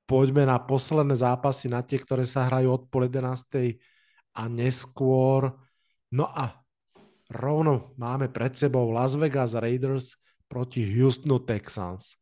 Poďme 0.10 0.50
na 0.50 0.58
posledné 0.58 1.14
zápasy, 1.14 1.70
na 1.70 1.86
tie, 1.86 2.02
ktoré 2.02 2.26
sa 2.26 2.50
hrajú 2.50 2.74
od 2.74 2.84
pol 2.90 3.06
11. 3.06 3.78
a 4.34 4.44
neskôr. 4.50 5.54
No 6.10 6.26
a 6.26 6.58
rovno 7.30 7.94
máme 8.02 8.34
pred 8.34 8.58
sebou 8.58 8.90
Las 8.90 9.14
Vegas 9.14 9.54
Raiders 9.54 10.18
proti 10.50 10.82
Houstonu 10.82 11.38
Texans. 11.44 12.18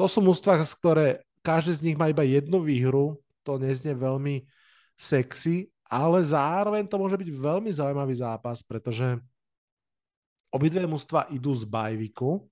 To 0.00 0.08
sú 0.08 0.24
mústva, 0.24 0.56
ktoré 0.56 1.28
každý 1.44 1.72
z 1.76 1.84
nich 1.92 1.96
má 2.00 2.08
iba 2.08 2.24
jednu 2.24 2.64
výhru, 2.64 3.20
to 3.44 3.60
neznie 3.60 3.92
veľmi 3.92 4.48
sexy, 4.96 5.68
ale 5.92 6.24
zároveň 6.24 6.88
to 6.88 6.96
môže 6.96 7.20
byť 7.20 7.28
veľmi 7.28 7.68
zaujímavý 7.68 8.14
zápas, 8.16 8.64
pretože 8.64 9.20
obidve 10.54 10.86
mužstva 10.86 11.34
idú 11.34 11.50
z 11.50 11.66
bajviku 11.66 12.46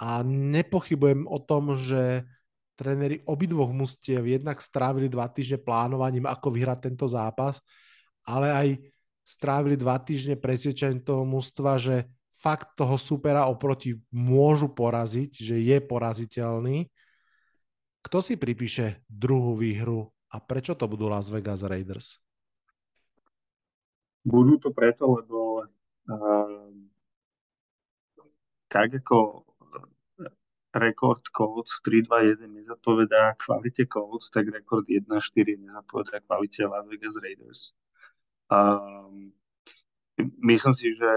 a 0.00 0.24
nepochybujem 0.24 1.28
o 1.28 1.38
tom, 1.44 1.76
že 1.76 2.24
tréneri 2.78 3.20
obidvoch 3.26 3.74
mužstiev 3.74 4.24
jednak 4.24 4.62
strávili 4.62 5.10
dva 5.10 5.26
týždne 5.28 5.60
plánovaním, 5.60 6.24
ako 6.24 6.54
vyhrať 6.54 6.78
tento 6.88 7.10
zápas, 7.10 7.58
ale 8.24 8.48
aj 8.54 8.68
strávili 9.26 9.76
dva 9.76 10.00
týždne 10.00 10.38
presvedčaním 10.40 11.04
toho 11.04 11.26
mužstva, 11.26 11.76
že 11.76 12.06
fakt 12.38 12.78
toho 12.78 12.94
supera 12.94 13.50
oproti 13.50 13.98
môžu 14.14 14.70
poraziť, 14.70 15.30
že 15.34 15.56
je 15.58 15.76
poraziteľný. 15.82 16.86
Kto 17.98 18.22
si 18.22 18.38
pripíše 18.38 19.02
druhú 19.10 19.58
výhru 19.58 20.08
a 20.30 20.38
prečo 20.38 20.78
to 20.78 20.86
budú 20.86 21.10
Las 21.10 21.28
Vegas 21.34 21.66
Raiders? 21.66 22.22
Budú 24.22 24.62
to 24.62 24.70
preto, 24.70 25.18
lebo 25.18 25.66
uh, 25.66 26.67
tak 28.68 28.94
ako 28.94 29.48
rekord 30.74 31.24
Colts 31.32 31.80
3-2-1 31.84 32.44
nezapovedá 32.52 33.34
kvalite 33.40 33.88
Colts, 33.88 34.30
tak 34.30 34.52
rekord 34.52 34.84
1-4 34.86 35.56
nezapovedá 35.56 36.20
kvalite 36.20 36.68
Las 36.68 36.86
Vegas 36.88 37.16
Raiders. 37.16 37.72
Um, 38.52 39.32
myslím 40.44 40.74
si, 40.74 40.92
že, 40.94 41.14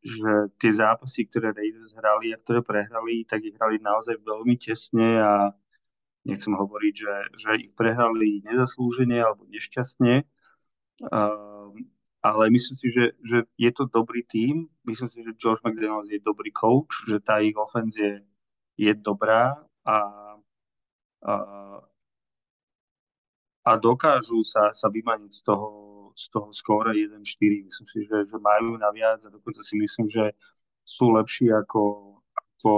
že 0.00 0.32
tie 0.56 0.72
zápasy, 0.72 1.28
ktoré 1.28 1.52
Raiders 1.52 1.92
hrali 1.92 2.32
a 2.32 2.40
ktoré 2.40 2.64
prehrali, 2.64 3.24
tak 3.28 3.44
ich 3.44 3.56
hrali 3.56 3.76
naozaj 3.80 4.20
veľmi 4.24 4.56
tesne 4.56 5.20
a 5.20 5.32
nechcem 6.24 6.56
hovoriť, 6.56 6.94
že, 6.96 7.14
že 7.36 7.50
ich 7.68 7.72
prehrali 7.76 8.40
nezaslúžene 8.48 9.20
alebo 9.20 9.44
nešťastne, 9.52 10.24
uh, 11.12 11.53
ale 12.24 12.48
myslím 12.50 12.76
si, 12.76 12.88
že, 12.88 13.04
že 13.20 13.38
je 13.60 13.70
to 13.72 13.84
dobrý 13.84 14.24
tím. 14.24 14.72
Myslím 14.88 15.08
si, 15.12 15.20
že 15.20 15.36
George 15.36 15.60
McDaniels 15.60 16.08
je 16.08 16.24
dobrý 16.24 16.48
coach, 16.56 17.04
že 17.04 17.20
tá 17.20 17.44
ich 17.44 17.52
ofenz 17.52 18.00
je, 18.00 18.24
je 18.80 18.92
dobrá 18.96 19.60
a, 19.84 19.96
a, 21.20 21.34
a 23.68 23.70
dokážu 23.76 24.40
sa, 24.40 24.72
sa 24.72 24.88
vymaniť 24.88 25.32
z 25.36 25.42
toho 25.44 25.94
z 26.14 26.30
toho 26.30 26.48
skóre 26.54 26.94
1-4. 26.94 27.66
Myslím 27.66 27.86
si, 27.90 28.06
že, 28.06 28.18
že 28.24 28.38
majú 28.38 28.78
naviac 28.78 29.18
a 29.26 29.34
dokonca 29.34 29.60
si 29.66 29.74
myslím, 29.76 30.06
že 30.06 30.30
sú 30.86 31.10
lepší 31.10 31.50
ako, 31.50 32.16
ako 32.38 32.70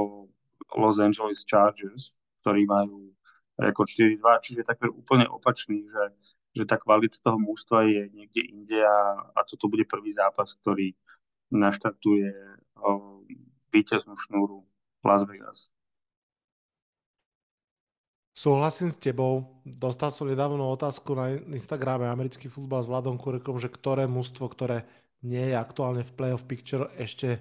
Los 0.81 0.97
Angeles 0.97 1.45
Chargers, 1.45 2.17
ktorí 2.41 2.65
majú 2.65 3.13
rekord 3.61 3.89
4-2, 3.89 4.45
čiže 4.45 4.69
taký 4.69 4.89
úplne 4.89 5.29
opačný, 5.29 5.85
že, 5.85 6.03
že 6.57 6.65
tá 6.65 6.81
kvalita 6.81 7.21
toho 7.21 7.37
mústva 7.37 7.85
je 7.85 8.09
niekde 8.17 8.41
inde 8.49 8.81
a, 8.81 9.29
a 9.37 9.41
toto 9.45 9.69
bude 9.69 9.85
prvý 9.85 10.09
zápas, 10.17 10.57
ktorý 10.57 10.97
naštartuje 11.53 12.33
o, 12.81 13.21
víťaznú 13.69 14.17
šnúru 14.17 14.65
Las 15.05 15.29
Vegas. 15.29 15.69
Súhlasím 18.37 18.93
s 18.93 19.01
tebou. 19.01 19.65
Dostal 19.65 20.13
som 20.13 20.29
nedávno 20.29 20.69
otázku 20.69 21.17
na 21.17 21.33
Instagrame 21.57 22.05
americký 22.05 22.53
futbal 22.53 22.85
s 22.85 22.91
Vladom 22.91 23.17
Kurekom, 23.17 23.57
že 23.57 23.73
ktoré 23.73 24.05
mužstvo, 24.05 24.45
ktoré 24.53 24.85
nie 25.25 25.53
je 25.53 25.57
aktuálne 25.57 26.05
v 26.05 26.15
playoff 26.17 26.45
picture, 26.45 26.93
ešte 27.01 27.41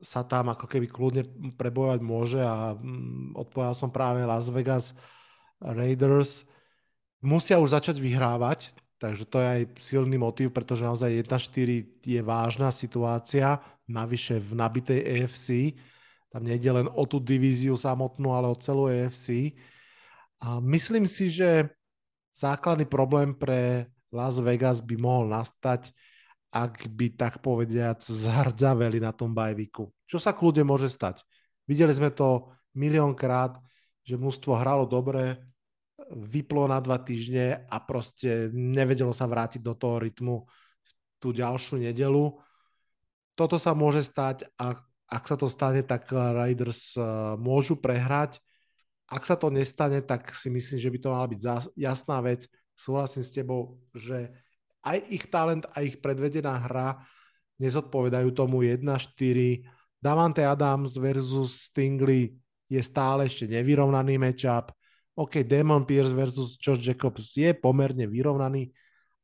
sa 0.00 0.24
tam 0.24 0.52
ako 0.52 0.68
keby 0.68 0.88
kľudne 0.88 1.22
prebojovať 1.56 2.00
môže 2.04 2.40
a 2.40 2.76
mm, 2.76 3.36
odpovedal 3.36 3.74
som 3.76 3.92
práve 3.92 4.24
Las 4.24 4.48
Vegas 4.48 4.92
Raiders. 5.60 6.48
Musia 7.26 7.58
už 7.58 7.74
začať 7.74 7.98
vyhrávať, 7.98 8.70
takže 9.02 9.26
to 9.26 9.42
je 9.42 9.46
aj 9.50 9.62
silný 9.82 10.14
motiv, 10.14 10.54
pretože 10.54 10.86
naozaj 10.86 11.26
1-4 11.26 12.06
je 12.06 12.20
vážna 12.22 12.70
situácia, 12.70 13.58
navyše 13.90 14.38
v 14.38 14.54
nabitej 14.54 15.00
AFC. 15.02 15.74
Tam 16.30 16.46
nejde 16.46 16.70
len 16.70 16.86
o 16.86 17.02
tú 17.02 17.18
divíziu 17.18 17.74
samotnú, 17.74 18.30
ale 18.30 18.46
o 18.46 18.54
celú 18.54 18.86
AFC. 18.86 19.58
A 20.38 20.62
myslím 20.62 21.10
si, 21.10 21.26
že 21.26 21.66
základný 22.38 22.86
problém 22.86 23.34
pre 23.34 23.90
Las 24.14 24.38
Vegas 24.38 24.78
by 24.78 24.94
mohol 24.94 25.26
nastať, 25.26 25.90
ak 26.54 26.86
by 26.94 27.10
tak 27.18 27.42
povediac 27.42 28.06
zhrdzaveli 28.06 29.02
na 29.02 29.10
tom 29.10 29.34
bajviku. 29.34 29.90
Čo 30.06 30.22
sa 30.22 30.30
kľudne 30.30 30.62
môže 30.62 30.86
stať? 30.86 31.26
Videli 31.66 31.90
sme 31.90 32.14
to 32.14 32.54
miliónkrát, 32.78 33.58
že 34.06 34.14
mužstvo 34.14 34.54
hralo 34.54 34.86
dobre, 34.86 35.42
vyplo 36.12 36.70
na 36.70 36.78
dva 36.78 37.02
týždne 37.02 37.66
a 37.66 37.76
proste 37.82 38.50
nevedelo 38.54 39.10
sa 39.10 39.26
vrátiť 39.26 39.62
do 39.62 39.74
toho 39.74 39.98
rytmu 39.98 40.46
v 40.46 40.90
tú 41.18 41.34
ďalšiu 41.34 41.82
nedelu. 41.82 42.36
Toto 43.34 43.56
sa 43.58 43.74
môže 43.74 44.06
stať 44.06 44.46
a 44.56 44.78
ak 45.06 45.24
sa 45.26 45.38
to 45.38 45.46
stane, 45.46 45.82
tak 45.86 46.10
Riders 46.10 46.94
eh, 46.98 47.04
môžu 47.38 47.78
prehrať 47.78 48.42
ak 49.06 49.22
sa 49.22 49.38
to 49.38 49.54
nestane, 49.54 50.02
tak 50.02 50.34
si 50.34 50.50
myslím, 50.50 50.78
že 50.82 50.90
by 50.90 50.98
to 50.98 51.08
mala 51.14 51.26
byť 51.30 51.40
jasná 51.78 52.18
vec. 52.18 52.50
Súhlasím 52.74 53.22
s 53.22 53.30
tebou, 53.30 53.78
že 53.94 54.34
aj 54.82 54.98
ich 55.08 55.24
talent 55.30 55.64
a 55.72 55.82
ich 55.86 56.02
predvedená 56.02 56.58
hra 56.66 56.98
nezodpovedajú 57.62 58.34
tomu 58.34 58.66
1-4. 58.66 58.82
Davante 60.02 60.42
Adams 60.42 60.98
versus 60.98 61.70
Stingley 61.70 62.34
je 62.66 62.82
stále 62.82 63.30
ešte 63.30 63.46
nevyrovnaný 63.46 64.18
matchup. 64.18 64.74
OK, 65.16 65.48
Damon 65.48 65.88
Pierce 65.88 66.12
versus 66.12 66.60
Josh 66.60 66.84
Jacobs 66.84 67.40
je 67.40 67.56
pomerne 67.56 68.04
vyrovnaný, 68.04 68.68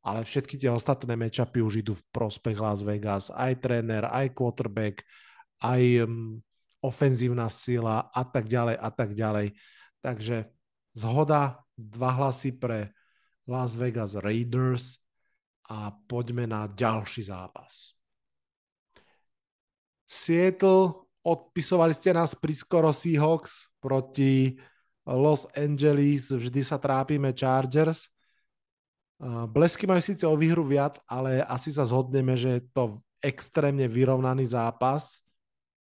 ale 0.01 0.25
všetky 0.25 0.57
tie 0.57 0.73
ostatné 0.73 1.13
matchupy 1.13 1.61
už 1.61 1.85
idú 1.85 1.93
v 1.93 2.05
prospech 2.09 2.57
Las 2.57 2.81
Vegas. 2.81 3.29
Aj 3.29 3.53
tréner, 3.53 4.01
aj 4.09 4.33
quarterback, 4.33 5.05
aj 5.61 6.09
um, 6.09 6.41
ofenzívna 6.81 7.45
sila 7.47 8.09
a 8.09 8.25
tak 8.25 8.49
ďalej 8.49 8.75
a 8.81 8.89
tak 8.89 9.13
ďalej. 9.13 9.53
Takže 10.01 10.49
zhoda, 10.97 11.61
dva 11.77 12.09
hlasy 12.17 12.57
pre 12.57 12.97
Las 13.45 13.77
Vegas 13.77 14.17
Raiders 14.17 14.97
a 15.69 15.93
poďme 15.93 16.49
na 16.49 16.65
ďalší 16.65 17.29
zápas. 17.29 17.93
Seattle, 20.09 21.05
odpisovali 21.21 21.93
ste 21.93 22.17
nás 22.17 22.33
pri 22.33 22.57
skoro 22.57 22.89
Seahawks 22.89 23.71
proti 23.77 24.57
Los 25.03 25.43
Angeles, 25.51 26.31
vždy 26.31 26.63
sa 26.63 26.79
trápime 26.79 27.35
Chargers. 27.35 28.07
Blesky 29.51 29.83
majú 29.87 29.99
síce 30.03 30.23
o 30.23 30.35
výhru 30.35 30.63
viac, 30.63 30.99
ale 31.07 31.43
asi 31.43 31.71
sa 31.71 31.83
zhodneme, 31.87 32.35
že 32.35 32.59
je 32.59 32.61
to 32.71 32.99
extrémne 33.23 33.87
vyrovnaný 33.87 34.51
zápas, 34.51 35.23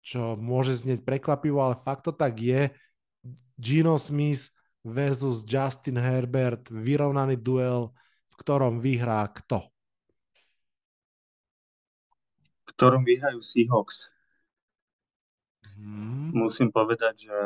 čo 0.02 0.34
môže 0.34 0.74
znieť 0.82 1.06
prekvapivo, 1.06 1.62
ale 1.62 1.78
fakt 1.78 2.06
to 2.06 2.12
tak 2.14 2.38
je. 2.38 2.70
Gino 3.58 3.98
Smith 3.98 4.50
versus 4.86 5.42
Justin 5.42 5.98
Herbert, 5.98 6.70
vyrovnaný 6.70 7.38
duel, 7.38 7.90
v 8.30 8.34
ktorom 8.38 8.78
vyhrá 8.78 9.26
kto? 9.34 9.66
V 12.62 12.74
ktorom 12.74 13.02
vyhrajú 13.02 13.42
Seahawks. 13.42 14.10
Hmm. 15.78 16.30
Musím 16.34 16.70
povedať, 16.70 17.30
že 17.30 17.38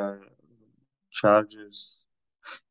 Chargers 1.12 2.02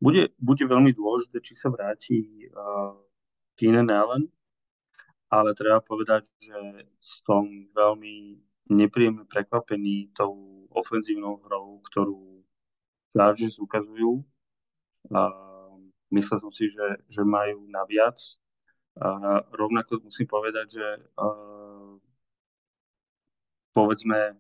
bude, 0.02 0.36
bude 0.36 0.64
veľmi 0.68 0.92
dôležité, 0.92 1.40
či 1.40 1.54
sa 1.56 1.72
vráti 1.72 2.50
uh, 2.52 2.98
Keenan 3.56 3.88
Allen, 3.88 4.28
ale 5.32 5.56
treba 5.56 5.80
povedať, 5.80 6.28
že 6.44 6.60
som 7.00 7.48
veľmi 7.72 8.42
nepríjemne 8.72 9.24
prekvapený 9.28 10.12
tou 10.12 10.68
ofenzívnou 10.76 11.40
hrou, 11.48 11.80
ktorú 11.88 12.44
Chargers 13.16 13.60
ukazujú. 13.60 14.24
A 15.12 15.32
myslel 16.12 16.38
som 16.40 16.52
si, 16.52 16.68
že, 16.72 16.88
že 17.08 17.24
majú 17.24 17.64
naviac. 17.72 18.20
A 19.00 19.40
rovnako 19.56 20.04
musím 20.04 20.28
povedať, 20.28 20.68
že 20.80 20.88
uh, 21.16 21.96
povedzme 23.72 24.36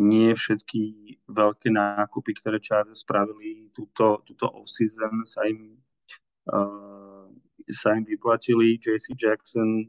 nie 0.00 0.32
všetky 0.32 0.80
veľké 1.28 1.68
nákupy, 1.68 2.32
ktoré 2.40 2.56
Chargers 2.56 3.04
spravili 3.04 3.68
túto, 3.76 4.24
túto 4.24 4.48
off-season 4.48 5.28
sa 5.28 5.44
im 5.44 5.76
uh, 6.48 7.28
sa 7.68 7.94
im 7.94 8.08
vyplatili. 8.08 8.80
JC 8.80 9.14
Jackson 9.14 9.86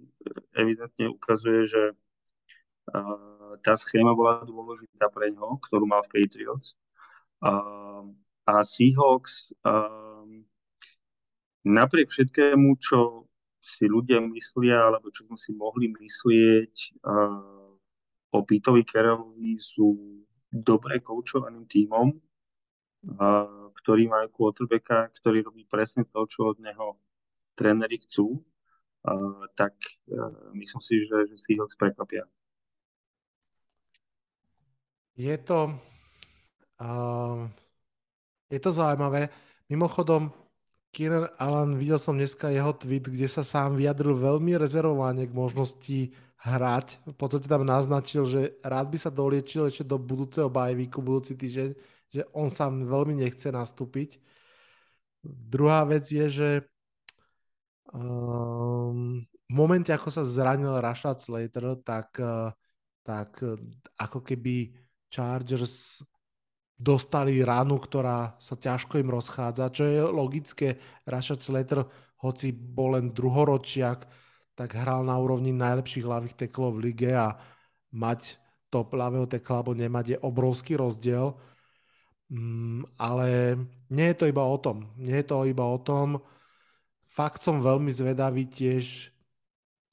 evidentne 0.53 1.09
ukazuje, 1.09 1.66
že 1.66 1.84
uh, 2.93 3.55
tá 3.64 3.74
schéma 3.80 4.14
bola 4.14 4.43
dôležitá 4.43 5.09
pre 5.09 5.32
ňo, 5.34 5.57
ktorú 5.64 5.88
mal 5.88 6.03
v 6.05 6.22
Patriots. 6.22 6.78
Uh, 7.41 8.05
a 8.45 8.62
Seahawks 8.62 9.55
uh, 9.66 10.28
napriek 11.66 12.12
všetkému, 12.12 12.78
čo 12.78 13.26
si 13.62 13.86
ľudia 13.86 14.22
myslia, 14.22 14.89
alebo 14.89 15.14
čo 15.14 15.26
sme 15.30 15.38
si 15.38 15.53
mohli 15.53 15.89
myslieť 15.89 17.01
uh, 17.05 17.61
o 18.32 18.40
Pitovi 18.48 18.88
Carrollovi, 18.88 19.60
sú 19.60 19.96
dobre 20.52 21.00
koučovaným 21.00 21.68
tímom, 21.68 22.12
ktorý 23.82 24.04
majú 24.08 24.28
quarterbacka, 24.32 25.12
ktorý 25.20 25.48
robí 25.48 25.66
presne 25.66 26.06
to, 26.08 26.28
čo 26.28 26.54
od 26.54 26.58
neho 26.60 27.00
tréneri 27.56 28.00
chcú, 28.04 28.40
tak 29.58 29.74
uh, 30.14 30.54
myslím 30.54 30.82
si, 30.82 31.02
že, 31.02 31.26
že 31.26 31.36
Seahawks 31.38 31.74
prekvapia. 31.74 32.30
Je 35.18 35.34
to, 35.42 35.74
uh, 36.78 37.50
je 38.50 38.60
to 38.62 38.70
zaujímavé. 38.70 39.34
Mimochodom, 39.70 40.30
Kieran 40.92 41.32
Allen, 41.39 41.80
videl 41.80 41.96
som 41.98 42.20
dneska 42.20 42.52
jeho 42.52 42.76
tweet, 42.76 43.08
kde 43.08 43.28
sa 43.32 43.48
sám 43.48 43.80
vyjadril 43.80 44.12
veľmi 44.16 44.60
rezervovane 44.60 45.24
k 45.26 45.34
možnosti 45.34 46.00
hrať. 46.44 47.00
V 47.08 47.16
podstate 47.16 47.48
tam 47.48 47.64
naznačil, 47.64 48.28
že 48.28 48.42
rád 48.60 48.92
by 48.92 48.98
sa 49.00 49.08
doliečil 49.08 49.72
ešte 49.72 49.88
do 49.88 49.96
budúceho 49.96 50.52
bajvíku, 50.52 51.00
budúci 51.00 51.39
týždeň, 51.39 51.70
že 52.12 52.22
on 52.36 52.52
sám 52.52 52.84
veľmi 52.84 53.24
nechce 53.24 53.48
nastúpiť. 53.48 54.20
Druhá 55.24 55.88
vec 55.88 56.12
je, 56.12 56.28
že 56.28 56.50
Um, 57.92 59.28
v 59.52 59.54
momente, 59.54 59.92
ako 59.92 60.16
sa 60.16 60.24
zranil 60.24 60.80
Rashad 60.80 61.20
Slater, 61.20 61.76
tak, 61.84 62.16
uh, 62.24 62.56
tak 63.04 63.36
uh, 63.44 63.60
ako 64.00 64.24
keby 64.24 64.72
Chargers 65.12 66.00
dostali 66.82 67.46
ránu, 67.46 67.78
ktorá 67.78 68.34
sa 68.42 68.58
ťažko 68.58 68.98
im 68.98 69.14
rozchádza, 69.14 69.70
čo 69.70 69.86
je 69.86 70.02
logické. 70.02 70.82
Rashad 71.06 71.46
Slater, 71.46 71.86
hoci 72.26 72.50
bol 72.50 72.98
len 72.98 73.14
druhoročiak, 73.14 74.10
tak 74.58 74.70
hral 74.74 75.06
na 75.06 75.14
úrovni 75.22 75.54
najlepších 75.54 76.06
ľavých 76.06 76.36
teklov 76.48 76.82
v 76.82 76.90
lige 76.90 77.14
a 77.14 77.38
mať 77.94 78.42
top 78.74 78.98
ľavého 78.98 79.30
tekla 79.30 79.62
alebo 79.62 79.78
nemať 79.78 80.06
je 80.16 80.18
obrovský 80.26 80.74
rozdiel. 80.82 81.38
Mm, 82.34 82.88
ale 82.98 83.60
nie 83.94 84.08
je 84.10 84.18
to 84.18 84.26
iba 84.26 84.42
o 84.42 84.58
tom. 84.58 84.90
Nie 84.98 85.22
je 85.22 85.28
to 85.30 85.46
iba 85.46 85.68
o 85.68 85.78
tom, 85.78 86.24
fakt 87.12 87.44
som 87.44 87.60
veľmi 87.60 87.92
zvedavý 87.92 88.48
tiež, 88.48 89.12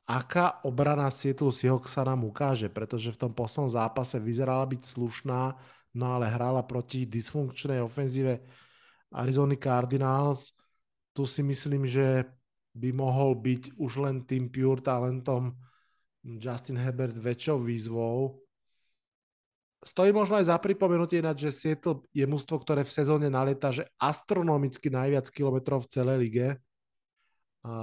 aká 0.06 0.62
obrana 0.62 1.10
Seattle 1.10 1.50
Seahawks 1.50 1.98
sa 1.98 2.06
nám 2.06 2.22
ukáže, 2.22 2.70
pretože 2.70 3.10
v 3.10 3.20
tom 3.26 3.32
poslednom 3.34 3.68
zápase 3.68 4.16
vyzerala 4.22 4.64
byť 4.64 4.82
slušná, 4.86 5.58
no 5.96 6.18
ale 6.18 6.28
hrala 6.28 6.66
proti 6.66 7.08
dysfunkčnej 7.08 7.80
ofenzíve 7.80 8.44
Arizona 9.14 9.56
Cardinals. 9.56 10.52
Tu 11.16 11.24
si 11.24 11.40
myslím, 11.40 11.88
že 11.88 12.28
by 12.76 12.92
mohol 12.92 13.34
byť 13.34 13.74
už 13.80 13.92
len 14.04 14.22
tým 14.28 14.52
pure 14.52 14.84
talentom 14.84 15.56
Justin 16.22 16.76
Herbert 16.76 17.16
väčšou 17.16 17.64
výzvou. 17.64 18.38
Stojí 19.78 20.10
možno 20.10 20.36
aj 20.42 20.50
za 20.50 20.58
pripomenutie 20.58 21.22
ináč, 21.22 21.48
že 21.48 21.54
Seattle 21.54 22.02
je 22.10 22.26
mústvo, 22.26 22.58
ktoré 22.58 22.82
v 22.82 22.94
sezóne 22.94 23.30
nalieta, 23.30 23.70
že 23.70 23.86
astronomicky 23.94 24.90
najviac 24.90 25.30
kilometrov 25.30 25.86
v 25.86 25.90
celej 25.94 26.18
lige 26.18 26.48
a 27.62 27.74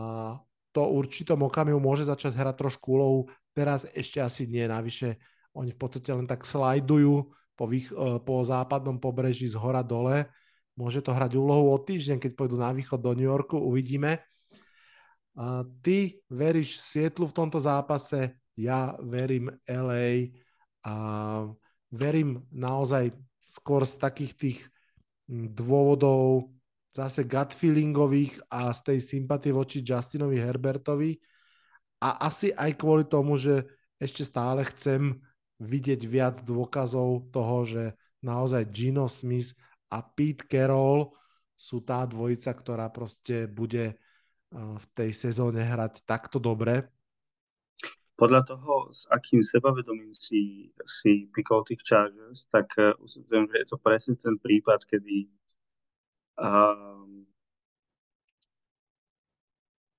to 0.76 0.82
určitom 0.84 1.40
okamihu 1.48 1.80
môže 1.80 2.04
začať 2.08 2.36
hrať 2.36 2.56
trošku 2.60 3.00
úlohu. 3.00 3.20
Teraz 3.56 3.88
ešte 3.96 4.20
asi 4.20 4.44
nie, 4.48 4.68
navyše 4.68 5.16
oni 5.56 5.72
v 5.72 5.80
podstate 5.80 6.12
len 6.12 6.28
tak 6.28 6.44
slajdujú 6.44 7.32
po, 7.56 7.66
vých, 7.66 7.90
e, 7.92 8.20
po 8.22 8.44
západnom 8.44 9.00
pobreží 9.00 9.48
z 9.48 9.58
hora 9.58 9.82
dole. 9.82 10.28
Môže 10.76 11.00
to 11.00 11.16
hrať 11.16 11.40
úlohu 11.40 11.72
o 11.72 11.80
týždeň, 11.80 12.20
keď 12.20 12.32
pôjdu 12.36 12.60
na 12.60 12.76
východ 12.76 13.00
do 13.00 13.16
New 13.16 13.32
Yorku, 13.32 13.56
uvidíme. 13.56 14.20
Ty 15.84 15.98
veríš 16.32 16.80
Sietlu 16.80 17.28
v 17.28 17.36
tomto 17.36 17.60
zápase, 17.60 18.40
ja 18.56 18.96
verím 19.04 19.52
LA 19.68 20.36
a 20.88 20.96
verím 21.92 22.44
naozaj 22.56 23.12
skôr 23.44 23.84
z 23.84 24.00
takých 24.00 24.34
tých 24.36 24.60
dôvodov, 25.28 26.56
zase 26.96 27.28
gut 27.28 27.52
feelingových 27.52 28.40
a 28.48 28.72
z 28.72 28.96
tej 28.96 29.00
sympatie 29.04 29.52
voči 29.52 29.84
Justinovi 29.84 30.40
Herbertovi 30.40 31.20
a 32.00 32.24
asi 32.32 32.56
aj 32.56 32.72
kvôli 32.80 33.04
tomu, 33.04 33.36
že 33.36 33.68
ešte 34.00 34.24
stále 34.24 34.64
chcem 34.72 35.20
vidieť 35.60 36.02
viac 36.04 36.36
dôkazov 36.44 37.32
toho, 37.32 37.58
že 37.64 37.84
naozaj 38.24 38.68
Gino 38.72 39.08
Smith 39.08 39.56
a 39.92 40.04
Pete 40.04 40.44
Carroll 40.48 41.14
sú 41.56 41.84
tá 41.84 42.04
dvojica, 42.04 42.52
ktorá 42.52 42.92
proste 42.92 43.48
bude 43.48 43.96
v 44.52 44.86
tej 44.96 45.12
sezóne 45.16 45.64
hrať 45.64 46.04
takto 46.04 46.40
dobre. 46.40 46.88
Podľa 48.16 48.42
toho, 48.48 48.88
s 48.96 49.04
akým 49.12 49.44
sebavedomím 49.44 50.16
si, 50.16 50.72
si 50.88 51.28
pikol 51.36 51.68
tých 51.68 51.84
Chargers, 51.84 52.48
tak 52.48 52.72
uh, 52.80 52.96
že 53.04 53.24
je 53.28 53.68
to 53.68 53.76
presne 53.76 54.16
ten 54.16 54.40
prípad, 54.40 54.88
kedy 54.88 55.28
Um, 56.36 57.24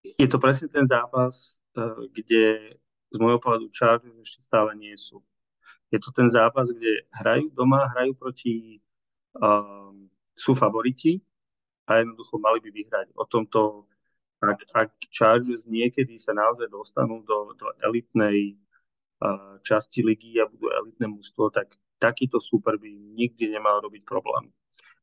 je 0.04 0.28
to 0.28 0.36
presne 0.36 0.68
ten 0.68 0.84
zápas, 0.84 1.56
uh, 1.80 1.96
kde 2.12 2.76
z 3.08 3.16
môjho 3.16 3.40
pohľadu 3.40 3.72
Chargers 3.72 4.20
ešte 4.20 4.44
stále 4.44 4.76
nie 4.76 4.92
sú. 5.00 5.24
Je 5.94 5.98
to 6.02 6.10
ten 6.10 6.26
zápas, 6.26 6.66
kde 6.70 7.06
hrajú 7.14 7.50
doma, 7.54 7.86
hrajú 7.94 8.12
proti, 8.18 8.82
um, 9.38 10.10
sú 10.34 10.52
favoriti 10.52 11.22
a 11.86 12.02
jednoducho 12.02 12.36
mali 12.42 12.58
by 12.58 12.70
vyhrať. 12.74 13.06
O 13.14 13.24
tomto, 13.24 13.86
ak, 14.42 14.60
ak 14.74 14.90
Chargers 15.14 15.64
niekedy 15.64 16.18
sa 16.18 16.34
naozaj 16.34 16.66
dostanú 16.66 17.22
do, 17.22 17.54
do 17.54 17.70
elitnej 17.86 18.58
uh, 19.22 19.62
časti 19.62 20.02
ligy 20.02 20.42
a 20.42 20.50
budú 20.50 20.68
elitné 20.74 21.06
mústvo, 21.06 21.48
tak 21.54 21.70
takýto 22.02 22.42
super 22.42 22.76
by 22.76 22.90
nikdy 23.14 23.48
nemal 23.48 23.80
robiť 23.80 24.02
problém. 24.04 24.50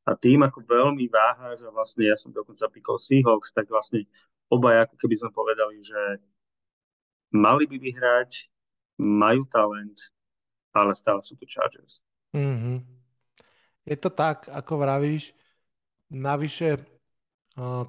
A 0.03 0.19
tým, 0.19 0.43
ako 0.43 0.67
veľmi 0.67 1.07
váhaš, 1.07 1.63
a 1.63 1.71
vlastne 1.71 2.11
ja 2.11 2.19
som 2.19 2.35
dokonca 2.35 2.67
pikol 2.67 2.99
Seahawks, 2.99 3.55
tak 3.55 3.71
vlastne 3.71 4.03
obaj, 4.51 4.83
ako 4.83 4.99
keby 4.99 5.15
sme 5.15 5.31
povedali, 5.31 5.79
že 5.79 6.01
mali 7.31 7.63
by 7.63 7.79
vyhrať, 7.79 8.51
majú 8.99 9.47
talent, 9.47 10.11
ale 10.73 10.97
stále 10.97 11.21
sú 11.21 11.37
to 11.37 11.45
Chargers. 11.45 12.01
Mm-hmm. 12.33 12.77
Je 13.85 13.97
to 14.01 14.09
tak, 14.09 14.49
ako 14.49 14.81
vravíš. 14.81 15.37
Navyše 16.09 16.81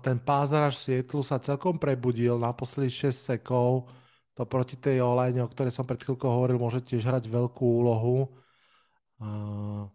ten 0.05 0.21
pázraž 0.21 0.77
Sietlu 0.77 1.25
sa 1.25 1.41
celkom 1.41 1.81
prebudil 1.81 2.37
na 2.37 2.53
posledných 2.53 3.09
6 3.09 3.33
sekov. 3.33 3.89
To 4.37 4.45
proti 4.45 4.77
tej 4.77 5.01
olejne, 5.01 5.41
o 5.41 5.49
ktorej 5.49 5.73
som 5.73 5.87
pred 5.89 6.03
chvíľkou 6.03 6.27
hovoril, 6.29 6.59
môže 6.59 6.85
tiež 6.85 7.07
hrať 7.07 7.31
veľkú 7.31 7.65
úlohu. 7.65 8.29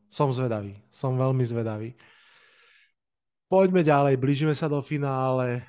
som 0.10 0.30
zvedavý, 0.32 0.80
som 0.90 1.18
veľmi 1.18 1.44
zvedavý. 1.46 1.94
Poďme 3.50 3.82
ďalej, 3.82 4.16
blížime 4.22 4.54
sa 4.54 4.70
do 4.70 4.82
finále. 4.82 5.66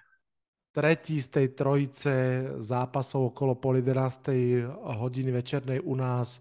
Tretí 0.70 1.18
z 1.18 1.28
tej 1.34 1.46
trojice 1.58 2.12
zápasov 2.62 3.34
okolo 3.34 3.58
pol 3.58 3.82
11. 3.82 4.70
hodiny 5.02 5.30
večernej 5.34 5.82
u 5.82 5.98
nás 5.98 6.38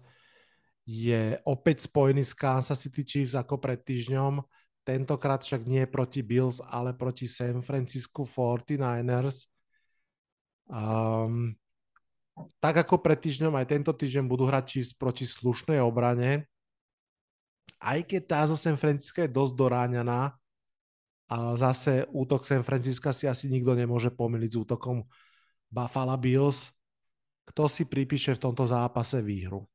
je 0.90 1.38
opäť 1.46 1.86
spojený 1.86 2.26
s 2.26 2.34
Kansas 2.34 2.82
City 2.82 3.06
Chiefs 3.06 3.38
ako 3.38 3.62
pred 3.62 3.78
týždňom 3.78 4.42
Tentokrát 4.80 5.44
však 5.44 5.68
nie 5.68 5.84
proti 5.84 6.24
Bills, 6.24 6.58
ale 6.64 6.96
proti 6.96 7.28
San 7.28 7.60
Francisco 7.60 8.24
49ers. 8.24 9.46
Um, 10.66 11.54
tak 12.58 12.82
ako 12.88 13.04
pred 13.04 13.20
týždňom, 13.20 13.54
aj 13.60 13.70
tento 13.70 13.92
týždeň 13.92 14.24
budú 14.24 14.48
hrať 14.48 14.64
Chiefs 14.66 14.96
proti 14.96 15.28
slušnej 15.28 15.78
obrane. 15.84 16.48
Aj 17.78 18.00
keď 18.00 18.22
tá 18.24 18.40
zo 18.48 18.56
San 18.56 18.80
Francisco 18.80 19.20
je 19.20 19.30
dosť 19.30 19.54
doráňaná, 19.54 20.34
ale 21.30 21.50
zase 21.60 22.08
útok 22.10 22.42
San 22.42 22.64
Francisco 22.64 23.12
si 23.14 23.28
asi 23.28 23.46
nikto 23.46 23.76
nemôže 23.76 24.10
pomýliť 24.10 24.50
s 24.50 24.58
útokom 24.58 25.06
Buffalo 25.70 26.16
Bills. 26.16 26.72
Kto 27.46 27.68
si 27.70 27.86
pripíše 27.86 28.34
v 28.34 28.42
tomto 28.42 28.66
zápase 28.66 29.22
výhru? 29.22 29.70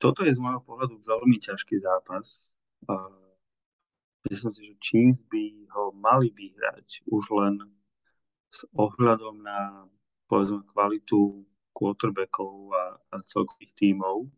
Toto 0.00 0.24
je 0.24 0.32
z 0.32 0.40
môjho 0.40 0.64
pohľadu 0.64 0.96
veľmi 1.04 1.36
ťažký 1.44 1.76
zápas. 1.76 2.40
Myslím 4.24 4.52
si, 4.56 4.62
že 4.64 4.80
Chiefs 4.80 5.20
by 5.28 5.68
ho 5.76 5.92
mali 5.92 6.32
vyhrať 6.32 7.04
už 7.12 7.22
len 7.36 7.60
s 8.48 8.64
ohľadom 8.74 9.44
na 9.44 9.86
povedzme 10.26 10.64
kvalitu 10.72 11.44
quarterbackov 11.76 12.72
a, 12.72 12.84
a 13.12 13.16
celkových 13.22 13.76
tímov. 13.76 14.28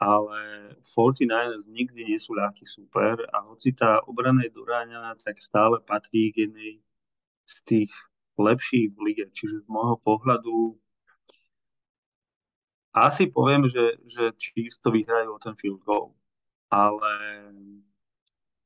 Ale 0.00 0.40
49ers 0.80 1.68
nikdy 1.68 2.08
nie 2.08 2.16
sú 2.16 2.32
ľahký 2.32 2.64
super 2.64 3.20
a 3.36 3.44
hoci 3.44 3.76
tá 3.76 4.00
obrana 4.08 4.48
je 4.48 4.56
doráňaná, 4.56 5.12
tak 5.20 5.36
stále 5.44 5.76
patrí 5.84 6.32
k 6.32 6.48
jednej 6.48 6.80
z 7.44 7.54
tých 7.68 7.92
lepších 8.40 8.96
v 8.96 8.98
lige. 9.04 9.28
Čiže 9.28 9.60
z 9.60 9.66
môjho 9.68 10.00
pohľadu 10.00 10.80
asi 12.90 13.30
poviem, 13.30 13.70
že, 13.70 14.02
že 14.02 14.34
Chiefs 14.34 14.82
to 14.82 14.90
vyhrajú 14.90 15.34
o 15.34 15.42
ten 15.42 15.54
field 15.54 15.82
goal, 15.86 16.14
ale, 16.66 17.14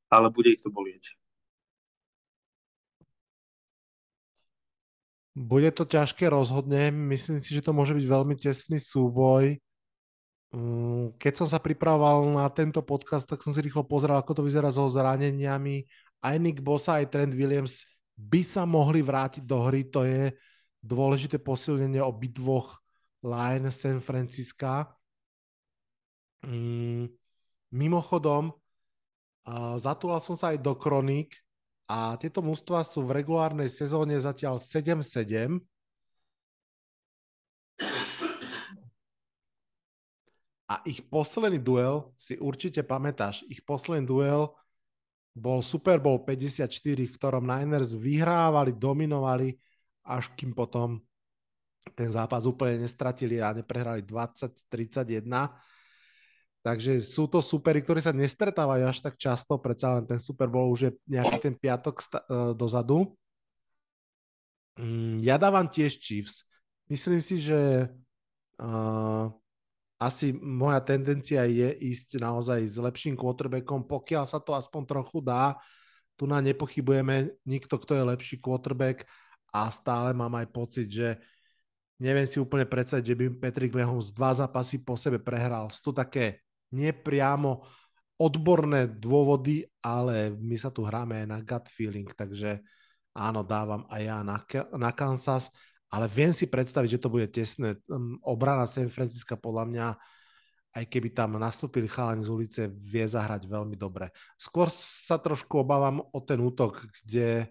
ale 0.09 0.27
bude 0.33 0.53
ich 0.57 0.61
to 0.65 0.73
bolieť. 0.73 1.13
Bude 5.35 5.67
to 5.75 5.83
ťažké 5.83 6.31
rozhodne. 6.31 6.95
Myslím 6.95 7.43
si, 7.43 7.51
že 7.51 7.59
to 7.59 7.75
môže 7.75 7.91
byť 7.91 8.05
veľmi 8.07 8.39
tesný 8.39 8.79
súboj. 8.79 9.59
Mm, 10.55 11.19
keď 11.19 11.43
som 11.43 11.47
sa 11.51 11.59
pripravoval 11.59 12.31
na 12.31 12.47
tento 12.47 12.79
podcast, 12.79 13.27
tak 13.27 13.43
som 13.43 13.51
si 13.51 13.59
rýchlo 13.59 13.83
pozrel, 13.83 14.15
ako 14.15 14.31
to 14.31 14.45
vyzerá 14.47 14.71
so 14.71 14.87
zraneniami. 14.87 15.83
Aj 16.23 16.39
Nick 16.39 16.63
Bosa, 16.63 17.03
aj 17.03 17.11
Trent 17.11 17.35
Williams 17.35 17.83
by 18.15 18.41
sa 18.47 18.63
mohli 18.63 19.03
vrátiť 19.03 19.43
do 19.43 19.59
hry. 19.59 19.91
To 19.91 20.07
je 20.07 20.31
dôležité 20.79 21.43
posilnenie 21.43 21.99
obidvoch 21.99 22.84
line 23.25 23.73
San 23.73 23.97
Francisca. 24.05 24.85
Mm, 26.45 27.09
mimochodom, 27.73 28.53
uh, 28.53 29.75
zatúlal 29.81 30.21
som 30.21 30.37
sa 30.37 30.53
aj 30.53 30.61
do 30.61 30.77
kronik 30.77 31.33
a 31.89 32.13
tieto 32.21 32.45
mústva 32.45 32.85
sú 32.85 33.01
v 33.01 33.17
regulárnej 33.17 33.69
sezóne 33.73 34.13
zatiaľ 34.21 34.61
7-7. 34.61 35.57
A 40.65 40.81
ich 40.81 41.05
posledný 41.05 41.61
duel, 41.61 42.09
si 42.17 42.41
určite 42.41 42.81
pamätáš, 42.81 43.45
ich 43.49 43.61
posledný 43.61 44.01
duel 44.01 44.49
bol 45.35 45.61
Super 45.61 46.01
Bowl 46.01 46.25
54, 46.25 46.65
v 47.05 47.11
ktorom 47.11 47.45
Niners 47.45 47.93
vyhrávali, 47.93 48.73
dominovali, 48.73 49.53
až 50.07 50.33
kým 50.33 50.57
potom 50.57 51.03
ten 51.93 52.09
zápas 52.09 52.49
úplne 52.49 52.81
nestratili 52.81 53.37
a 53.37 53.53
neprehrali 53.53 54.01
20-31. 54.01 55.29
Takže 56.65 56.97
sú 57.05 57.29
to 57.29 57.45
supery, 57.45 57.85
ktorí 57.85 58.01
sa 58.01 58.09
nestretávajú 58.09 58.89
až 58.89 58.97
tak 59.05 59.21
často, 59.21 59.61
predsa 59.61 60.01
len 60.01 60.09
ten 60.09 60.17
Super 60.17 60.49
Bowl 60.49 60.73
už 60.73 60.89
je 60.89 60.91
nejaký 61.05 61.37
ten 61.37 61.53
piatok 61.53 62.01
sta- 62.01 62.25
uh, 62.25 62.57
dozadu. 62.57 63.13
Mm, 64.81 65.21
ja 65.21 65.37
dávam 65.37 65.69
tiež 65.69 66.01
Chiefs. 66.01 66.41
Myslím 66.89 67.21
si, 67.21 67.37
že 67.37 67.85
uh, 68.57 69.29
asi 70.01 70.33
moja 70.35 70.81
tendencia 70.81 71.45
je 71.45 71.69
ísť 71.69 72.17
naozaj 72.17 72.65
s 72.65 72.75
lepším 72.81 73.13
quarterbackom, 73.13 73.85
pokiaľ 73.85 74.25
sa 74.25 74.41
to 74.41 74.57
aspoň 74.57 74.81
trochu 74.89 75.21
dá. 75.21 75.55
Tu 76.17 76.25
na 76.25 76.41
nepochybujeme 76.41 77.29
nikto, 77.45 77.77
kto 77.77 77.93
je 77.93 78.09
lepší 78.09 78.35
quarterback 78.41 79.05
a 79.53 79.71
stále 79.71 80.17
mám 80.17 80.33
aj 80.35 80.47
pocit, 80.51 80.87
že 80.91 81.19
neviem 81.99 82.27
si 82.27 82.37
úplne 82.41 82.67
predstaviť, 82.67 83.05
že 83.05 83.15
by 83.15 83.25
Patrick 83.39 83.71
Mahomes 83.71 84.11
dva 84.11 84.35
zápasy 84.35 84.83
po 84.83 84.99
sebe 84.99 85.21
prehral. 85.21 85.71
Sú 85.71 85.91
to 85.91 85.93
také 85.95 86.43
nepriamo 86.75 87.63
odborné 88.15 88.87
dôvody, 88.87 89.67
ale 89.83 90.31
my 90.31 90.55
sa 90.55 90.71
tu 90.71 90.83
hráme 90.87 91.23
aj 91.23 91.27
na 91.27 91.39
gut 91.43 91.67
feeling, 91.67 92.07
takže 92.15 92.63
áno, 93.15 93.43
dávam 93.43 93.83
aj 93.91 94.01
ja 94.03 94.19
na, 94.23 94.37
na 94.75 94.91
Kansas, 94.95 95.51
ale 95.91 96.07
viem 96.11 96.31
si 96.31 96.47
predstaviť, 96.47 96.99
že 96.99 97.01
to 97.03 97.11
bude 97.11 97.27
tesné. 97.31 97.79
Hm, 97.87 98.23
obrana 98.23 98.67
San 98.67 98.91
Francisca 98.91 99.39
podľa 99.39 99.65
mňa, 99.67 99.87
aj 100.75 100.85
keby 100.91 101.15
tam 101.15 101.39
nastúpili 101.39 101.87
chalani 101.87 102.19
z 102.19 102.29
ulice, 102.31 102.61
vie 102.67 103.07
zahrať 103.07 103.47
veľmi 103.47 103.79
dobre. 103.79 104.11
Skôr 104.35 104.67
sa 104.75 105.15
trošku 105.15 105.63
obávam 105.63 106.03
o 106.03 106.19
ten 106.19 106.39
útok, 106.43 106.83
kde, 107.03 107.47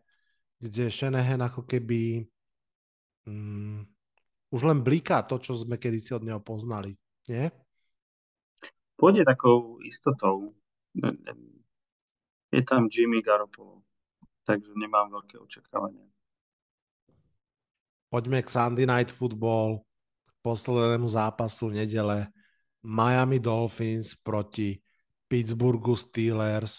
kde 0.61 0.84
Shanahan 0.92 1.40
ako 1.40 1.64
keby 1.64 2.28
hm, 3.24 3.88
už 4.55 4.62
len 4.62 4.86
bliká 4.86 5.26
to, 5.26 5.42
čo 5.42 5.59
sme 5.59 5.74
kedysi 5.82 6.14
od 6.14 6.22
neho 6.22 6.38
poznali, 6.38 6.94
nie? 7.26 7.50
Pôjde 8.94 9.26
takou 9.26 9.82
istotou. 9.82 10.55
Je 12.55 12.62
tam 12.62 12.86
Jimmy 12.86 13.18
Garoppolo, 13.18 13.82
takže 14.46 14.70
nemám 14.78 15.11
veľké 15.11 15.42
očakávania. 15.42 16.07
Poďme 18.07 18.46
k 18.46 18.48
Sunday 18.55 18.86
Night 18.86 19.11
Football, 19.11 19.82
k 20.22 20.32
poslednému 20.38 21.11
zápasu 21.11 21.74
nedele. 21.74 22.30
Miami 22.86 23.42
Dolphins 23.42 24.14
proti 24.14 24.78
Pittsburghu 25.26 25.98
Steelers. 25.98 26.78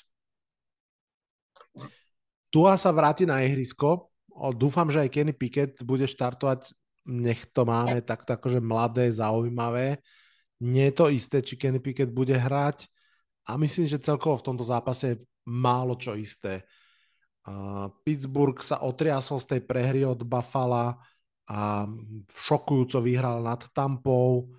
Tua 2.47 2.79
sa 2.79 2.95
vráti 2.95 3.27
na 3.27 3.43
ihrisko. 3.43 4.15
Dúfam, 4.55 4.87
že 4.87 5.03
aj 5.03 5.11
Kenny 5.11 5.35
Pickett 5.35 5.83
bude 5.83 6.07
štartovať 6.07 6.71
nech 7.05 7.45
to 7.53 7.65
máme 7.65 8.01
takto 8.01 8.33
akože 8.33 8.59
mladé, 8.59 9.13
zaujímavé. 9.13 10.01
Nie 10.65 10.89
je 10.89 10.95
to 10.97 11.05
isté, 11.13 11.45
či 11.45 11.55
Kenny 11.55 11.77
Pickett 11.77 12.09
bude 12.09 12.33
hrať 12.33 12.89
a 13.45 13.61
myslím, 13.61 13.85
že 13.85 14.01
celkovo 14.01 14.41
v 14.41 14.47
tomto 14.51 14.65
zápase 14.65 15.03
je 15.13 15.21
málo 15.45 15.93
čo 16.01 16.17
isté. 16.17 16.65
Uh, 17.45 17.93
Pittsburgh 18.01 18.57
sa 18.65 18.81
otriasol 18.81 19.37
z 19.37 19.57
tej 19.57 19.61
prehry 19.61 20.01
od 20.01 20.17
Buffalo 20.25 20.97
a 21.45 21.85
šokujúco 22.25 22.97
vyhral 23.05 23.45
nad 23.45 23.61
Tampou. 23.69 24.49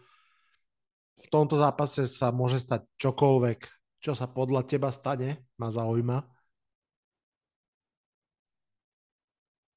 V 1.18 1.26
tomto 1.26 1.58
zápase 1.58 2.06
sa 2.06 2.30
môže 2.30 2.62
stať 2.62 2.86
čokoľvek. 2.94 3.58
Čo 3.98 4.14
sa 4.14 4.30
podľa 4.30 4.62
teba 4.62 4.94
stane, 4.94 5.50
ma 5.58 5.74
zaujíma. 5.74 6.22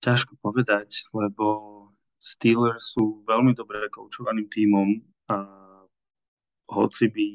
Ťažko 0.06 0.38
povedať, 0.38 1.10
lebo 1.12 1.79
Steelers 2.20 2.94
sú 2.94 3.24
veľmi 3.24 3.56
dobre 3.56 3.88
koučovaným 3.88 4.52
tímom 4.52 5.00
a 5.32 5.38
hoci 6.70 7.08
by 7.08 7.28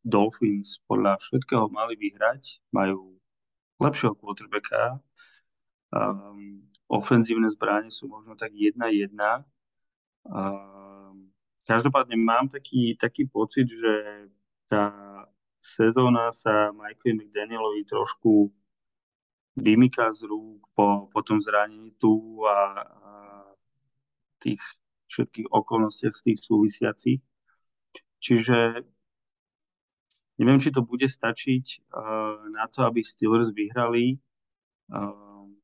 Dolphins 0.00 0.80
podľa 0.88 1.20
všetkého 1.20 1.68
mali 1.68 1.94
vyhrať, 2.00 2.64
majú 2.72 3.20
lepšieho 3.80 4.16
quarterbacka, 4.16 4.98
um, 5.92 6.64
ofenzívne 6.88 7.52
zbráne 7.52 7.92
sú 7.92 8.08
možno 8.08 8.34
tak 8.34 8.56
1-1. 8.56 9.12
Um, 10.24 11.30
každopádne 11.68 12.16
mám 12.16 12.48
taký, 12.48 12.96
taký 12.96 13.28
pocit, 13.28 13.68
že 13.68 14.26
tá 14.66 14.90
sezóna 15.60 16.32
sa 16.32 16.72
Michael 16.72 17.20
McDanielovi 17.20 17.84
trošku 17.84 18.48
vymyká 19.60 20.08
z 20.16 20.24
rúk 20.24 20.64
po, 20.72 21.12
po 21.12 21.20
tom 21.20 21.36
zranení 21.42 21.92
tu 22.00 22.40
a, 22.48 22.80
a 22.80 22.99
tých 24.40 24.62
všetkých 25.10 25.50
okolnostiach 25.50 26.14
z 26.14 26.22
tých 26.22 26.40
súvisiacich. 26.40 27.20
Čiže 28.20 28.86
neviem, 30.38 30.60
či 30.62 30.70
to 30.70 30.86
bude 30.86 31.04
stačiť 31.04 31.66
uh, 31.90 32.48
na 32.54 32.70
to, 32.70 32.86
aby 32.86 33.02
Steelers 33.02 33.50
vyhrali. 33.50 34.22
Um, 34.88 35.58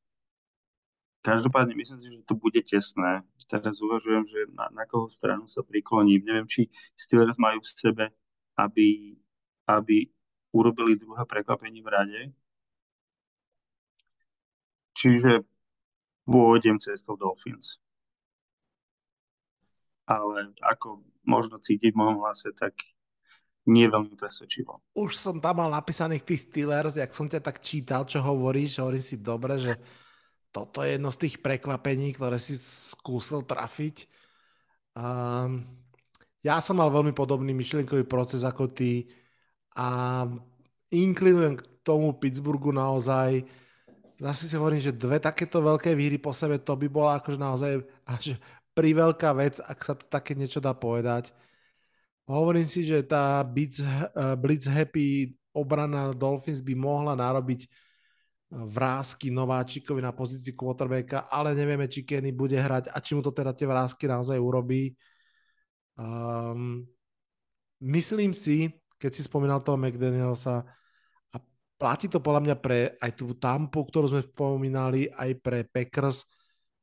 každopádne 1.22 1.78
myslím 1.78 1.98
si, 1.98 2.06
že 2.10 2.26
to 2.26 2.34
bude 2.34 2.58
tesné. 2.66 3.22
Teraz 3.46 3.78
uvažujem, 3.78 4.26
že 4.26 4.40
na, 4.50 4.66
na 4.74 4.84
koho 4.90 5.06
stranu 5.06 5.46
sa 5.46 5.62
prikloním. 5.62 6.26
Neviem, 6.26 6.50
či 6.50 6.66
Steelers 6.98 7.38
majú 7.38 7.62
v 7.62 7.70
sebe, 7.70 8.04
aby, 8.58 9.14
aby 9.70 10.10
urobili 10.50 10.98
druhé 10.98 11.22
prekvapenie 11.28 11.84
v 11.84 11.88
rade. 11.92 12.20
Čiže 14.96 15.44
pôjdem 16.24 16.80
cestou 16.80 17.14
Dolphins. 17.20 17.78
Ale 20.06 20.54
ako 20.62 21.02
možno 21.26 21.58
cítiť 21.58 21.90
v 21.90 21.98
mojom 21.98 22.22
hlase, 22.22 22.54
tak 22.54 22.78
nie 23.66 23.90
veľmi 23.90 24.14
presvedčivo. 24.14 24.78
Už 24.94 25.18
som 25.18 25.42
tam 25.42 25.58
mal 25.58 25.70
napísaných 25.74 26.22
tých 26.22 26.46
Steelers, 26.46 26.94
jak 26.94 27.10
som 27.10 27.26
ťa 27.26 27.42
tak 27.42 27.58
čítal, 27.58 28.06
čo 28.06 28.22
hovoríš, 28.22 28.78
hovorím 28.78 29.02
si 29.02 29.18
dobre, 29.18 29.58
že 29.58 29.74
toto 30.54 30.86
je 30.86 30.94
jedno 30.96 31.10
z 31.10 31.26
tých 31.26 31.36
prekvapení, 31.42 32.14
ktoré 32.14 32.38
si 32.38 32.54
skúsil 32.56 33.42
trafiť. 33.42 34.06
Um, 34.94 35.66
ja 36.46 36.62
som 36.62 36.78
mal 36.78 36.94
veľmi 36.94 37.10
podobný 37.10 37.50
myšlienkový 37.52 38.06
proces 38.06 38.46
ako 38.46 38.70
ty 38.70 39.10
a 39.74 40.22
inklinujem 40.94 41.58
k 41.58 41.62
tomu 41.82 42.14
Pittsburghu 42.14 42.70
naozaj. 42.70 43.42
Zase 44.16 44.48
si 44.48 44.54
hovorím, 44.56 44.80
že 44.80 44.96
dve 44.96 45.20
takéto 45.20 45.60
veľké 45.60 45.92
výhry 45.92 46.16
po 46.16 46.30
sebe, 46.32 46.62
to 46.62 46.72
by 46.78 46.86
bola 46.88 47.18
akože 47.20 47.36
naozaj 47.36 47.72
až 48.08 48.38
priveľká 48.76 49.32
vec, 49.32 49.56
ak 49.64 49.78
sa 49.80 49.96
to 49.96 50.04
také 50.04 50.36
niečo 50.36 50.60
dá 50.60 50.76
povedať. 50.76 51.32
Hovorím 52.28 52.68
si, 52.68 52.84
že 52.84 53.00
tá 53.00 53.40
Blitz, 53.40 53.80
eh, 53.80 54.36
Blitz 54.36 54.68
Happy 54.68 55.32
obrana 55.56 56.12
Dolphins 56.12 56.60
by 56.60 56.74
mohla 56.76 57.16
narobiť 57.16 57.60
eh, 57.64 57.68
vrázky 58.52 59.32
Nováčikovi 59.32 60.04
na 60.04 60.12
pozícii 60.12 60.52
quarterbacka, 60.52 61.32
ale 61.32 61.56
nevieme, 61.56 61.88
či 61.88 62.04
Kenny 62.04 62.36
bude 62.36 62.60
hrať 62.60 62.92
a 62.92 63.00
či 63.00 63.16
mu 63.16 63.24
to 63.24 63.32
teda 63.32 63.56
tie 63.56 63.64
vrázky 63.64 64.04
naozaj 64.04 64.36
urobí. 64.36 64.92
Um, 65.96 66.84
myslím 67.80 68.36
si, 68.36 68.68
keď 69.00 69.10
si 69.16 69.24
spomínal 69.24 69.64
toho 69.64 69.80
McDanielsa, 69.80 70.60
a 71.32 71.36
platí 71.80 72.12
to 72.12 72.20
podľa 72.20 72.42
mňa 72.44 72.56
pre 72.60 73.00
aj 73.00 73.16
tú 73.16 73.32
Tampu, 73.40 73.80
ktorú 73.88 74.12
sme 74.12 74.22
spomínali, 74.28 75.08
aj 75.08 75.30
pre 75.40 75.64
Packers, 75.64 76.28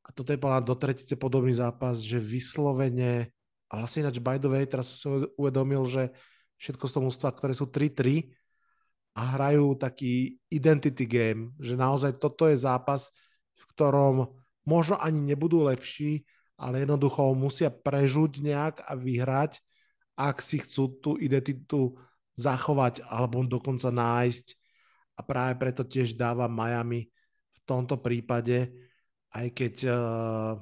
a 0.04 0.08
toto 0.12 0.30
je 0.30 0.40
podľa 0.40 0.60
do 0.60 0.76
tretice 0.76 1.16
podobný 1.16 1.56
zápas, 1.56 1.98
že 2.04 2.20
vyslovene 2.20 3.32
a 3.72 3.80
vlastne 3.80 4.06
ináč, 4.06 4.20
by 4.20 4.36
the 4.36 4.46
way, 4.46 4.64
teraz 4.68 4.92
som 5.00 5.24
uvedomil, 5.34 5.88
že 5.88 6.12
všetko 6.60 6.84
z 6.84 6.92
toho 6.92 7.04
mústva, 7.08 7.34
ktoré 7.34 7.56
sú 7.56 7.66
3-3 7.72 8.30
a 9.16 9.34
hrajú 9.34 9.74
taký 9.80 10.38
identity 10.52 11.08
game, 11.08 11.56
že 11.58 11.74
naozaj 11.74 12.20
toto 12.20 12.46
je 12.46 12.60
zápas, 12.60 13.08
v 13.56 13.64
ktorom 13.74 14.30
možno 14.68 15.00
ani 15.00 15.34
nebudú 15.34 15.66
lepší, 15.66 16.22
ale 16.54 16.86
jednoducho 16.86 17.34
musia 17.34 17.72
prežuť 17.72 18.44
nejak 18.44 18.76
a 18.86 18.94
vyhrať, 18.94 19.58
ak 20.14 20.38
si 20.38 20.62
chcú 20.62 20.94
tú 21.02 21.10
identitu 21.18 21.98
zachovať 22.38 23.02
alebo 23.06 23.42
dokonca 23.42 23.90
nájsť. 23.90 24.46
A 25.14 25.20
práve 25.22 25.54
preto 25.58 25.82
tiež 25.86 26.14
dáva 26.14 26.50
Miami 26.50 27.06
v 27.54 27.58
tomto 27.66 27.98
prípade, 27.98 28.70
aj 29.34 29.46
keď 29.50 29.74
uh, 29.90 30.54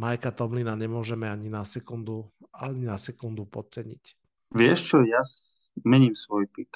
Majka 0.00 0.32
Tomlina 0.32 0.72
nemôžeme 0.72 1.28
ani 1.28 1.52
na 1.52 1.62
sekundu, 1.68 2.32
ani 2.56 2.88
na 2.88 2.96
sekundu 2.96 3.44
podceniť. 3.44 4.16
Vieš 4.56 4.78
čo, 4.80 4.96
ja 5.04 5.20
mením 5.84 6.16
svoj 6.16 6.48
pik. 6.48 6.72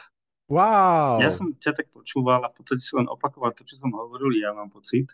Wow! 0.52 1.24
Ja 1.24 1.32
som 1.32 1.56
ťa 1.56 1.72
tak 1.72 1.88
počúval 1.88 2.44
a 2.44 2.52
v 2.52 2.60
podstate 2.60 2.84
si 2.84 2.92
len 2.92 3.08
opakoval 3.08 3.56
to, 3.56 3.64
čo 3.64 3.80
som 3.80 3.88
hovoril, 3.96 4.36
ja 4.36 4.52
mám 4.52 4.68
pocit. 4.68 5.08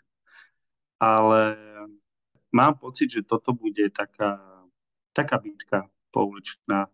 Ale 0.99 1.55
mám 2.51 2.75
pocit, 2.75 3.07
že 3.07 3.23
toto 3.23 3.55
bude 3.55 3.87
taká, 3.87 4.35
taká 5.15 5.39
bitka 5.39 5.87
pouličná, 6.11 6.91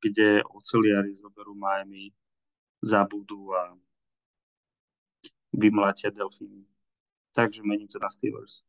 kde 0.00 0.40
oceliari 0.48 1.12
zoberú 1.12 1.52
Miami, 1.52 2.16
zabudú 2.80 3.52
a 3.52 3.76
vymlatia 5.52 6.08
delfíny. 6.08 6.64
Takže 7.36 7.60
mením 7.60 7.84
to 7.92 8.00
na 8.00 8.08
Steelers. 8.08 8.64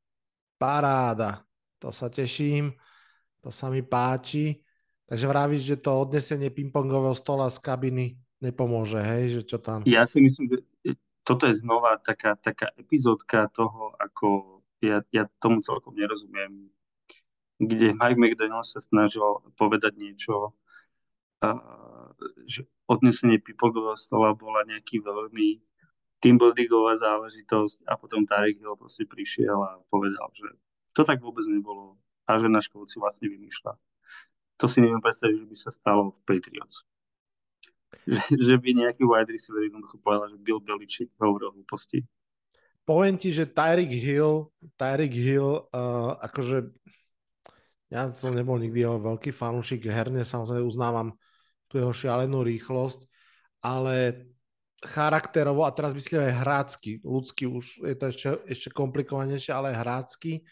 Paráda. 0.59 1.47
To 1.79 1.93
sa 1.95 2.11
teším, 2.11 2.75
to 3.39 3.47
sa 3.47 3.71
mi 3.71 3.79
páči. 3.79 4.59
Takže 5.07 5.23
vravíš, 5.23 5.63
že 5.63 5.77
to 5.79 6.03
odnesenie 6.03 6.51
pingpongového 6.51 7.15
stola 7.15 7.47
z 7.47 7.63
kabiny 7.63 8.19
nepomôže, 8.43 8.99
hej? 8.99 9.39
Že 9.39 9.41
čo 9.47 9.57
tam? 9.63 9.79
Ja 9.87 10.03
si 10.03 10.19
myslím, 10.19 10.51
že 10.51 10.57
toto 11.23 11.47
je 11.47 11.55
znova 11.55 11.95
taká, 12.03 12.35
taká 12.35 12.75
epizódka 12.75 13.47
toho, 13.55 13.95
ako 13.95 14.59
ja, 14.83 14.99
ja 15.15 15.31
tomu 15.39 15.63
celkom 15.63 15.95
nerozumiem, 15.95 16.67
kde 17.55 17.95
Mike 17.95 18.19
McDaniel 18.19 18.67
sa 18.67 18.83
snažil 18.83 19.23
povedať 19.55 19.95
niečo, 19.95 20.51
a, 21.39 21.55
že 22.43 22.67
odnesenie 22.89 23.39
pingpongového 23.39 23.95
stola 23.95 24.35
bola 24.35 24.67
nejaký 24.67 24.99
veľmi 25.03 25.66
teambuildingová 26.21 26.97
záležitosť 26.97 27.85
a 27.85 27.93
potom 27.97 28.25
Tarek 28.25 28.57
Hill 28.57 28.77
proste 28.77 29.05
prišiel 29.05 29.57
a 29.57 29.81
povedal, 29.89 30.27
že 30.33 30.49
to 30.97 31.05
tak 31.05 31.21
vôbec 31.21 31.45
nebolo. 31.45 31.97
A 32.27 32.41
že 32.41 32.51
na 32.51 32.59
školu 32.59 32.83
si 32.89 32.99
vlastne 32.99 33.31
vymýšľa. 33.31 33.79
To 34.57 34.65
si 34.67 34.83
neviem 34.83 34.99
predstaviť, 34.99 35.45
že 35.45 35.47
by 35.47 35.55
sa 35.55 35.71
stalo 35.71 36.11
v 36.11 36.19
Patriots. 36.27 36.83
Že, 38.03 38.19
že 38.35 38.55
by 38.59 38.69
nejaký 38.83 39.07
wide 39.07 39.31
receiver 39.31 39.63
jednoducho 39.63 40.01
povedal, 40.03 40.27
že 40.27 40.41
Bill 40.41 40.59
Belichick 40.59 41.13
hovoril 41.21 41.55
hlúposti. 41.55 42.03
Poviem 42.83 43.15
ti, 43.15 43.31
že 43.31 43.47
Tyreek 43.47 43.91
Hill, 43.91 44.51
Tyreek 44.75 45.11
Hill, 45.11 45.71
uh, 45.71 46.19
akože 46.23 46.71
ja 47.87 48.11
som 48.11 48.35
nebol 48.35 48.59
nikdy 48.59 48.83
jeho 48.83 48.99
veľký 48.99 49.31
fanúšik, 49.31 49.87
herne 49.87 50.23
samozrejme 50.23 50.67
uznávam 50.67 51.15
tú 51.71 51.79
jeho 51.79 51.91
šialenú 51.95 52.43
rýchlosť, 52.43 53.07
ale 53.63 54.27
charakterovo, 54.85 55.65
a 55.65 55.73
teraz 55.73 55.97
myslím 55.97 56.29
aj 56.29 56.37
hrácky, 56.43 56.91
ľudský 57.01 57.49
už 57.49 57.81
je 57.81 57.95
to 57.97 58.05
ešte, 58.13 58.27
ešte 58.45 58.69
komplikovanejšie, 58.73 59.49
ale 59.49 59.73
hrácky, 59.73 60.45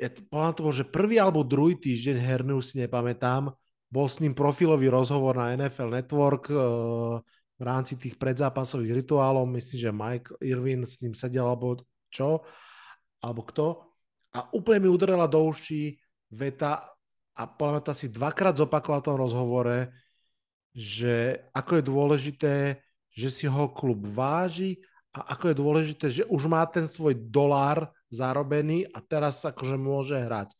ja 0.00 0.08
to, 0.10 0.24
to 0.26 0.60
bol, 0.64 0.74
že 0.74 0.88
prvý 0.88 1.20
alebo 1.20 1.46
druhý 1.46 1.78
týždeň 1.78 2.16
herný 2.18 2.52
už 2.58 2.74
si 2.74 2.76
nepamätám, 2.82 3.54
bol 3.92 4.06
s 4.08 4.18
ním 4.24 4.32
profilový 4.32 4.88
rozhovor 4.88 5.36
na 5.36 5.52
NFL 5.52 5.92
Network 5.92 6.48
uh, 6.48 7.20
v 7.60 7.62
rámci 7.62 8.00
tých 8.00 8.16
predzápasových 8.16 9.04
rituálov, 9.04 9.46
myslím, 9.52 9.78
že 9.78 9.92
Mike 9.92 10.28
Irvin 10.42 10.82
s 10.88 10.98
ním 11.04 11.12
sedel 11.12 11.44
alebo 11.44 11.78
čo, 12.08 12.42
alebo 13.20 13.46
kto. 13.46 13.66
A 14.32 14.48
úplne 14.56 14.88
mi 14.88 14.88
udrela 14.88 15.28
do 15.28 15.44
uší 15.44 16.00
veta 16.32 16.88
a 17.36 17.42
podľa 17.44 17.84
to 17.84 17.88
asi 17.92 18.08
dvakrát 18.08 18.56
zopakoval 18.56 19.04
v 19.04 19.06
tom 19.06 19.16
rozhovore, 19.20 19.92
že 20.72 21.44
ako 21.52 21.78
je 21.78 21.84
dôležité, 21.84 22.54
že 23.12 23.28
si 23.28 23.44
ho 23.44 23.68
klub 23.68 24.08
váži 24.08 24.80
a 25.12 25.36
ako 25.36 25.52
je 25.52 25.56
dôležité, 25.56 26.06
že 26.08 26.24
už 26.28 26.48
má 26.48 26.64
ten 26.64 26.88
svoj 26.88 27.12
dolár 27.28 27.92
zarobený 28.08 28.88
a 28.88 29.04
teraz 29.04 29.44
akože 29.44 29.76
môže 29.76 30.16
hrať. 30.16 30.52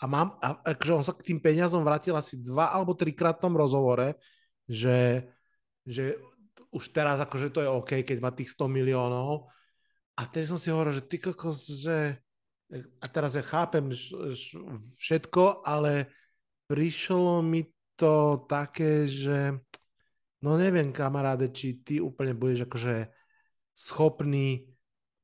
A, 0.00 0.04
mám, 0.04 0.36
a 0.44 0.60
akože 0.60 0.92
on 0.92 1.04
sa 1.06 1.16
k 1.16 1.32
tým 1.32 1.40
peniazom 1.40 1.80
vrátil 1.80 2.12
asi 2.12 2.36
dva 2.36 2.68
alebo 2.68 2.92
trikrát 2.92 3.40
v 3.40 3.44
tom 3.48 3.54
rozhovore, 3.56 4.20
že, 4.68 5.24
že 5.88 6.20
už 6.74 6.84
teraz 6.92 7.22
akože 7.22 7.48
to 7.54 7.64
je 7.64 7.70
OK, 7.70 7.92
keď 8.04 8.18
má 8.20 8.34
tých 8.34 8.52
100 8.52 8.68
miliónov. 8.68 9.48
A 10.20 10.28
teď 10.28 10.44
som 10.50 10.58
si 10.60 10.68
hovoril, 10.68 10.98
že 10.98 11.08
ty 11.08 11.16
kokos, 11.16 11.64
že 11.70 12.20
a 13.00 13.06
teraz 13.06 13.38
ja 13.38 13.44
chápem 13.44 13.92
všetko, 14.98 15.62
ale 15.62 16.10
prišlo 16.66 17.44
mi 17.44 17.62
to 17.94 18.44
také, 18.50 19.06
že 19.06 19.54
no 20.42 20.58
neviem 20.58 20.92
kamaráde, 20.92 21.50
či 21.50 21.80
ty 21.80 22.02
úplne 22.02 22.36
budeš 22.36 22.68
akože 22.68 23.08
schopný 23.74 24.68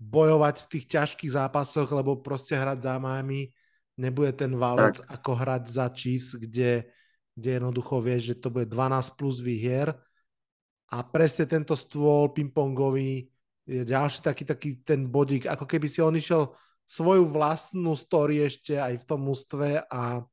bojovať 0.01 0.65
v 0.65 0.71
tých 0.73 0.87
ťažkých 0.97 1.33
zápasoch, 1.37 1.91
lebo 1.93 2.25
proste 2.25 2.57
hrať 2.57 2.89
za 2.89 2.97
Miami 2.97 3.53
nebude 4.01 4.33
ten 4.33 4.57
valec 4.57 4.97
tak. 4.97 5.07
ako 5.21 5.31
hrať 5.37 5.63
za 5.69 5.87
Chiefs, 5.93 6.41
kde, 6.41 6.89
kde 7.37 7.51
jednoducho 7.61 8.01
vieš, 8.01 8.33
že 8.33 8.41
to 8.41 8.49
bude 8.49 8.73
12 8.73 9.21
plus 9.21 9.45
výhier 9.45 9.93
a 10.91 10.97
presne 11.07 11.47
tento 11.47 11.77
stôl 11.77 12.33
pingpongový 12.33 13.31
je 13.69 13.87
ďalší 13.87 14.19
taký, 14.25 14.43
taký 14.49 14.71
ten 14.83 15.07
bodík, 15.07 15.47
ako 15.47 15.63
keby 15.69 15.87
si 15.87 16.03
on 16.03 16.17
išiel 16.17 16.51
svoju 16.91 17.31
vlastnú 17.31 17.95
story 17.95 18.43
ešte 18.43 18.75
aj 18.75 18.99
v 18.99 19.05
tom 19.07 19.23
ústve 19.31 19.79
a 19.87 20.25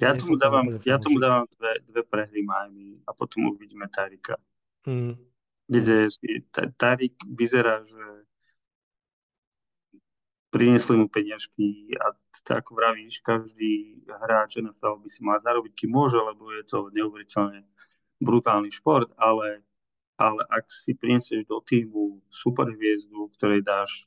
ja 0.00 0.16
tomu 0.16 0.34
dávam, 0.36 0.66
ja 0.84 0.96
tomu 0.98 1.20
dávam 1.20 1.44
dve, 1.58 1.72
dve 1.84 2.02
prehry 2.08 2.42
Miami 2.42 2.98
a 3.04 3.12
potom 3.12 3.52
uvidíme 3.52 3.84
Tarika. 3.92 4.40
Hmm. 4.88 5.14
Kde 5.68 6.08
Tarik 6.76 7.14
vyzerá, 7.28 7.84
že 7.84 8.02
priniesli 10.50 10.98
mu 10.98 11.06
peniažky 11.06 11.94
a 12.00 12.10
ako 12.50 12.74
vravíš, 12.74 13.22
každý 13.22 14.02
hráč 14.08 14.58
NFL 14.58 14.98
by 14.98 15.08
si 15.08 15.20
mal 15.22 15.38
zarobiť, 15.38 15.72
kým 15.84 15.94
môže, 15.94 16.18
lebo 16.18 16.50
je 16.50 16.66
to 16.66 16.90
neuveriteľne 16.90 17.62
brutálny 18.18 18.74
šport, 18.74 19.14
ale 19.14 19.62
ale 20.20 20.44
ak 20.52 20.68
si 20.68 20.92
prinesieš 20.92 21.48
do 21.48 21.64
týmu 21.64 22.20
super 22.28 22.68
hviezdu, 22.68 23.32
ktorej 23.40 23.64
dáš 23.64 24.04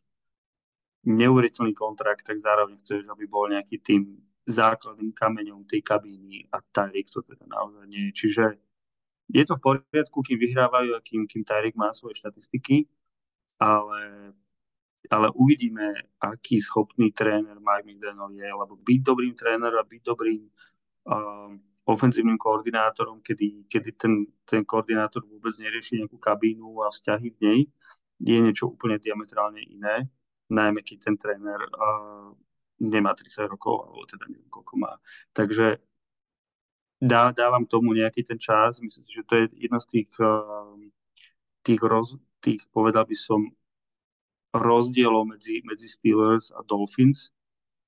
neuveriteľný 1.09 1.73
kontrakt, 1.73 2.21
tak 2.21 2.37
zároveň 2.37 2.77
chceš, 2.85 3.09
aby 3.09 3.25
bol 3.25 3.49
nejaký 3.49 3.81
tým 3.81 4.21
základným 4.43 5.15
kameňom 5.15 5.63
tej 5.63 5.81
kabíny 5.81 6.51
a 6.51 6.59
Tyreek 6.59 7.07
to 7.07 7.23
teda 7.23 7.47
naozaj 7.47 7.87
nie. 7.87 8.11
Čiže 8.11 8.59
je 9.31 9.43
to 9.47 9.55
v 9.55 9.63
poriadku, 9.63 10.19
kým 10.19 10.35
vyhrávajú 10.35 10.91
a 10.95 11.03
kým, 11.03 11.23
kým 11.27 11.47
Tyreek 11.47 11.79
má 11.79 11.95
svoje 11.95 12.19
štatistiky, 12.19 12.83
ale, 13.63 14.33
ale 15.07 15.27
uvidíme, 15.31 15.95
aký 16.19 16.59
schopný 16.59 17.15
tréner 17.15 17.55
Mike 17.55 17.87
McDaniel 17.87 18.29
je, 18.35 18.49
lebo 18.51 18.73
byť 18.75 18.99
dobrým 18.99 19.33
trénerom 19.33 19.79
a 19.79 19.87
byť 19.87 20.01
dobrým 20.03 20.43
um, 21.07 21.55
ofenzívnym 21.87 22.35
koordinátorom, 22.35 23.23
kedy, 23.23 23.67
kedy 23.71 23.89
ten, 23.95 24.27
ten 24.43 24.67
koordinátor 24.67 25.23
vôbec 25.23 25.55
nerieši 25.55 26.03
nejakú 26.03 26.19
kabínu 26.19 26.83
a 26.83 26.91
vzťahy 26.91 27.27
v 27.31 27.39
nej, 27.39 27.59
je 28.23 28.37
niečo 28.39 28.71
úplne 28.71 28.99
diametrálne 28.99 29.59
iné, 29.59 30.07
najmä 30.51 30.83
keď 30.83 30.97
ten 31.11 31.15
tréner 31.15 31.59
uh, 31.59 32.31
nemá 32.79 33.13
30 33.13 33.49
rokov, 33.49 33.85
alebo 33.85 34.05
teda 34.09 34.25
neviem, 34.29 34.49
koľko 34.49 34.73
má. 34.79 34.93
Takže 35.33 35.77
dá, 37.01 37.29
dávam 37.35 37.65
tomu 37.67 37.93
nejaký 37.93 38.23
ten 38.23 38.39
čas. 38.39 38.79
Myslím 38.79 39.03
si, 39.05 39.11
že 39.13 39.27
to 39.27 39.33
je 39.35 39.43
jedna 39.57 39.79
z 39.81 39.87
tých, 39.89 40.11
uh, 40.21 40.77
tých, 41.61 41.81
roz, 41.83 42.17
tých, 42.41 42.65
povedal 42.71 43.05
by 43.05 43.17
som, 43.17 43.51
rozdielov 44.53 45.25
medzi, 45.25 45.65
medzi 45.65 45.89
Steelers 45.89 46.53
a 46.53 46.61
Dolphins, 46.61 47.33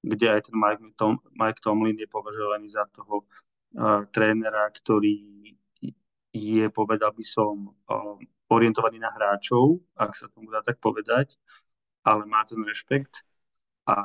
kde 0.02 0.34
aj 0.34 0.50
ten 0.50 0.58
Mike, 0.58 0.98
Tom, 0.98 1.22
Mike 1.38 1.62
Tomlin 1.62 1.94
je 1.94 2.10
považovaný 2.10 2.66
za 2.74 2.90
toho 2.90 3.22
trénera, 4.12 4.72
ktorý 4.72 5.46
je, 6.36 6.66
povedal 6.72 7.12
by 7.16 7.26
som, 7.26 7.72
um, 7.88 8.20
orientovaný 8.52 9.00
na 9.00 9.10
hráčov, 9.12 9.80
ak 9.96 10.14
sa 10.16 10.28
tomu 10.32 10.52
dá 10.52 10.60
tak 10.62 10.78
povedať, 10.84 11.40
ale 12.04 12.28
má 12.28 12.44
ten 12.44 12.60
rešpekt 12.62 13.24
a, 13.88 13.96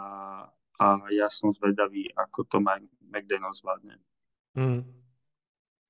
a 0.81 0.97
ja 1.13 1.29
som 1.29 1.53
zvedavý, 1.53 2.09
ako 2.17 2.49
to 2.49 2.57
Mike 2.57 2.89
McDaniel 3.05 3.53
zvládne. 3.53 4.01
Hmm. 4.57 4.83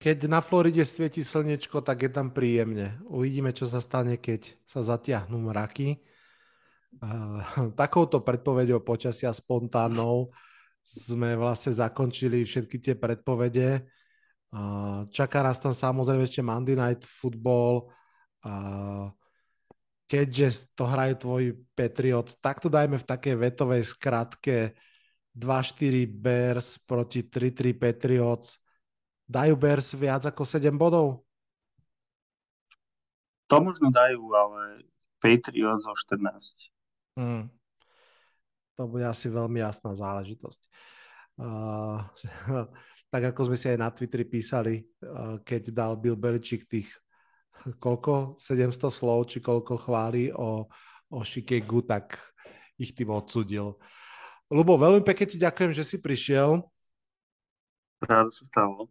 Keď 0.00 0.26
na 0.26 0.42
Floride 0.42 0.82
svieti 0.82 1.22
slnečko, 1.22 1.84
tak 1.84 2.08
je 2.08 2.10
tam 2.10 2.34
príjemne. 2.34 2.98
Uvidíme, 3.06 3.54
čo 3.54 3.70
sa 3.70 3.78
stane, 3.78 4.18
keď 4.18 4.58
sa 4.66 4.82
zatiahnú 4.82 5.38
mraky. 5.38 6.02
Uh, 6.98 7.70
takouto 7.80 8.18
predpovedou 8.18 8.82
počasia 8.82 9.30
spontánnou 9.30 10.34
sme 10.82 11.38
vlastne 11.38 11.70
zakončili 11.70 12.42
všetky 12.42 12.82
tie 12.82 12.94
predpovede. 12.98 13.86
Čaká 15.14 15.46
nás 15.46 15.62
tam 15.62 15.70
samozrejme 15.70 16.26
ešte 16.26 16.42
Monday 16.42 16.74
Night 16.74 17.06
Football. 17.06 17.86
Keďže 20.10 20.74
to 20.74 20.90
hrajú 20.90 21.14
tvoji 21.22 21.48
Patriots, 21.70 22.34
tak 22.42 22.58
to 22.58 22.66
dajme 22.66 22.98
v 22.98 23.06
takej 23.06 23.34
vetovej 23.38 23.82
skratke 23.86 24.74
2-4 25.38 26.10
Bears 26.10 26.82
proti 26.82 27.22
3-3 27.22 27.78
Patriots. 27.78 28.58
Dajú 29.30 29.54
Bears 29.54 29.94
viac 29.94 30.26
ako 30.26 30.42
7 30.42 30.74
bodov? 30.74 31.22
To 33.46 33.62
možno 33.62 33.94
dajú, 33.94 34.18
ale 34.34 34.82
Patriots 35.22 35.86
o 35.86 35.94
14. 35.94 36.18
Hmm 37.14 37.46
to 38.80 38.88
bude 38.88 39.04
asi 39.04 39.28
veľmi 39.28 39.60
jasná 39.60 39.92
záležitosť. 39.92 40.64
Uh, 41.36 42.00
tak 43.12 43.22
ako 43.36 43.52
sme 43.52 43.56
si 43.60 43.68
aj 43.68 43.76
na 43.76 43.92
Twitteri 43.92 44.24
písali, 44.24 44.80
uh, 45.04 45.36
keď 45.44 45.68
dal 45.68 46.00
Bill 46.00 46.16
Belichick 46.16 46.64
tých 46.64 46.88
koľko, 47.78 48.40
700 48.40 48.88
slov, 48.88 49.28
či 49.28 49.44
koľko 49.44 49.74
chváli 49.76 50.32
o, 50.32 50.66
o 51.12 51.18
Shikegu, 51.20 51.84
tak 51.84 52.16
ich 52.80 52.96
tým 52.96 53.12
odsudil. 53.12 53.76
Lubo, 54.50 54.80
veľmi 54.80 55.04
pekne 55.04 55.26
ti 55.30 55.36
ďakujem, 55.38 55.72
že 55.76 55.84
si 55.84 55.96
prišiel. 56.00 56.64
Rád 58.02 58.32
sa 58.32 58.44
stalo. 58.48 58.88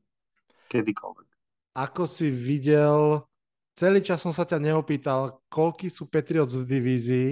Kedykoľvek. 0.70 1.28
Ako 1.74 2.06
si 2.06 2.30
videl, 2.30 3.26
celý 3.74 4.06
čas 4.06 4.22
som 4.22 4.30
sa 4.30 4.46
ťa 4.46 4.62
neopýtal, 4.62 5.42
koľky 5.50 5.90
sú 5.90 6.06
Patriots 6.06 6.54
v 6.54 6.66
divízii 6.66 7.32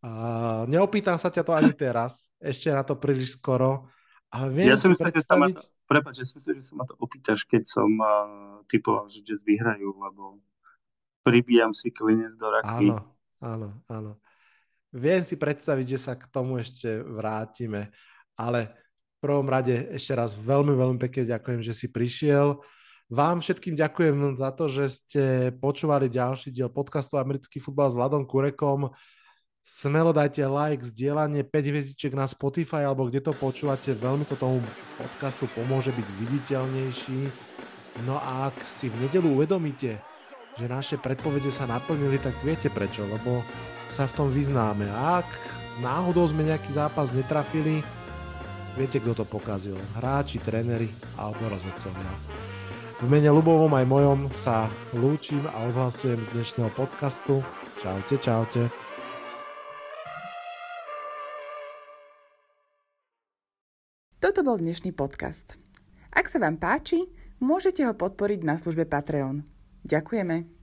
Uh, 0.00 0.64
neopýtam 0.64 1.20
sa 1.20 1.28
ťa 1.28 1.44
to 1.44 1.52
ani 1.52 1.76
teraz, 1.76 2.32
ešte 2.40 2.72
na 2.72 2.80
to 2.80 2.96
príliš 2.96 3.36
skoro, 3.36 3.84
ale 4.32 4.48
viem 4.48 4.72
ja 4.72 4.80
si 4.80 4.88
predstaviť... 4.88 5.60
Prepáč, 5.84 6.24
ja 6.24 6.24
si 6.24 6.40
myslím, 6.40 6.64
že 6.64 6.72
sa 6.72 6.74
ma 6.80 6.88
to 6.88 6.96
opýtaš, 6.96 7.44
keď 7.44 7.68
som 7.68 7.90
uh, 8.00 8.64
typoval, 8.64 9.12
že 9.12 9.20
Jets 9.20 9.44
vyhrajú, 9.44 9.92
lebo 9.92 10.40
pribíjam 11.22 11.72
si 11.76 11.92
klinec 11.92 12.34
do 12.36 12.48
raky. 12.50 12.92
Áno, 12.92 12.98
áno, 13.40 13.68
áno. 13.86 14.12
Viem 14.90 15.22
si 15.22 15.38
predstaviť, 15.38 15.86
že 15.94 15.98
sa 16.10 16.18
k 16.18 16.26
tomu 16.26 16.58
ešte 16.58 16.98
vrátime, 16.98 17.94
ale 18.34 18.74
v 19.20 19.28
prvom 19.28 19.46
rade 19.46 19.86
ešte 19.94 20.16
raz 20.18 20.34
veľmi, 20.34 20.74
veľmi 20.74 20.98
pekne 20.98 21.30
ďakujem, 21.30 21.60
že 21.62 21.76
si 21.76 21.86
prišiel. 21.92 22.58
Vám 23.10 23.42
všetkým 23.42 23.74
ďakujem 23.74 24.38
za 24.38 24.50
to, 24.54 24.64
že 24.70 24.84
ste 25.02 25.24
počúvali 25.58 26.06
ďalší 26.06 26.54
diel 26.54 26.70
podcastu 26.70 27.18
Americký 27.18 27.58
futbal 27.58 27.90
s 27.90 27.98
Vladom 27.98 28.22
Kurekom. 28.22 28.90
Smelo 29.60 30.10
dajte 30.10 30.46
like, 30.46 30.82
zdieľanie, 30.82 31.44
5 31.46 31.70
hviezdičiek 31.70 32.14
na 32.16 32.26
Spotify 32.26 32.86
alebo 32.86 33.06
kde 33.06 33.22
to 33.22 33.34
počúvate, 33.36 33.94
veľmi 33.94 34.24
to 34.26 34.34
tomu 34.34 34.62
podcastu 34.96 35.46
pomôže 35.52 35.92
byť 35.94 36.06
viditeľnejší. 36.22 37.20
No 38.06 38.18
a 38.18 38.50
ak 38.50 38.56
si 38.62 38.88
v 38.88 39.06
nedelu 39.06 39.26
uvedomíte, 39.26 40.00
že 40.58 40.66
naše 40.66 40.96
predpovede 40.98 41.52
sa 41.52 41.68
naplnili, 41.68 42.18
tak 42.18 42.34
viete 42.42 42.72
prečo, 42.72 43.06
lebo 43.06 43.44
sa 43.92 44.06
v 44.06 44.14
tom 44.16 44.28
vyznáme. 44.30 44.86
A 44.90 45.22
ak 45.22 45.28
náhodou 45.82 46.26
sme 46.30 46.46
nejaký 46.46 46.74
zápas 46.74 47.10
netrafili, 47.14 47.82
viete, 48.74 49.02
kto 49.02 49.22
to 49.22 49.24
pokazil. 49.26 49.76
Hráči, 49.98 50.42
tréneri 50.42 50.90
alebo 51.18 51.50
rozhodcovia. 51.50 52.14
V 53.00 53.08
mene 53.08 53.32
Lubovom 53.32 53.72
aj 53.72 53.86
mojom 53.88 54.20
sa 54.28 54.68
lúčim 54.92 55.40
a 55.56 55.64
odhlasujem 55.72 56.20
z 56.20 56.28
dnešného 56.36 56.70
podcastu. 56.76 57.40
Čaute, 57.80 58.20
čaute. 58.20 58.62
Toto 64.20 64.44
bol 64.44 64.60
dnešný 64.60 64.92
podcast. 64.92 65.56
Ak 66.12 66.28
sa 66.28 66.36
vám 66.44 66.60
páči, 66.60 67.08
môžete 67.40 67.88
ho 67.88 67.96
podporiť 67.96 68.44
na 68.44 68.60
službe 68.60 68.84
Patreon. 68.84 69.59
Ďakujeme. 69.84 70.59